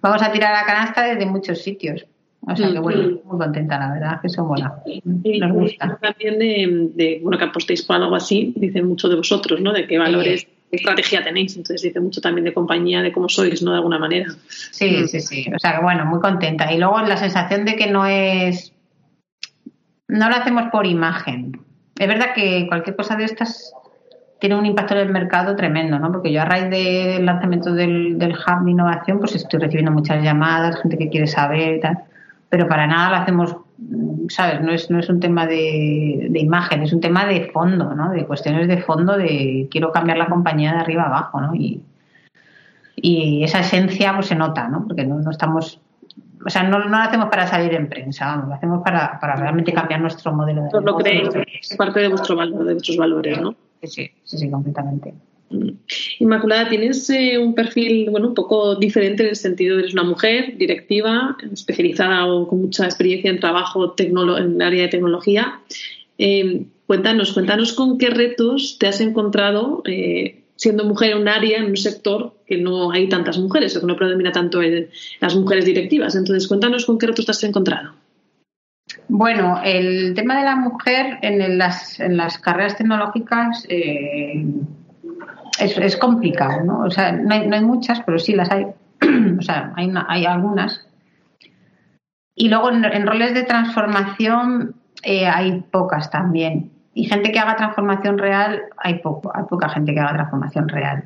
vamos 0.00 0.22
a 0.22 0.32
tirar 0.32 0.52
la 0.52 0.66
canasta 0.66 1.04
desde 1.04 1.26
muchos 1.26 1.62
sitios. 1.62 2.06
O 2.46 2.54
sea 2.54 2.70
que 2.70 2.78
bueno, 2.78 3.20
muy 3.24 3.38
contenta, 3.38 3.78
la 3.78 3.92
verdad, 3.94 4.20
que 4.20 4.26
eso 4.26 4.44
mola. 4.44 4.82
Nos 5.04 5.52
gusta. 5.52 5.98
También 5.98 6.38
de, 6.38 6.90
de, 6.94 7.20
bueno, 7.22 7.38
que 7.38 7.44
apostéis 7.44 7.82
por 7.82 7.96
algo 7.96 8.14
así, 8.14 8.52
dicen 8.56 8.86
mucho 8.86 9.08
de 9.08 9.16
vosotros, 9.16 9.62
¿no? 9.62 9.72
De 9.72 9.86
qué 9.86 9.98
valores 9.98 10.46
estrategia 10.74 11.22
tenéis. 11.22 11.56
Entonces 11.56 11.82
dice 11.82 12.00
mucho 12.00 12.20
también 12.20 12.44
de 12.44 12.54
compañía, 12.54 13.02
de 13.02 13.12
cómo 13.12 13.28
sois, 13.28 13.62
¿no? 13.62 13.70
De 13.70 13.78
alguna 13.78 13.98
manera. 13.98 14.32
Sí, 14.48 15.02
mm. 15.02 15.08
sí, 15.08 15.20
sí. 15.20 15.46
O 15.54 15.58
sea, 15.58 15.76
que 15.76 15.82
bueno, 15.82 16.04
muy 16.06 16.20
contenta. 16.20 16.72
Y 16.72 16.78
luego 16.78 17.00
la 17.00 17.16
sensación 17.16 17.64
de 17.64 17.76
que 17.76 17.90
no 17.90 18.06
es. 18.06 18.72
No 20.08 20.28
lo 20.28 20.36
hacemos 20.36 20.64
por 20.70 20.86
imagen. 20.86 21.60
Es 21.98 22.08
verdad 22.08 22.34
que 22.34 22.66
cualquier 22.68 22.96
cosa 22.96 23.16
de 23.16 23.24
estas 23.24 23.72
tiene 24.38 24.56
un 24.56 24.66
impacto 24.66 24.94
en 24.94 25.00
el 25.00 25.10
mercado 25.10 25.56
tremendo, 25.56 25.98
¿no? 25.98 26.12
Porque 26.12 26.30
yo 26.30 26.42
a 26.42 26.44
raíz 26.44 26.68
del 26.68 27.24
lanzamiento 27.24 27.72
del, 27.72 28.18
del 28.18 28.32
hub 28.32 28.64
de 28.64 28.70
innovación, 28.70 29.18
pues 29.18 29.34
estoy 29.34 29.60
recibiendo 29.60 29.90
muchas 29.90 30.22
llamadas, 30.22 30.80
gente 30.82 30.98
que 30.98 31.08
quiere 31.08 31.26
saber 31.26 31.76
y 31.76 31.80
tal. 31.80 31.98
Pero 32.50 32.68
para 32.68 32.86
nada 32.86 33.10
lo 33.10 33.16
hacemos 33.16 33.56
¿sabes? 34.28 34.60
No 34.60 34.72
es, 34.72 34.90
no 34.90 34.98
es 34.98 35.08
un 35.08 35.20
tema 35.20 35.46
de, 35.46 36.30
imagen, 36.34 36.82
es 36.82 36.92
un 36.92 37.00
tema 37.00 37.26
de 37.26 37.50
fondo, 37.52 37.94
¿no? 37.94 38.10
De 38.10 38.26
cuestiones 38.26 38.68
de 38.68 38.78
fondo 38.78 39.16
de 39.16 39.68
quiero 39.70 39.92
cambiar 39.92 40.18
la 40.18 40.28
compañía 40.28 40.72
de 40.72 40.78
arriba 40.78 41.04
abajo, 41.04 41.40
¿no? 41.40 41.54
Y, 41.54 41.82
esa 43.44 43.60
esencia 43.60 44.14
pues 44.14 44.26
se 44.28 44.34
nota, 44.34 44.66
¿no? 44.68 44.86
Porque 44.86 45.04
no, 45.04 45.30
estamos 45.30 45.80
o 46.46 46.48
sea, 46.48 46.62
no, 46.62 46.78
no, 46.78 46.88
lo 46.88 46.96
hacemos 46.96 47.28
para 47.28 47.46
salir 47.46 47.74
en 47.74 47.88
prensa, 47.88 48.36
lo 48.36 48.54
hacemos 48.54 48.82
para, 48.82 49.18
realmente 49.36 49.72
cambiar 49.72 50.00
nuestro 50.00 50.32
modelo 50.32 50.62
de 50.62 50.68
negocio. 50.68 50.80
Lo 50.80 50.96
creéis, 50.96 51.70
es 51.70 51.76
parte 51.76 52.00
de 52.00 52.08
vuestro 52.08 52.36
valor, 52.36 52.64
de 52.64 52.72
vuestros 52.74 52.96
valores, 52.96 53.40
¿no? 53.40 53.54
Sí, 53.82 53.88
sí, 53.88 54.10
sí, 54.24 54.38
sí 54.38 54.50
completamente. 54.50 55.14
Inmaculada, 56.18 56.68
tienes 56.68 57.08
eh, 57.10 57.38
un 57.38 57.54
perfil 57.54 58.08
bueno, 58.10 58.28
un 58.28 58.34
poco 58.34 58.76
diferente 58.76 59.22
en 59.22 59.30
el 59.30 59.36
sentido 59.36 59.76
de 59.76 59.82
eres 59.82 59.94
una 59.94 60.04
mujer 60.04 60.56
directiva, 60.56 61.36
especializada 61.52 62.26
o 62.26 62.48
con 62.48 62.62
mucha 62.62 62.84
experiencia 62.84 63.30
en 63.30 63.40
trabajo 63.40 63.94
en 63.98 64.16
el 64.54 64.62
área 64.62 64.82
de 64.82 64.88
tecnología. 64.88 65.60
Eh, 66.18 66.66
cuéntanos, 66.86 67.32
cuéntanos 67.32 67.72
con 67.72 67.98
qué 67.98 68.10
retos 68.10 68.78
te 68.78 68.86
has 68.86 69.00
encontrado 69.00 69.82
eh, 69.86 70.42
siendo 70.56 70.84
mujer 70.84 71.12
en 71.12 71.18
un 71.18 71.28
área, 71.28 71.58
en 71.58 71.66
un 71.66 71.76
sector 71.76 72.34
que 72.46 72.58
no 72.58 72.92
hay 72.92 73.08
tantas 73.08 73.38
mujeres, 73.38 73.76
o 73.76 73.80
que 73.80 73.86
no 73.86 73.96
predomina 73.96 74.32
tanto 74.32 74.60
las 75.20 75.34
mujeres 75.34 75.64
directivas. 75.64 76.14
Entonces, 76.14 76.46
cuéntanos 76.46 76.86
con 76.86 76.98
qué 76.98 77.06
retos 77.08 77.26
te 77.26 77.32
has 77.32 77.44
encontrado. 77.44 77.92
Bueno, 79.08 79.60
el 79.64 80.14
tema 80.14 80.38
de 80.38 80.44
la 80.44 80.56
mujer 80.56 81.18
en, 81.22 81.58
las, 81.58 81.98
en 82.00 82.16
las 82.16 82.38
carreras 82.38 82.76
tecnológicas 82.76 83.66
es, 85.58 85.76
es 85.78 85.96
complicado, 85.96 86.62
¿no? 86.64 86.80
O 86.80 86.90
sea, 86.90 87.12
no 87.12 87.32
hay, 87.34 87.46
no 87.46 87.56
hay, 87.56 87.64
muchas, 87.64 88.00
pero 88.00 88.18
sí 88.18 88.34
las 88.34 88.50
hay. 88.50 88.66
o 89.38 89.42
sea, 89.42 89.72
hay, 89.76 89.92
hay 90.08 90.24
algunas. 90.26 90.86
Y 92.34 92.48
luego 92.48 92.70
en, 92.70 93.06
roles 93.06 93.34
de 93.34 93.44
transformación 93.44 94.74
eh, 95.02 95.26
hay 95.26 95.60
pocas 95.70 96.10
también. 96.10 96.72
Y 96.92 97.04
gente 97.04 97.32
que 97.32 97.38
haga 97.38 97.56
transformación 97.56 98.18
real, 98.18 98.62
hay 98.76 99.00
poco, 99.00 99.32
hay 99.34 99.44
poca 99.44 99.68
gente 99.68 99.94
que 99.94 100.00
haga 100.00 100.14
transformación 100.14 100.68
real. 100.68 101.04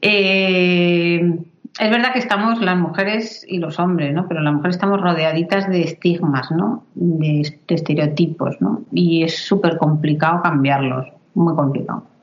Eh, 0.00 1.38
es 1.78 1.90
verdad 1.90 2.12
que 2.12 2.18
estamos 2.18 2.60
las 2.60 2.76
mujeres 2.76 3.44
y 3.48 3.58
los 3.58 3.78
hombres, 3.78 4.14
¿no? 4.14 4.28
Pero 4.28 4.40
las 4.40 4.52
mujeres 4.52 4.76
estamos 4.76 5.00
rodeaditas 5.00 5.68
de 5.68 5.82
estigmas, 5.82 6.50
¿no? 6.50 6.84
De, 6.94 7.58
de 7.66 7.74
estereotipos, 7.74 8.60
¿no? 8.60 8.82
Y 8.92 9.24
es 9.24 9.38
súper 9.38 9.78
complicado 9.78 10.42
cambiarlos, 10.42 11.06
muy 11.34 11.54
complicado. 11.54 12.13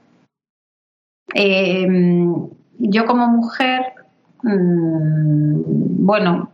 Eh, 1.34 1.88
yo 2.80 3.06
como 3.06 3.28
mujer, 3.28 3.94
mm, 4.44 6.06
bueno, 6.06 6.52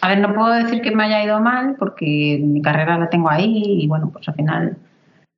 a 0.00 0.08
ver, 0.08 0.20
no 0.20 0.34
puedo 0.34 0.52
decir 0.52 0.82
que 0.82 0.90
me 0.90 1.04
haya 1.04 1.24
ido 1.24 1.40
mal 1.40 1.76
porque 1.78 2.40
mi 2.42 2.60
carrera 2.60 2.98
la 2.98 3.08
tengo 3.08 3.30
ahí 3.30 3.82
y 3.82 3.86
bueno, 3.86 4.10
pues 4.10 4.28
al 4.28 4.34
final. 4.34 4.76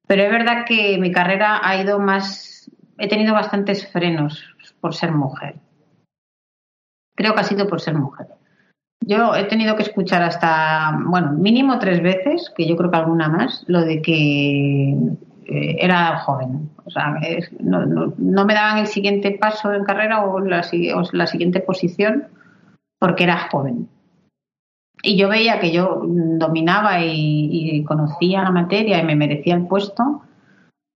Pero 0.07 0.23
es 0.23 0.31
verdad 0.31 0.65
que 0.67 0.99
mi 0.99 1.13
carrera 1.13 1.61
ha 1.63 1.81
ido 1.81 1.99
más. 1.99 2.71
He 2.99 3.09
tenido 3.09 3.35
bastantes 3.35 3.91
frenos 3.93 4.43
por 4.81 4.95
ser 4.95 5.13
mujer. 5.13 5.57
Creo 7.15 7.35
que 7.35 7.41
ha 7.41 7.45
sido 7.45 7.69
por 7.69 7.81
ser 7.81 7.95
mujer. 7.95 8.27
Yo 9.01 9.35
he 9.35 9.45
tenido 9.45 9.77
que 9.77 9.83
escuchar 9.83 10.23
hasta, 10.23 10.99
bueno, 11.07 11.33
mínimo 11.33 11.79
tres 11.79 12.03
veces, 12.03 12.53
que 12.57 12.67
yo 12.67 12.77
creo 12.77 12.91
que 12.91 12.97
alguna 12.97 13.29
más, 13.29 13.65
lo 13.69 13.83
de 13.83 14.03
que 14.03 14.97
era 15.49 16.19
joven. 16.19 16.71
O 16.85 16.91
sea, 16.91 17.19
no, 17.61 17.87
no, 17.87 18.45
me 18.45 18.55
daban 18.55 18.79
el 18.79 18.87
siguiente 18.87 19.33
paso 19.33 19.73
en 19.73 19.85
carrera 19.85 20.25
o 20.25 20.41
la, 20.41 20.63
la 21.13 21.27
siguiente 21.27 21.61
posición 21.61 22.29
porque 22.99 23.25
era 23.25 23.49
joven. 23.51 23.89
Y 25.03 25.17
yo 25.17 25.29
veía 25.29 25.61
que 25.61 25.73
yo 25.73 26.03
dominaba 26.05 27.01
y, 27.05 27.85
conocía 27.85 28.43
la 28.43 28.51
materia 28.51 29.01
y 29.01 29.05
me 29.05 29.17
merecía 29.17 29.55
el 29.55 29.67
puesto 29.67 30.23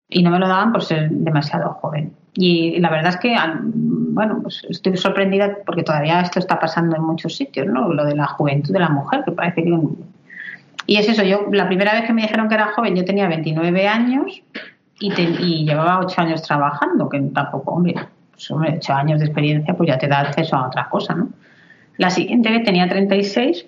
y 0.08 0.22
no 0.22 0.30
me 0.30 0.38
lo 0.38 0.48
daban 0.48 0.72
por 0.72 0.82
ser 0.82 1.08
demasiado 1.10 1.70
joven. 1.74 2.14
Y 2.34 2.80
la 2.80 2.90
verdad 2.90 3.10
es 3.14 3.16
que, 3.18 3.36
bueno, 3.64 4.40
pues 4.42 4.62
estoy 4.68 4.96
sorprendida 4.96 5.58
porque 5.64 5.82
todavía 5.82 6.20
esto 6.20 6.38
está 6.38 6.58
pasando 6.58 6.96
en 6.96 7.02
muchos 7.02 7.36
sitios, 7.36 7.66
¿no? 7.66 7.92
Lo 7.92 8.04
de 8.04 8.16
la 8.16 8.26
juventud 8.26 8.72
de 8.72 8.80
la 8.80 8.88
mujer, 8.88 9.22
que 9.24 9.32
parece 9.32 9.62
que 9.62 9.70
y 10.86 10.96
es 10.96 11.08
eso, 11.08 11.22
yo 11.22 11.46
la 11.52 11.66
primera 11.66 11.92
vez 11.92 12.04
que 12.04 12.12
me 12.12 12.22
dijeron 12.22 12.48
que 12.48 12.54
era 12.54 12.72
joven 12.72 12.96
yo 12.96 13.04
tenía 13.04 13.28
29 13.28 13.88
años 13.88 14.42
y, 15.00 15.12
y 15.12 15.64
llevaba 15.64 16.00
8 16.00 16.20
años 16.20 16.42
trabajando, 16.42 17.08
que 17.08 17.20
tampoco, 17.20 17.72
hombre, 17.72 17.94
pues, 18.30 18.50
hombre, 18.50 18.74
8 18.76 18.92
años 18.92 19.20
de 19.20 19.26
experiencia 19.26 19.74
pues 19.74 19.88
ya 19.88 19.98
te 19.98 20.08
da 20.08 20.20
acceso 20.20 20.56
a 20.56 20.66
otra 20.66 20.88
cosa, 20.88 21.14
¿no? 21.14 21.28
La 21.98 22.10
siguiente 22.10 22.50
vez 22.50 22.64
tenía 22.64 22.88
36 22.88 23.66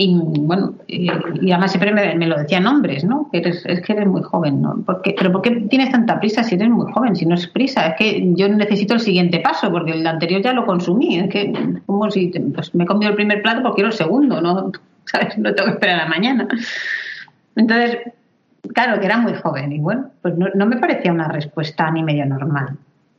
y 0.00 0.14
bueno, 0.14 0.74
y, 0.86 1.08
además 1.08 1.72
siempre 1.72 1.92
me, 1.92 2.26
lo 2.26 2.38
decían 2.38 2.68
hombres, 2.68 3.02
¿no? 3.02 3.28
Que 3.32 3.38
eres, 3.38 3.66
es 3.66 3.80
que 3.80 3.94
eres 3.94 4.06
muy 4.06 4.22
joven, 4.22 4.62
¿no? 4.62 4.80
porque 4.86 5.12
¿Pero 5.18 5.32
por 5.32 5.42
qué 5.42 5.50
tienes 5.68 5.90
tanta 5.90 6.20
prisa 6.20 6.44
si 6.44 6.54
eres 6.54 6.70
muy 6.70 6.90
joven? 6.92 7.16
Si 7.16 7.26
no 7.26 7.34
es 7.34 7.48
prisa, 7.48 7.88
es 7.88 7.96
que 7.96 8.32
yo 8.36 8.48
necesito 8.48 8.94
el 8.94 9.00
siguiente 9.00 9.40
paso 9.40 9.72
porque 9.72 9.92
el 9.92 10.06
anterior 10.06 10.40
ya 10.40 10.52
lo 10.52 10.66
consumí. 10.66 11.18
Es 11.18 11.28
que 11.28 11.52
como 11.84 12.08
si 12.12 12.28
pues, 12.54 12.76
me 12.76 12.84
he 12.84 12.86
comido 12.86 13.10
el 13.10 13.16
primer 13.16 13.42
plato 13.42 13.60
porque 13.62 13.76
quiero 13.76 13.88
el 13.88 13.96
segundo, 13.96 14.40
¿no? 14.40 14.70
¿Sabes? 15.10 15.38
No 15.38 15.54
tengo 15.54 15.66
que 15.68 15.74
esperar 15.74 16.00
a 16.00 16.04
la 16.04 16.08
mañana. 16.08 16.48
Entonces, 17.56 17.98
claro, 18.74 19.00
que 19.00 19.06
era 19.06 19.18
muy 19.18 19.34
joven 19.34 19.72
y 19.72 19.78
bueno, 19.78 20.10
pues 20.22 20.34
no, 20.36 20.66
me 20.66 20.76
parecía 20.76 21.12
una 21.12 21.28
respuesta 21.28 21.90
ni 21.90 22.02
medio 22.02 22.26
normal, 22.26 22.76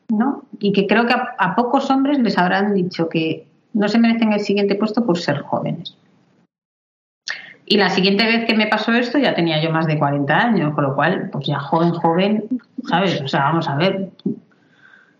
¿no? 0.10 0.44
Y 0.60 0.72
que 0.72 0.88
creo 0.88 1.06
que 1.06 1.14
a, 1.14 1.56
pocos 1.56 1.90
hombres 1.90 2.20
les 2.20 2.38
habrán 2.38 2.74
dicho 2.74 3.10
que 3.10 3.48
no 3.74 3.88
se 3.88 4.00
merecen 4.00 4.34
el 4.34 4.40
siguiente 4.40 4.76
puesto 4.76 5.06
por 5.06 5.18
ser 5.18 5.42
jóvenes. 5.42 5.96
Y 7.66 7.78
la 7.78 7.90
siguiente 7.90 8.26
vez 8.26 8.46
que 8.46 8.56
me 8.56 8.66
pasó 8.66 8.92
esto 8.94 9.20
ya 9.20 9.36
tenía 9.36 9.62
yo 9.62 9.72
más 9.72 9.86
de 9.86 10.00
40 10.00 10.36
años, 10.36 10.74
con 10.74 10.86
lo 10.86 10.96
cual, 10.96 11.30
pues 11.32 11.46
ya 11.46 11.60
joven, 11.60 11.92
joven, 11.92 12.44
¿sabes? 12.88 13.22
O 13.22 13.28
sea, 13.28 13.42
vamos 13.42 13.70
a 13.70 13.76
ver. 13.76 14.10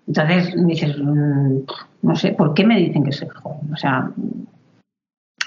Entonces 0.08 0.56
dices, 0.66 0.98
mm, 0.98 1.58
no 2.02 2.16
sé, 2.16 2.32
¿por 2.32 2.56
qué 2.56 2.66
me 2.66 2.78
dicen 2.78 3.04
que 3.04 3.12
soy 3.12 3.28
joven? 3.28 3.72
O 3.72 3.78
sea, 3.78 4.10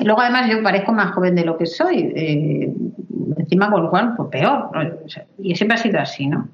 luego 0.00 0.20
además 0.20 0.48
yo 0.50 0.62
parezco 0.62 0.92
más 0.92 1.12
joven 1.12 1.34
de 1.34 1.44
lo 1.44 1.56
que 1.56 1.66
soy. 1.66 2.12
Eh, 2.14 2.72
encima, 3.36 3.70
con 3.70 3.82
lo 3.82 3.90
cual, 3.90 4.14
pues 4.16 4.28
peor. 4.30 4.70
y 5.38 5.54
siempre 5.54 5.76
ha 5.76 5.78
sido 5.78 6.00
así, 6.00 6.26
¿no? 6.26 6.48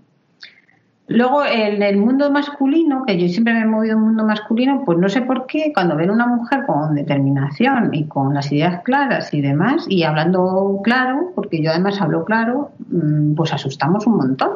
Luego, 1.11 1.43
en 1.43 1.82
el 1.82 1.97
mundo 1.97 2.30
masculino, 2.30 3.05
que 3.07 3.18
yo 3.18 3.28
siempre 3.28 3.55
me 3.55 3.61
he 3.61 3.64
movido 3.64 3.95
en 3.95 3.99
el 4.01 4.05
mundo 4.05 4.24
masculino, 4.26 4.82
pues 4.84 4.99
no 4.99 5.09
sé 5.09 5.22
por 5.22 5.47
qué, 5.47 5.72
cuando 5.72 5.97
ven 5.97 6.11
una 6.11 6.26
mujer 6.26 6.66
con 6.66 6.95
determinación 6.95 7.95
y 7.95 8.07
con 8.07 8.34
las 8.34 8.53
ideas 8.53 8.82
claras 8.82 9.32
y 9.32 9.41
demás, 9.41 9.86
y 9.89 10.03
hablando 10.03 10.80
claro, 10.84 11.32
porque 11.34 11.62
yo 11.62 11.70
además 11.70 11.99
hablo 12.03 12.26
claro, 12.26 12.72
mm, 12.91 13.34
pues 13.34 13.55
asustamos 13.55 14.07
un 14.07 14.18
montón. 14.18 14.51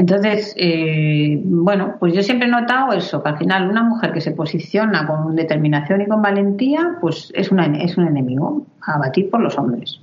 Entonces, 0.00 0.54
eh, 0.56 1.38
bueno, 1.44 1.96
pues 2.00 2.14
yo 2.14 2.22
siempre 2.22 2.48
he 2.48 2.50
notado 2.50 2.94
eso, 2.94 3.22
que 3.22 3.28
al 3.28 3.36
final 3.36 3.68
una 3.68 3.82
mujer 3.82 4.14
que 4.14 4.22
se 4.22 4.30
posiciona 4.30 5.06
con 5.06 5.36
determinación 5.36 6.00
y 6.00 6.06
con 6.06 6.22
valentía, 6.22 6.96
pues 7.02 7.30
es, 7.34 7.52
una, 7.52 7.66
es 7.66 7.98
un 7.98 8.06
enemigo 8.06 8.64
a 8.80 8.96
batir 8.96 9.28
por 9.28 9.42
los 9.42 9.58
hombres. 9.58 10.00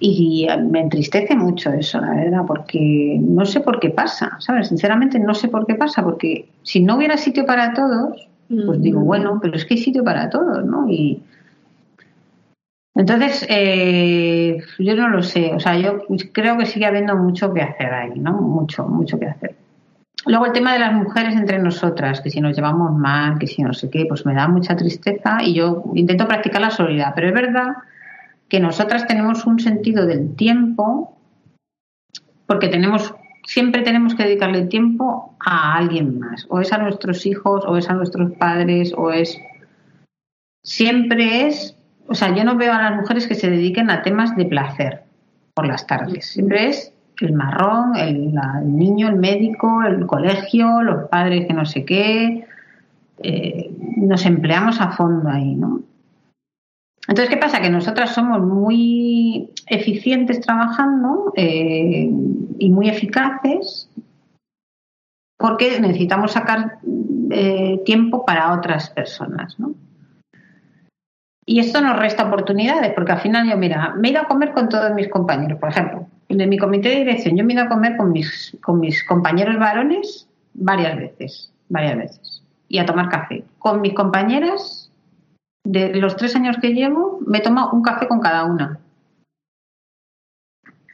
Y 0.00 0.48
me 0.68 0.80
entristece 0.80 1.36
mucho 1.36 1.70
eso, 1.70 2.00
la 2.00 2.12
verdad, 2.12 2.40
porque 2.44 3.20
no 3.22 3.44
sé 3.44 3.60
por 3.60 3.78
qué 3.78 3.90
pasa, 3.90 4.36
¿sabes? 4.40 4.66
Sinceramente 4.66 5.20
no 5.20 5.32
sé 5.34 5.46
por 5.46 5.64
qué 5.64 5.76
pasa, 5.76 6.02
porque 6.02 6.48
si 6.64 6.80
no 6.80 6.96
hubiera 6.96 7.16
sitio 7.16 7.46
para 7.46 7.72
todos, 7.72 8.28
pues 8.48 8.82
digo, 8.82 8.98
bueno, 9.02 9.38
pero 9.40 9.54
es 9.54 9.64
que 9.64 9.74
hay 9.74 9.80
sitio 9.80 10.02
para 10.02 10.28
todos, 10.28 10.64
¿no? 10.64 10.90
Y 10.90 11.22
entonces, 12.94 13.44
eh, 13.48 14.58
yo 14.78 14.94
no 14.94 15.08
lo 15.08 15.22
sé, 15.22 15.52
o 15.52 15.58
sea, 15.58 15.76
yo 15.76 16.02
creo 16.32 16.56
que 16.56 16.66
sigue 16.66 16.86
habiendo 16.86 17.16
mucho 17.16 17.52
que 17.52 17.62
hacer 17.62 17.92
ahí, 17.92 18.18
¿no? 18.20 18.32
Mucho, 18.32 18.86
mucho 18.86 19.18
que 19.18 19.26
hacer. 19.26 19.56
Luego 20.26 20.46
el 20.46 20.52
tema 20.52 20.72
de 20.72 20.78
las 20.78 20.92
mujeres 20.92 21.34
entre 21.34 21.58
nosotras, 21.58 22.20
que 22.20 22.30
si 22.30 22.40
nos 22.40 22.56
llevamos 22.56 22.92
mal, 22.96 23.38
que 23.38 23.48
si 23.48 23.62
no 23.62 23.74
sé 23.74 23.90
qué, 23.90 24.06
pues 24.06 24.24
me 24.24 24.34
da 24.34 24.46
mucha 24.48 24.76
tristeza 24.76 25.42
y 25.42 25.54
yo 25.54 25.82
intento 25.94 26.26
practicar 26.26 26.60
la 26.60 26.70
solidaridad, 26.70 27.14
pero 27.14 27.28
es 27.28 27.34
verdad 27.34 27.68
que 28.48 28.60
nosotras 28.60 29.06
tenemos 29.06 29.44
un 29.44 29.58
sentido 29.58 30.06
del 30.06 30.36
tiempo, 30.36 31.18
porque 32.46 32.68
tenemos, 32.68 33.12
siempre 33.44 33.82
tenemos 33.82 34.14
que 34.14 34.22
dedicarle 34.22 34.66
tiempo 34.66 35.36
a 35.40 35.74
alguien 35.74 36.20
más, 36.20 36.46
o 36.48 36.60
es 36.60 36.72
a 36.72 36.78
nuestros 36.78 37.26
hijos, 37.26 37.64
o 37.66 37.76
es 37.76 37.90
a 37.90 37.94
nuestros 37.94 38.32
padres, 38.32 38.94
o 38.96 39.10
es 39.10 39.38
siempre 40.62 41.48
es, 41.48 41.73
o 42.06 42.14
sea, 42.14 42.34
yo 42.34 42.44
no 42.44 42.56
veo 42.56 42.72
a 42.72 42.82
las 42.82 42.96
mujeres 42.96 43.26
que 43.26 43.34
se 43.34 43.50
dediquen 43.50 43.90
a 43.90 44.02
temas 44.02 44.36
de 44.36 44.44
placer 44.44 45.02
por 45.54 45.66
las 45.66 45.86
tardes, 45.86 46.26
siempre 46.26 46.68
es 46.68 46.92
el 47.20 47.32
marrón, 47.32 47.96
el, 47.96 48.34
niño, 48.64 49.08
el 49.08 49.16
médico, 49.16 49.82
el 49.82 50.06
colegio, 50.06 50.82
los 50.82 51.08
padres 51.08 51.46
que 51.46 51.54
no 51.54 51.64
sé 51.64 51.84
qué, 51.84 52.46
eh, 53.18 53.70
nos 53.96 54.26
empleamos 54.26 54.80
a 54.80 54.90
fondo 54.90 55.28
ahí, 55.28 55.54
¿no? 55.54 55.80
Entonces, 57.06 57.28
¿qué 57.28 57.36
pasa? 57.36 57.60
Que 57.60 57.70
nosotras 57.70 58.14
somos 58.14 58.40
muy 58.40 59.50
eficientes 59.66 60.40
trabajando 60.40 61.32
eh, 61.36 62.10
y 62.58 62.70
muy 62.70 62.88
eficaces 62.88 63.90
porque 65.36 65.78
necesitamos 65.80 66.32
sacar 66.32 66.78
eh, 67.30 67.80
tiempo 67.84 68.24
para 68.24 68.54
otras 68.54 68.90
personas, 68.90 69.58
¿no? 69.58 69.74
Y 71.46 71.58
esto 71.58 71.80
nos 71.80 71.98
resta 71.98 72.26
oportunidades, 72.26 72.92
porque 72.94 73.12
al 73.12 73.20
final 73.20 73.48
yo, 73.48 73.56
mira, 73.56 73.94
me 73.96 74.08
he 74.08 74.10
ido 74.12 74.22
a 74.22 74.28
comer 74.28 74.52
con 74.52 74.68
todos 74.68 74.92
mis 74.94 75.08
compañeros, 75.08 75.58
por 75.58 75.68
ejemplo, 75.68 76.06
en 76.28 76.48
mi 76.48 76.58
comité 76.58 76.88
de 76.88 76.96
dirección, 76.96 77.36
yo 77.36 77.44
me 77.44 77.52
he 77.52 77.56
ido 77.56 77.64
a 77.64 77.68
comer 77.68 77.96
con 77.96 78.12
mis, 78.12 78.56
con 78.62 78.80
mis 78.80 79.04
compañeros 79.04 79.58
varones 79.58 80.28
varias 80.54 80.96
veces, 80.96 81.52
varias 81.68 81.98
veces, 81.98 82.42
y 82.68 82.78
a 82.78 82.86
tomar 82.86 83.10
café. 83.10 83.44
Con 83.58 83.82
mis 83.82 83.92
compañeras 83.92 84.90
de 85.64 85.94
los 85.96 86.16
tres 86.16 86.34
años 86.34 86.56
que 86.60 86.72
llevo, 86.72 87.18
me 87.26 87.40
tomo 87.40 87.70
un 87.72 87.82
café 87.82 88.08
con 88.08 88.20
cada 88.20 88.44
una. 88.44 88.80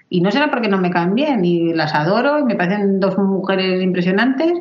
Y 0.08 0.20
no 0.20 0.32
será 0.32 0.50
porque 0.50 0.68
no 0.68 0.78
me 0.78 0.90
caen 0.90 1.14
bien, 1.14 1.44
y 1.44 1.72
las 1.72 1.94
adoro, 1.94 2.40
y 2.40 2.44
me 2.44 2.56
parecen 2.56 2.98
dos 2.98 3.16
mujeres 3.18 3.80
impresionantes, 3.80 4.60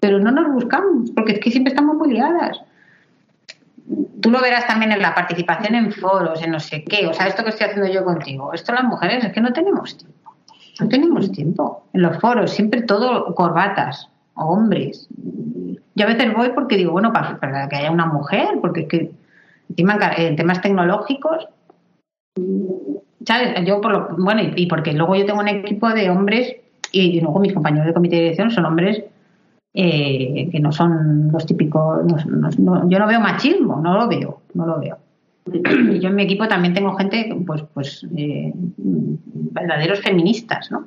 pero 0.00 0.18
no 0.18 0.30
nos 0.30 0.50
buscamos, 0.54 1.10
porque 1.10 1.32
es 1.32 1.40
que 1.40 1.50
siempre 1.50 1.72
estamos 1.72 1.96
muy 1.96 2.14
liadas. 2.14 2.62
Tú 4.20 4.30
lo 4.30 4.40
verás 4.40 4.66
también 4.66 4.92
en 4.92 5.02
la 5.02 5.14
participación 5.14 5.74
en 5.74 5.92
foros, 5.92 6.42
en 6.42 6.52
no 6.52 6.60
sé 6.60 6.84
qué, 6.84 7.06
o 7.06 7.12
sea, 7.12 7.26
esto 7.26 7.44
que 7.44 7.50
estoy 7.50 7.66
haciendo 7.68 7.92
yo 7.92 8.04
contigo. 8.04 8.52
Esto 8.52 8.72
las 8.72 8.84
mujeres 8.84 9.22
es 9.24 9.32
que 9.32 9.40
no 9.40 9.52
tenemos 9.52 9.98
tiempo. 9.98 10.34
No 10.80 10.88
tenemos 10.88 11.30
tiempo. 11.30 11.84
En 11.92 12.02
los 12.02 12.18
foros, 12.18 12.50
siempre 12.50 12.82
todo 12.82 13.34
corbatas, 13.34 14.08
hombres, 14.34 15.08
yo 15.94 16.06
a 16.06 16.08
veces 16.08 16.34
voy 16.34 16.50
porque 16.50 16.76
digo, 16.76 16.92
bueno, 16.92 17.12
para, 17.12 17.68
que 17.68 17.76
haya 17.76 17.90
una 17.90 18.06
mujer, 18.06 18.58
porque 18.60 18.82
es 18.82 18.88
que 18.88 19.10
encima 19.70 19.98
en 20.16 20.36
temas 20.36 20.60
tecnológicos, 20.60 21.48
¿sabes? 23.24 23.64
Yo 23.64 23.80
por 23.80 23.92
lo, 23.92 24.16
bueno, 24.18 24.42
y, 24.56 24.66
porque 24.66 24.92
luego 24.92 25.14
yo 25.14 25.26
tengo 25.26 25.40
un 25.40 25.48
equipo 25.48 25.88
de 25.90 26.10
hombres 26.10 26.56
y, 26.90 27.20
luego 27.20 27.38
mis 27.38 27.52
compañeros 27.52 27.86
de 27.86 27.94
comité 27.94 28.16
de 28.16 28.22
dirección 28.22 28.50
son 28.50 28.64
hombres 28.64 29.04
eh, 29.76 30.48
que 30.52 30.60
no 30.60 30.70
son 30.70 31.32
los 31.32 31.44
típicos, 31.46 32.06
yo 32.16 32.98
no 32.98 33.06
veo 33.08 33.20
machismo, 33.20 33.80
no 33.80 33.98
lo 33.98 34.06
veo, 34.06 34.42
no 34.54 34.66
lo 34.66 34.78
veo. 34.78 34.98
Yo 36.00 36.08
en 36.08 36.14
mi 36.14 36.22
equipo 36.22 36.46
también 36.46 36.74
tengo 36.74 36.94
gente, 36.94 37.36
pues, 37.44 37.64
pues 37.74 38.06
eh, 38.16 38.52
verdaderos 38.54 40.00
feministas, 40.00 40.70
¿no? 40.70 40.86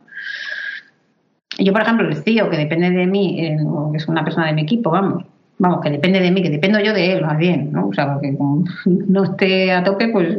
Yo, 1.60 1.74
por 1.74 1.82
ejemplo, 1.82 2.08
el 2.08 2.24
tío 2.24 2.50
que 2.50 2.58
depende 2.58 2.90
de 2.90 3.08
mí, 3.08 3.40
eh, 3.44 3.58
que 3.92 3.98
es 3.98 4.08
una 4.08 4.24
persona 4.24 4.48
de 4.48 4.54
mi 4.54 4.62
equipo, 4.62 4.90
vamos, 4.90 5.26
vamos, 5.58 5.82
que 5.82 5.90
depende 5.90 6.20
de 6.20 6.32
mí, 6.32 6.42
que 6.42 6.50
dependo 6.50 6.80
yo 6.80 6.94
de 6.94 7.14
él, 7.14 7.26
más 7.26 7.38
bien, 7.38 7.72
¿no? 7.72 7.88
O 7.88 7.94
sea, 7.94 8.14
porque 8.14 8.38
como 8.38 8.64
no 8.86 9.24
esté 9.24 9.74
a 9.74 9.84
tope, 9.84 10.08
pues, 10.10 10.38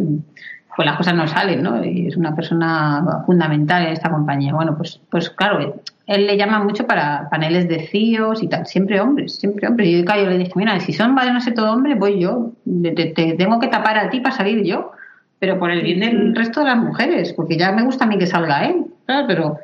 pues 0.74 0.86
las 0.86 0.96
cosas 0.96 1.14
no 1.14 1.26
salen, 1.26 1.62
¿no? 1.62 1.84
Y 1.84 2.06
es 2.06 2.16
una 2.16 2.34
persona 2.34 3.22
fundamental 3.26 3.86
en 3.86 3.92
esta 3.92 4.10
compañía. 4.10 4.54
Bueno, 4.54 4.76
pues, 4.76 5.00
pues 5.10 5.28
claro, 5.28 5.74
él 6.08 6.26
le 6.26 6.38
llama 6.38 6.58
mucho 6.64 6.86
para 6.86 7.28
paneles 7.28 7.68
de 7.68 7.86
CIOs 7.86 8.42
y 8.42 8.48
tal, 8.48 8.66
siempre 8.66 8.98
hombres, 8.98 9.36
siempre 9.36 9.68
hombres. 9.68 9.88
Y 9.88 10.02
yo, 10.02 10.14
yo 10.16 10.30
le 10.30 10.38
dije, 10.38 10.52
mira, 10.56 10.80
si 10.80 10.94
son 10.94 11.14
van 11.14 11.36
a 11.36 11.40
ser 11.40 11.52
todo 11.52 11.70
hombre, 11.70 11.94
voy 11.94 12.18
yo, 12.18 12.52
te, 12.64 13.34
tengo 13.36 13.60
que 13.60 13.68
tapar 13.68 13.98
a 13.98 14.08
ti 14.08 14.20
para 14.20 14.34
salir 14.34 14.64
yo, 14.64 14.92
pero 15.38 15.58
por 15.58 15.70
el 15.70 15.82
bien 15.82 16.00
del 16.00 16.34
resto 16.34 16.60
de 16.60 16.66
las 16.66 16.78
mujeres, 16.78 17.34
porque 17.34 17.58
ya 17.58 17.72
me 17.72 17.82
gusta 17.82 18.06
a 18.06 18.08
mí 18.08 18.16
que 18.16 18.26
salga 18.26 18.64
él, 18.64 18.86
claro, 19.04 19.26
pero 19.28 19.58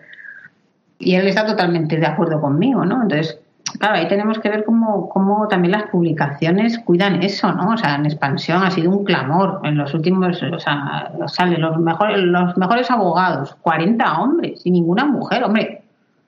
y 0.98 1.14
él 1.14 1.26
está 1.26 1.46
totalmente 1.46 1.96
de 1.96 2.06
acuerdo 2.06 2.38
conmigo, 2.42 2.84
¿no? 2.84 3.02
Entonces, 3.02 3.40
claro, 3.78 3.94
ahí 3.94 4.06
tenemos 4.08 4.38
que 4.38 4.50
ver 4.50 4.64
cómo, 4.64 5.08
cómo 5.08 5.48
también 5.48 5.72
las 5.72 5.84
publicaciones 5.84 6.78
cuidan 6.78 7.22
eso, 7.22 7.52
¿no? 7.52 7.70
O 7.70 7.76
sea, 7.78 7.94
en 7.94 8.04
expansión 8.04 8.62
ha 8.62 8.70
sido 8.70 8.90
un 8.90 9.02
clamor 9.02 9.60
en 9.64 9.78
los 9.78 9.94
últimos, 9.94 10.42
o 10.42 10.58
sea, 10.58 11.10
sale 11.26 11.56
los 11.56 11.78
mejores, 11.78 12.18
los 12.18 12.54
mejores 12.58 12.90
abogados, 12.90 13.56
40 13.62 14.20
hombres 14.20 14.60
y 14.64 14.70
ninguna 14.70 15.06
mujer, 15.06 15.42
hombre. 15.44 15.83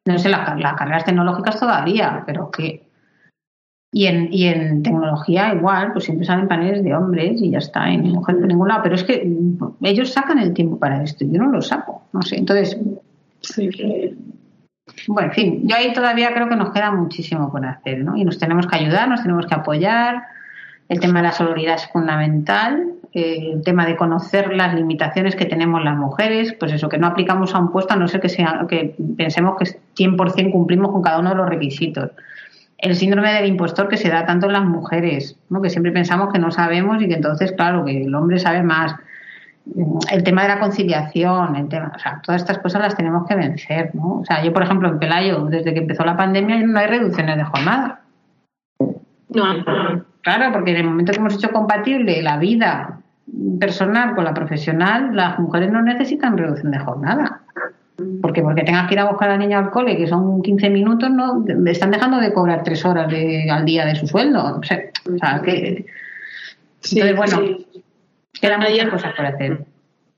No 0.07 0.18
sé, 0.18 0.28
las, 0.28 0.59
carreras 0.76 1.04
tecnológicas 1.04 1.59
todavía, 1.59 2.22
pero 2.26 2.50
que 2.50 2.86
y 3.92 4.07
en, 4.07 4.28
y 4.32 4.46
en 4.46 4.82
tecnología 4.82 5.54
igual, 5.54 5.92
pues 5.92 6.04
siempre 6.04 6.26
salen 6.26 6.48
paneles 6.48 6.84
de 6.84 6.94
hombres 6.94 7.40
y 7.40 7.50
ya 7.50 7.59
está, 7.59 7.90
y 7.90 7.98
mujer 7.98 8.36
por 8.36 8.46
ningún 8.46 8.68
lado. 8.68 8.82
Pero 8.82 8.94
es 8.94 9.04
que 9.04 9.26
ellos 9.82 10.12
sacan 10.12 10.38
el 10.38 10.52
tiempo 10.52 10.78
para 10.78 11.02
esto, 11.02 11.24
yo 11.24 11.40
no 11.40 11.50
lo 11.50 11.62
saco, 11.62 12.02
no 12.12 12.22
sé. 12.22 12.36
Entonces, 12.36 12.78
sí. 13.40 13.70
Bueno, 15.09 15.28
en 15.28 15.34
fin, 15.34 15.61
yo 15.64 15.76
ahí 15.76 15.92
todavía 15.92 16.32
creo 16.32 16.48
que 16.48 16.57
nos 16.57 16.70
queda 16.70 16.92
muchísimo 16.92 17.50
por 17.50 17.64
hacer, 17.66 18.04
¿no? 18.04 18.16
Y 18.16 18.24
nos 18.24 18.38
tenemos 18.38 18.66
que 18.66 18.76
ayudar, 18.76 19.09
nos 19.09 19.22
tenemos 19.22 19.46
que 19.46 19.54
apoyar. 19.54 20.22
El 20.88 21.00
tema 21.00 21.20
de 21.20 21.28
la 21.28 21.32
sororidad 21.32 21.74
es 21.74 21.88
fundamental. 21.88 22.94
Eh, 23.19 23.53
el 23.55 23.62
tema 23.62 23.87
de 23.87 23.97
conocer 23.97 24.55
las 24.55 24.75
limitaciones 24.75 25.35
que 25.37 25.47
tenemos 25.47 25.83
las 25.83 25.97
mujeres, 25.97 26.53
pues 26.61 26.71
eso, 26.71 26.91
que 26.91 26.99
no 26.99 27.07
aplicamos 27.07 27.55
a 27.55 27.59
un 27.59 27.73
puesto 27.73 27.95
a 27.95 27.97
no 27.97 28.09
ser 28.09 28.21
que, 28.21 28.29
sea, 28.29 28.67
que 28.69 28.95
pensemos 29.17 29.57
que 29.57 29.64
100% 29.97 30.53
cumplimos 30.53 30.93
con 30.93 31.01
cada 31.01 31.21
uno 31.21 31.31
de 31.31 31.37
los 31.37 31.49
requisitos. 31.49 32.11
El 32.77 32.95
síndrome 32.95 33.33
del 33.33 33.47
impostor 33.47 33.89
que 33.89 33.97
se 33.97 34.11
da 34.11 34.27
tanto 34.27 34.49
en 34.49 34.53
las 34.53 34.67
mujeres, 34.67 35.39
¿no? 35.49 35.62
que 35.62 35.71
siempre 35.71 35.93
pensamos 35.93 36.31
que 36.31 36.39
no 36.39 36.51
sabemos 36.51 37.01
y 37.01 37.09
que 37.09 37.14
entonces, 37.14 37.53
claro, 37.53 37.87
que 37.87 38.03
el 38.03 38.14
hombre 38.14 38.39
sabe 38.39 38.62
más 38.62 38.95
el 40.12 40.23
tema 40.23 40.43
de 40.43 40.49
la 40.49 40.61
conciliación, 40.61 41.57
el 41.57 41.71
tema, 41.71 41.93
o 41.97 41.99
sea, 41.99 42.21
todas 42.23 42.43
estas 42.43 42.59
cosas 42.59 42.83
las 42.83 42.97
tenemos 42.97 43.27
que 43.27 43.35
vencer, 43.35 43.95
¿no? 43.95 44.19
O 44.19 44.25
sea, 44.27 44.45
yo, 44.45 44.53
por 44.53 44.62
ejemplo, 44.62 44.91
en 44.91 44.99
Pelayo, 44.99 45.47
desde 45.47 45.73
que 45.73 45.81
empezó 45.81 46.05
la 46.05 46.19
pandemia, 46.19 46.59
no 46.59 46.79
hay 46.79 46.87
reducciones 46.87 47.39
de 47.39 47.45
jornada. 47.45 48.03
No. 49.31 49.64
Claro, 50.21 50.53
porque 50.53 50.73
en 50.73 50.77
el 50.77 50.85
momento 50.85 51.12
que 51.12 51.19
hemos 51.19 51.35
hecho 51.35 51.51
compatible 51.51 52.21
la 52.21 52.37
vida 52.37 53.01
personal 53.59 54.14
con 54.14 54.24
la 54.24 54.35
profesional, 54.35 55.14
las 55.14 55.39
mujeres 55.39 55.70
no 55.70 55.83
necesitan 55.83 56.37
reducción 56.37 56.72
de 56.72 56.79
jornada. 56.79 57.43
Porque 58.20 58.43
porque 58.43 58.62
tengas 58.62 58.89
que 58.89 58.95
ir 58.95 59.01
a 59.01 59.09
buscar 59.09 59.31
a 59.31 59.33
la 59.33 59.39
niña 59.39 59.59
al 59.59 59.70
cole, 59.70 59.97
que 59.97 60.07
son 60.07 60.43
15 60.43 60.68
minutos, 60.68 61.11
no 61.11 61.45
están 61.66 61.91
dejando 61.91 62.18
de 62.18 62.33
cobrar 62.33 62.62
tres 62.62 62.85
horas 62.85 63.12
al 63.51 63.64
día 63.64 63.87
de 63.87 63.97
su 63.97 64.07
sueldo. 64.07 64.61
O 64.61 64.62
sea, 64.62 65.41
que... 65.43 65.87
Entonces, 66.83 67.16
bueno, 67.16 67.41
quedan 68.41 68.61
muchas 68.61 68.91
cosas 68.91 69.14
por 69.14 69.27
hacer 69.27 69.64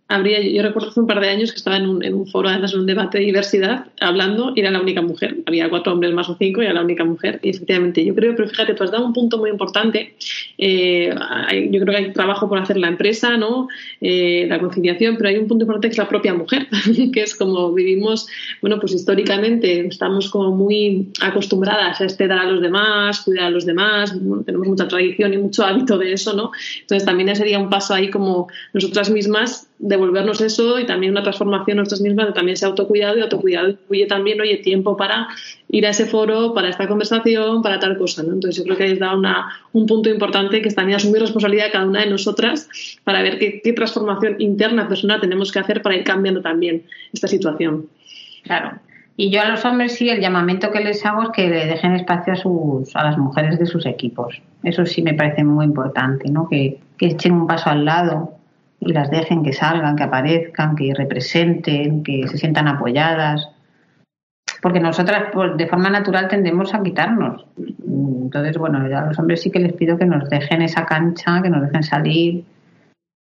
habría, 0.08 0.40
yo 0.40 0.62
recuerdo 0.62 0.88
hace 0.88 1.00
un 1.00 1.06
par 1.06 1.20
de 1.20 1.28
años 1.28 1.52
que 1.52 1.58
estaba 1.58 1.76
en 1.76 1.86
un, 1.86 2.02
en 2.02 2.14
un 2.14 2.26
foro, 2.26 2.48
además 2.48 2.72
en 2.72 2.80
un 2.80 2.86
debate 2.86 3.18
de 3.18 3.24
diversidad, 3.24 3.86
hablando 4.00 4.52
y 4.56 4.60
era 4.60 4.70
la 4.70 4.80
única 4.80 5.02
mujer. 5.02 5.36
Había 5.44 5.68
cuatro 5.68 5.92
hombres 5.92 6.14
más 6.14 6.28
o 6.30 6.36
cinco 6.38 6.62
y 6.62 6.64
era 6.64 6.74
la 6.74 6.82
única 6.82 7.04
mujer. 7.04 7.38
Y 7.42 7.50
efectivamente, 7.50 8.02
yo 8.02 8.14
creo, 8.14 8.34
pero 8.34 8.48
fíjate, 8.48 8.72
tú 8.72 8.84
has 8.84 8.90
dado 8.90 9.04
un 9.04 9.12
punto 9.12 9.36
muy 9.36 9.50
importante. 9.50 10.14
Eh, 10.56 11.14
yo 11.70 11.80
creo 11.80 11.94
que 11.94 11.96
hay 11.96 12.12
trabajo 12.12 12.48
por 12.48 12.58
hacer 12.58 12.78
la 12.78 12.88
empresa, 12.88 13.36
¿no? 13.36 13.68
Eh, 14.00 14.46
la 14.48 14.58
conciliación, 14.58 15.16
pero 15.16 15.28
hay 15.28 15.36
un 15.36 15.46
punto 15.46 15.64
importante 15.64 15.88
que 15.88 15.92
es 15.92 15.98
la 15.98 16.08
propia 16.08 16.32
mujer, 16.32 16.66
que 17.12 17.22
es 17.22 17.34
como 17.34 17.72
vivimos, 17.74 18.28
bueno, 18.62 18.80
pues 18.80 18.94
históricamente 18.94 19.86
estamos 19.86 20.30
como 20.30 20.52
muy 20.56 21.08
acostumbradas 21.20 22.00
a 22.00 22.06
este 22.06 22.26
dar 22.26 22.38
a 22.38 22.50
los 22.50 22.62
demás, 22.62 23.20
cuidar 23.20 23.46
a 23.46 23.50
los 23.50 23.66
demás, 23.66 24.14
tenemos 24.46 24.66
mucha 24.66 24.88
tradición 24.88 25.34
y 25.34 25.36
mucho 25.36 25.64
hábito 25.64 25.98
de 25.98 26.14
eso, 26.14 26.34
¿no? 26.34 26.50
Entonces 26.80 27.04
también 27.04 27.34
sería 27.36 27.58
un 27.58 27.68
paso 27.68 27.92
ahí 27.92 28.08
como 28.08 28.48
nosotras 28.72 29.10
mismas 29.10 29.68
devolvernos 29.78 30.40
eso 30.40 30.78
y 30.78 30.86
también 30.86 31.12
una 31.12 31.22
transformación 31.22 31.76
nosotras 31.76 32.00
mismas 32.00 32.26
de 32.26 32.32
también 32.32 32.54
ese 32.54 32.66
autocuidado 32.66 33.16
y 33.16 33.20
autocuidado 33.20 33.68
incluye 33.68 34.06
también, 34.06 34.40
oye, 34.40 34.56
tiempo 34.56 34.96
para 34.96 35.28
ir 35.68 35.86
a 35.86 35.90
ese 35.90 36.06
foro, 36.06 36.52
para 36.54 36.68
esta 36.68 36.88
conversación, 36.88 37.62
para 37.62 37.78
tal 37.78 37.96
cosa, 37.96 38.22
¿no? 38.22 38.34
Entonces 38.34 38.56
yo 38.56 38.64
creo 38.64 38.76
que 38.76 38.84
habéis 38.84 38.98
dado 38.98 39.18
una, 39.18 39.48
un 39.72 39.86
punto 39.86 40.10
importante 40.10 40.60
que 40.62 40.68
es 40.68 40.74
también 40.74 40.96
asumir 40.96 41.20
responsabilidad 41.20 41.66
de 41.66 41.70
cada 41.70 41.86
una 41.86 42.00
de 42.00 42.10
nosotras 42.10 42.68
para 43.04 43.22
ver 43.22 43.38
qué, 43.38 43.60
qué 43.62 43.72
transformación 43.72 44.36
interna 44.38 44.88
personal 44.88 45.20
tenemos 45.20 45.52
que 45.52 45.60
hacer 45.60 45.82
para 45.82 45.96
ir 45.96 46.04
cambiando 46.04 46.40
también 46.40 46.84
esta 47.12 47.28
situación. 47.28 47.88
Claro. 48.42 48.80
Y 49.16 49.30
yo 49.30 49.42
a 49.42 49.48
los 49.48 49.64
hombres 49.64 49.96
sí, 49.96 50.08
el 50.08 50.20
llamamiento 50.20 50.70
que 50.70 50.80
les 50.80 51.04
hago 51.04 51.24
es 51.24 51.28
que 51.30 51.48
le 51.48 51.66
dejen 51.66 51.94
espacio 51.94 52.32
a, 52.32 52.36
sus, 52.36 52.94
a 52.94 53.02
las 53.02 53.18
mujeres 53.18 53.58
de 53.58 53.66
sus 53.66 53.84
equipos. 53.84 54.40
Eso 54.62 54.86
sí 54.86 55.02
me 55.02 55.12
parece 55.12 55.42
muy 55.42 55.64
importante, 55.64 56.30
¿no? 56.30 56.48
Que, 56.48 56.78
que 56.96 57.06
echen 57.06 57.32
un 57.32 57.48
paso 57.48 57.68
al 57.68 57.84
lado, 57.84 58.37
y 58.80 58.92
las 58.92 59.10
dejen 59.10 59.42
que 59.42 59.52
salgan, 59.52 59.96
que 59.96 60.04
aparezcan, 60.04 60.76
que 60.76 60.94
representen, 60.94 62.02
que 62.02 62.26
se 62.28 62.38
sientan 62.38 62.68
apoyadas. 62.68 63.48
Porque 64.62 64.80
nosotras 64.80 65.30
pues, 65.32 65.56
de 65.56 65.66
forma 65.66 65.90
natural 65.90 66.28
tendemos 66.28 66.74
a 66.74 66.82
quitarnos. 66.82 67.44
Entonces, 67.86 68.56
bueno, 68.58 68.78
a 68.78 69.06
los 69.06 69.18
hombres 69.18 69.42
sí 69.42 69.50
que 69.50 69.60
les 69.60 69.72
pido 69.72 69.98
que 69.98 70.04
nos 70.04 70.28
dejen 70.28 70.62
esa 70.62 70.84
cancha, 70.84 71.40
que 71.42 71.50
nos 71.50 71.62
dejen 71.62 71.82
salir. 71.82 72.44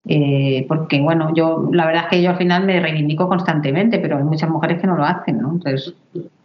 Eh, 0.07 0.65
porque, 0.69 1.01
bueno, 1.01 1.33
yo 1.35 1.69
la 1.73 1.87
verdad 1.87 2.05
es 2.05 2.11
que 2.11 2.23
yo 2.23 2.31
al 2.31 2.37
final 2.37 2.65
me 2.65 2.81
reivindico 2.81 3.29
constantemente, 3.29 3.99
pero 3.99 4.19
hay 4.19 4.25
muchas 4.25 4.51
mujeres 4.51 4.81
que 4.81 4.87
no 4.87 4.97
lo 4.97 5.05
hacen, 5.05 5.39
¿no? 5.39 5.53
Entonces 5.53 5.95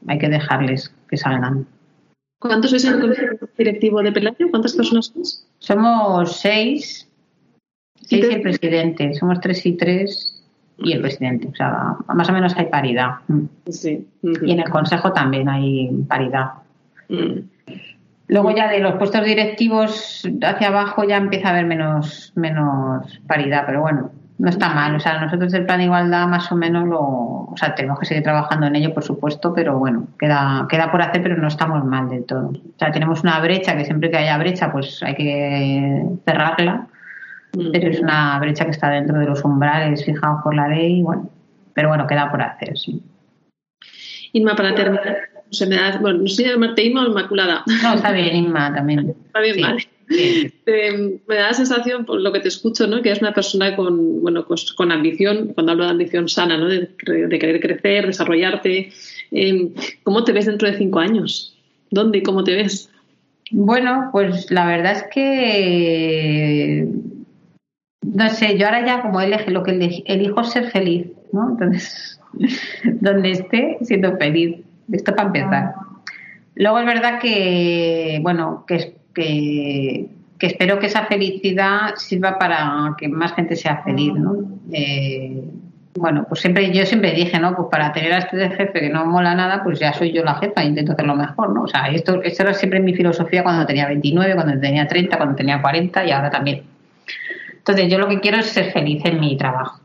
hay 0.08 0.20
que 0.20 0.30
dejarles 0.30 0.94
que 1.10 1.18
salgan. 1.18 1.66
¿Cuántos 2.40 2.70
sois 2.70 2.86
en 2.86 2.94
el 2.94 3.02
consejo 3.02 3.50
directivo 3.58 4.04
de 4.04 4.12
Pelayo? 4.12 4.50
¿Cuántas 4.52 4.76
personas 4.76 5.08
sois? 5.08 5.48
Somos 5.58 6.40
seis 6.40 7.07
Sí, 8.08 8.22
sí, 8.22 8.34
el 8.34 8.42
presidente. 8.42 9.14
Somos 9.14 9.42
tres 9.42 9.66
y 9.66 9.74
tres 9.74 10.42
y 10.78 10.94
el 10.94 11.02
presidente. 11.02 11.50
O 11.50 11.56
sea, 11.56 11.96
más 12.08 12.30
o 12.30 12.34
menos 12.34 12.56
hay 12.56 12.68
paridad. 12.68 13.16
Sí. 13.70 14.08
Y 14.22 14.52
en 14.52 14.60
el 14.60 14.70
consejo 14.70 15.12
también 15.12 15.50
hay 15.50 15.90
paridad. 16.08 16.52
Mm. 17.10 17.40
Luego 18.30 18.52
ya 18.52 18.70
de 18.70 18.80
los 18.80 18.96
puestos 18.96 19.26
directivos 19.26 20.28
hacia 20.42 20.68
abajo 20.68 21.04
ya 21.04 21.18
empieza 21.18 21.48
a 21.48 21.52
haber 21.52 21.66
menos, 21.66 22.34
menos 22.36 23.22
paridad, 23.26 23.64
pero 23.66 23.82
bueno, 23.82 24.12
no 24.38 24.50
está 24.50 24.74
mal. 24.74 24.96
O 24.96 25.00
sea, 25.00 25.20
nosotros 25.20 25.54
el 25.54 25.66
plan 25.66 25.80
de 25.80 25.86
igualdad 25.86 26.28
más 26.28 26.50
o 26.52 26.56
menos 26.56 26.88
lo, 26.88 27.02
o 27.02 27.54
sea, 27.56 27.76
tenemos 27.76 28.00
que 28.00 28.06
seguir 28.06 28.24
trabajando 28.24 28.68
en 28.68 28.76
ello, 28.76 28.94
por 28.94 29.04
supuesto, 29.04 29.54
pero 29.54 29.80
bueno, 29.80 30.08
queda, 30.20 30.66
queda 30.70 30.92
por 30.92 31.02
hacer, 31.02 31.24
pero 31.24 31.38
no 31.38 31.48
estamos 31.48 31.84
mal 31.86 32.10
del 32.10 32.26
todo. 32.26 32.50
O 32.50 32.80
sea, 32.80 32.92
tenemos 32.92 33.24
una 33.24 33.40
brecha 33.40 33.76
que 33.78 33.86
siempre 33.86 34.12
que 34.12 34.18
haya 34.18 34.38
brecha, 34.38 34.72
pues 34.72 35.02
hay 35.04 35.16
que 35.16 36.04
cerrarla 36.26 36.88
pero 37.52 37.90
es 37.90 38.00
una 38.00 38.40
brecha 38.40 38.66
que 38.66 38.72
está 38.72 38.90
dentro 38.90 39.20
de 39.20 39.26
los 39.26 39.44
umbrales 39.44 40.06
fijados 40.06 40.42
por 40.44 40.56
la 40.56 40.68
ley, 40.68 41.02
bueno, 41.02 41.30
pero 41.74 41.90
bueno, 41.90 42.08
queda 42.08 42.30
por 42.32 42.42
hacer, 42.42 42.78
sí. 42.78 43.02
Inma, 44.34 44.56
para 44.56 44.76
terminar, 44.76 45.18
se 45.50 45.66
me 45.66 45.76
da, 45.76 45.98
bueno, 46.00 46.20
no 46.20 46.28
sé 46.28 46.44
si 46.44 46.50
llamarte 46.50 46.84
Inma 46.84 47.06
o 47.06 47.08
Inmaculada. 47.08 47.64
No, 47.84 47.94
está 47.96 48.12
bien, 48.12 48.36
Inma 48.36 48.74
también. 48.74 49.16
Está 49.28 49.40
bien, 49.40 49.62
vale. 49.62 49.88
Eh, 50.10 51.20
me 51.28 51.36
da 51.36 51.48
la 51.48 51.54
sensación, 51.54 52.06
por 52.06 52.22
lo 52.22 52.32
que 52.32 52.40
te 52.40 52.48
escucho, 52.48 52.88
¿no? 52.88 53.02
que 53.02 53.12
es 53.12 53.20
una 53.20 53.34
persona 53.34 53.76
con, 53.76 54.22
bueno, 54.22 54.46
pues, 54.48 54.72
con 54.74 54.92
ambición, 54.92 55.54
cuando 55.54 55.74
hablo 55.74 55.86
de 55.86 55.92
ambición 55.92 56.30
sana, 56.30 56.58
¿no? 56.58 56.68
de, 56.68 56.90
querer 56.98 57.60
crecer, 57.60 58.08
desarrollarte. 58.08 58.92
Eh, 59.32 59.70
¿Cómo 60.04 60.24
te 60.24 60.32
ves 60.32 60.46
dentro 60.46 60.70
de 60.70 60.78
cinco 60.78 61.00
años? 61.00 61.58
¿Dónde 61.90 62.20
y 62.20 62.24
cómo 62.24 62.44
te 62.44 62.56
ves? 62.56 62.90
Bueno, 63.52 64.10
pues 64.12 64.52
la 64.52 64.66
verdad 64.66 64.94
es 64.94 65.04
que 65.14 66.88
no 68.18 68.30
sé, 68.30 68.58
yo 68.58 68.66
ahora 68.66 68.84
ya 68.84 69.04
como 69.04 69.22
elige, 69.22 69.52
lo 69.52 69.62
que 69.62 70.04
elijo 70.08 70.42
es 70.42 70.50
ser 70.50 70.72
feliz, 70.72 71.06
¿no? 71.32 71.52
Entonces, 71.52 72.20
donde 73.00 73.30
esté, 73.30 73.78
siendo 73.82 74.18
feliz. 74.18 74.58
Esto 74.92 75.16
para 75.16 75.28
empezar. 75.28 75.74
Luego 76.56 76.80
es 76.80 76.86
verdad 76.88 77.20
que, 77.20 78.18
bueno, 78.24 78.66
que, 78.66 78.96
que, 79.14 80.08
que 80.40 80.48
espero 80.48 80.80
que 80.80 80.88
esa 80.88 81.06
felicidad 81.06 81.94
sirva 81.98 82.40
para 82.40 82.96
que 82.98 83.08
más 83.08 83.34
gente 83.34 83.56
sea 83.56 83.84
feliz, 83.84 84.14
¿no? 84.16 84.36
Eh, 84.72 85.44
bueno, 85.94 86.26
pues 86.28 86.42
siempre, 86.42 86.72
yo 86.74 86.88
siempre 86.88 87.12
dije, 87.12 87.40
¿no? 87.40 87.56
Pues 87.56 87.68
para 87.70 87.94
tener 87.94 88.14
a 88.14 88.18
este 88.18 88.50
jefe 88.50 88.80
que 88.80 88.90
no 88.90 89.06
mola 89.06 89.36
nada, 89.36 89.64
pues 89.64 89.78
ya 89.80 89.94
soy 89.94 90.12
yo 90.12 90.24
la 90.24 90.36
jefa, 90.36 90.64
intento 90.64 90.94
hacer 90.94 91.06
lo 91.06 91.16
mejor, 91.16 91.54
¿no? 91.54 91.64
O 91.64 91.68
sea, 91.68 91.90
esto, 91.90 92.24
esto 92.24 92.42
era 92.42 92.56
siempre 92.56 92.80
mi 92.80 92.96
filosofía 92.96 93.44
cuando 93.44 93.68
tenía 93.68 93.86
29, 93.88 94.34
cuando 94.34 94.60
tenía 94.60 94.88
30, 94.88 95.16
cuando 95.18 95.36
tenía 95.36 95.62
40 95.62 96.04
y 96.04 96.10
ahora 96.10 96.32
también. 96.32 96.77
Entonces, 97.68 97.92
yo 97.92 98.00
lo 98.00 98.08
que 98.08 98.22
quiero 98.22 98.38
es 98.38 98.46
ser 98.46 98.72
feliz 98.72 99.04
en 99.04 99.20
mi 99.20 99.36
trabajo. 99.36 99.82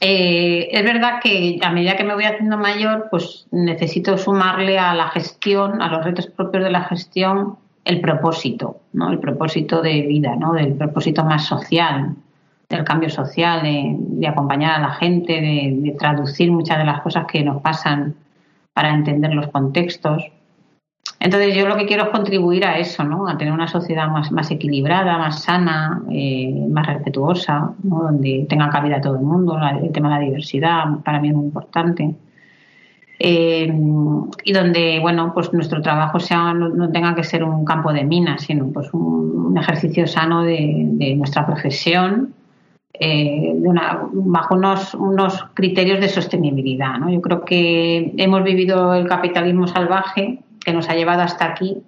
Eh, 0.00 0.68
es 0.72 0.82
verdad 0.82 1.20
que 1.22 1.60
a 1.62 1.70
medida 1.70 1.96
que 1.96 2.02
me 2.02 2.14
voy 2.14 2.24
haciendo 2.24 2.58
mayor, 2.58 3.06
pues 3.08 3.46
necesito 3.52 4.18
sumarle 4.18 4.76
a 4.76 4.92
la 4.92 5.08
gestión, 5.10 5.80
a 5.80 5.88
los 5.88 6.04
retos 6.04 6.26
propios 6.26 6.64
de 6.64 6.70
la 6.70 6.82
gestión, 6.82 7.56
el 7.84 8.00
propósito, 8.00 8.80
¿no? 8.92 9.12
El 9.12 9.20
propósito 9.20 9.80
de 9.80 10.02
vida, 10.02 10.34
¿no? 10.34 10.54
Del 10.54 10.74
propósito 10.74 11.24
más 11.24 11.46
social, 11.46 12.16
del 12.68 12.82
cambio 12.82 13.10
social, 13.10 13.62
de, 13.62 14.26
acompañar 14.26 14.74
a 14.74 14.80
la 14.80 14.90
gente, 14.94 15.34
de, 15.34 15.94
traducir 15.96 16.50
muchas 16.50 16.78
de 16.78 16.84
las 16.84 17.00
cosas 17.00 17.26
que 17.26 17.44
nos 17.44 17.62
pasan 17.62 18.16
para 18.72 18.92
entender 18.92 19.32
los 19.32 19.46
contextos. 19.48 20.24
Entonces 21.18 21.54
yo 21.54 21.66
lo 21.66 21.76
que 21.76 21.86
quiero 21.86 22.04
es 22.04 22.08
contribuir 22.10 22.64
a 22.64 22.78
eso, 22.78 23.02
¿no? 23.02 23.26
A 23.26 23.38
tener 23.38 23.52
una 23.52 23.68
sociedad 23.68 24.08
más, 24.08 24.30
más 24.32 24.50
equilibrada, 24.50 25.16
más 25.16 25.42
sana, 25.42 26.02
eh, 26.10 26.66
más 26.68 26.86
respetuosa, 26.86 27.72
¿no? 27.82 28.02
Donde 28.02 28.46
tenga 28.48 28.68
cabida 28.68 29.00
todo 29.00 29.14
el 29.16 29.22
mundo. 29.22 29.58
el 29.82 29.92
tema 29.92 30.10
de 30.10 30.14
la 30.14 30.20
diversidad 30.26 30.84
para 31.04 31.20
mí 31.20 31.28
es 31.28 31.34
muy 31.34 31.46
importante. 31.46 32.14
Eh, 33.18 33.72
y 34.44 34.52
donde, 34.52 34.98
bueno, 35.00 35.32
pues 35.32 35.52
nuestro 35.54 35.80
trabajo 35.80 36.20
sea, 36.20 36.52
no, 36.52 36.90
tenga 36.90 37.14
que 37.14 37.24
ser 37.24 37.44
un 37.44 37.64
campo 37.64 37.92
de 37.92 38.04
minas, 38.04 38.42
sino 38.42 38.66
pues 38.66 38.92
un, 38.92 39.56
ejercicio 39.56 40.06
sano 40.06 40.42
de, 40.42 41.14
nuestra 41.16 41.46
profesión, 41.46 42.34
eh, 42.92 43.54
bajo 44.12 44.54
unos, 44.54 44.92
unos 44.92 45.46
criterios 45.54 45.98
de 45.98 46.10
sostenibilidad. 46.10 46.98
¿no? 46.98 47.10
Yo 47.10 47.22
creo 47.22 47.42
que 47.42 48.12
hemos 48.18 48.44
vivido 48.44 48.92
el 48.92 49.08
capitalismo 49.08 49.66
salvaje 49.66 50.40
que 50.66 50.72
nos 50.72 50.90
ha 50.90 50.94
llevado 50.94 51.22
hasta 51.22 51.44
aquí 51.44 51.78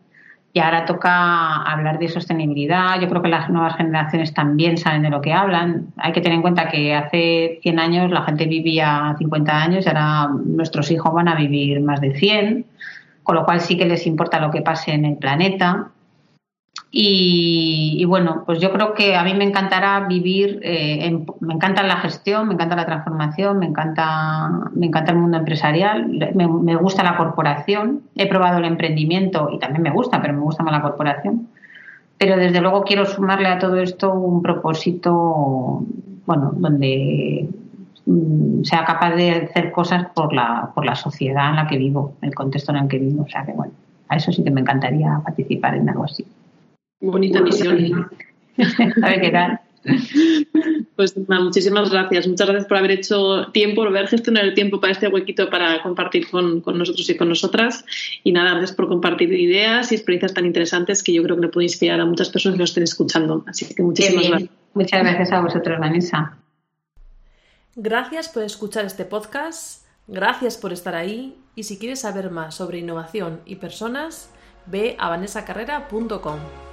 y 0.53 0.61
ahora 0.61 0.85
toca 0.85 1.57
hablar 1.65 1.99
de 1.99 2.09
sostenibilidad. 2.09 3.01
Yo 3.01 3.09
creo 3.09 3.21
que 3.21 3.29
las 3.29 3.51
nuevas 3.51 3.77
generaciones 3.77 4.33
también 4.33 4.79
saben 4.79 5.03
de 5.03 5.11
lo 5.11 5.21
que 5.21 5.33
hablan. 5.33 5.89
Hay 5.97 6.13
que 6.13 6.21
tener 6.21 6.37
en 6.37 6.43
cuenta 6.43 6.69
que 6.69 6.95
hace 6.95 7.59
100 7.63 7.79
años 7.81 8.11
la 8.13 8.23
gente 8.23 8.47
vivía 8.47 9.17
50 9.19 9.53
años 9.53 9.85
y 9.85 9.89
ahora 9.89 10.29
nuestros 10.45 10.93
hijos 10.93 11.13
van 11.13 11.27
a 11.27 11.35
vivir 11.35 11.81
más 11.81 12.01
de 12.01 12.15
100, 12.15 12.67
con 13.25 13.35
lo 13.35 13.45
cual 13.45 13.61
sí 13.61 13.77
que 13.77 13.85
les 13.85 14.07
importa 14.07 14.39
lo 14.39 14.53
que 14.53 14.63
pase 14.63 14.93
en 14.93 15.05
el 15.05 15.17
planeta. 15.17 15.89
Y, 16.91 18.03
bueno, 18.07 18.45
pues 18.47 18.61
yo 18.61 18.73
creo 18.73 18.95
que 18.95 19.15
a 19.15 19.23
mí 19.23 19.35
me 19.35 19.45
encantará 19.45 20.07
vivir, 20.09 20.59
eh, 20.63 21.23
me 21.41 21.55
encanta 21.55 21.83
la 21.83 21.97
gestión, 21.97 22.49
me 22.49 22.55
encanta 22.55 22.77
la 22.77 22.87
transformación, 22.87 23.59
me 23.59 23.67
encanta, 23.67 24.49
me 24.75 24.87
encanta 24.87 25.13
el 25.13 25.19
mundo 25.19 25.37
empresarial, 25.37 26.09
me, 26.35 26.77
gusta 26.77 27.03
la 27.03 27.19
corporación, 27.19 28.05
he 28.15 28.27
probado 28.27 28.59
el 28.59 28.65
emprendimiento 28.65 29.51
y 29.53 29.59
también 29.59 29.83
me 29.83 29.91
gusta, 29.91 30.23
pero 30.23 30.33
me 30.33 30.41
gusta 30.41 30.63
más 30.63 30.73
la 30.73 30.81
corporación. 30.81 31.49
Pero 32.17 32.37
desde 32.39 32.61
luego 32.63 32.83
quiero 32.85 33.05
sumarle 33.05 33.49
a 33.49 33.59
todo 33.59 33.77
esto 33.77 34.13
un 34.15 34.43
propósito, 34.43 35.85
bueno, 36.27 36.53
donde 36.57 37.49
mm, 38.07 38.65
sea 38.65 38.85
capaz 38.87 39.15
de 39.15 39.31
hacer 39.33 39.73
cosas 39.73 40.07
por 40.15 40.33
la, 40.33 40.71
por 40.75 40.87
la 40.87 40.95
sociedad 40.95 41.51
en 41.51 41.57
la 41.57 41.67
que 41.67 41.77
vivo, 41.77 42.15
el 42.23 42.35
contexto 42.35 42.73
en 42.73 42.79
el 42.79 42.89
que 42.89 42.99
vivo. 42.99 43.25
O 43.25 43.29
sea 43.29 43.45
que 43.45 43.53
bueno, 43.53 43.73
a 44.09 44.17
eso 44.17 44.33
sí 44.33 44.43
que 44.43 44.51
me 44.51 44.63
encantaría 44.63 45.21
participar 45.23 45.75
en 45.75 45.89
algo 45.91 46.05
así. 46.05 46.25
Bonita 47.01 47.41
misión. 47.41 48.11
a 49.03 49.09
ver 49.09 49.21
qué 49.21 49.31
tal. 49.31 49.61
Pues 50.97 51.15
muchísimas 51.17 51.91
gracias. 51.91 52.27
Muchas 52.27 52.49
gracias 52.49 52.67
por 52.67 52.77
haber 52.77 52.91
hecho 52.91 53.47
tiempo, 53.53 53.83
por 53.83 53.89
haber 53.89 54.09
gestionado 54.09 54.47
el 54.47 54.55
tiempo 54.55 54.81
para 54.81 54.93
este 54.93 55.09
huequito 55.09 55.49
para 55.49 55.81
compartir 55.83 56.29
con, 56.29 56.63
nosotros 56.67 57.09
y 57.09 57.17
con 57.17 57.29
nosotras. 57.29 57.85
Y 58.25 58.33
nada, 58.33 58.51
gracias 58.51 58.73
por 58.73 58.89
compartir 58.89 59.33
ideas 59.33 59.93
y 59.93 59.95
experiencias 59.95 60.35
tan 60.35 60.45
interesantes 60.45 61.03
que 61.03 61.13
yo 61.13 61.23
creo 61.23 61.37
que 61.37 61.43
le 61.43 61.49
puede 61.49 61.67
inspirar 61.67 62.01
a 62.01 62.05
muchas 62.05 62.31
personas 62.31 62.57
que 62.57 62.63
nos 62.63 62.71
estén 62.71 62.85
escuchando. 62.85 63.45
Así 63.47 63.73
que 63.73 63.83
muchísimas 63.83 64.29
gracias. 64.29 64.51
Muchas 64.75 65.03
gracias 65.03 65.33
a 65.33 65.41
vosotros, 65.41 65.79
Vanessa. 65.79 66.37
Gracias 67.77 68.29
por 68.29 68.43
escuchar 68.43 68.85
este 68.85 69.05
podcast, 69.05 69.87
gracias 70.09 70.57
por 70.57 70.73
estar 70.73 70.97
ahí 70.97 71.37
y 71.55 71.63
si 71.63 71.79
quieres 71.79 72.01
saber 72.01 72.31
más 72.31 72.57
sobre 72.57 72.79
innovación 72.79 73.41
y 73.47 73.57
personas, 73.57 74.31
ve 74.67 74.97
a 74.99 75.09
vanessacarrera.com. 75.09 76.68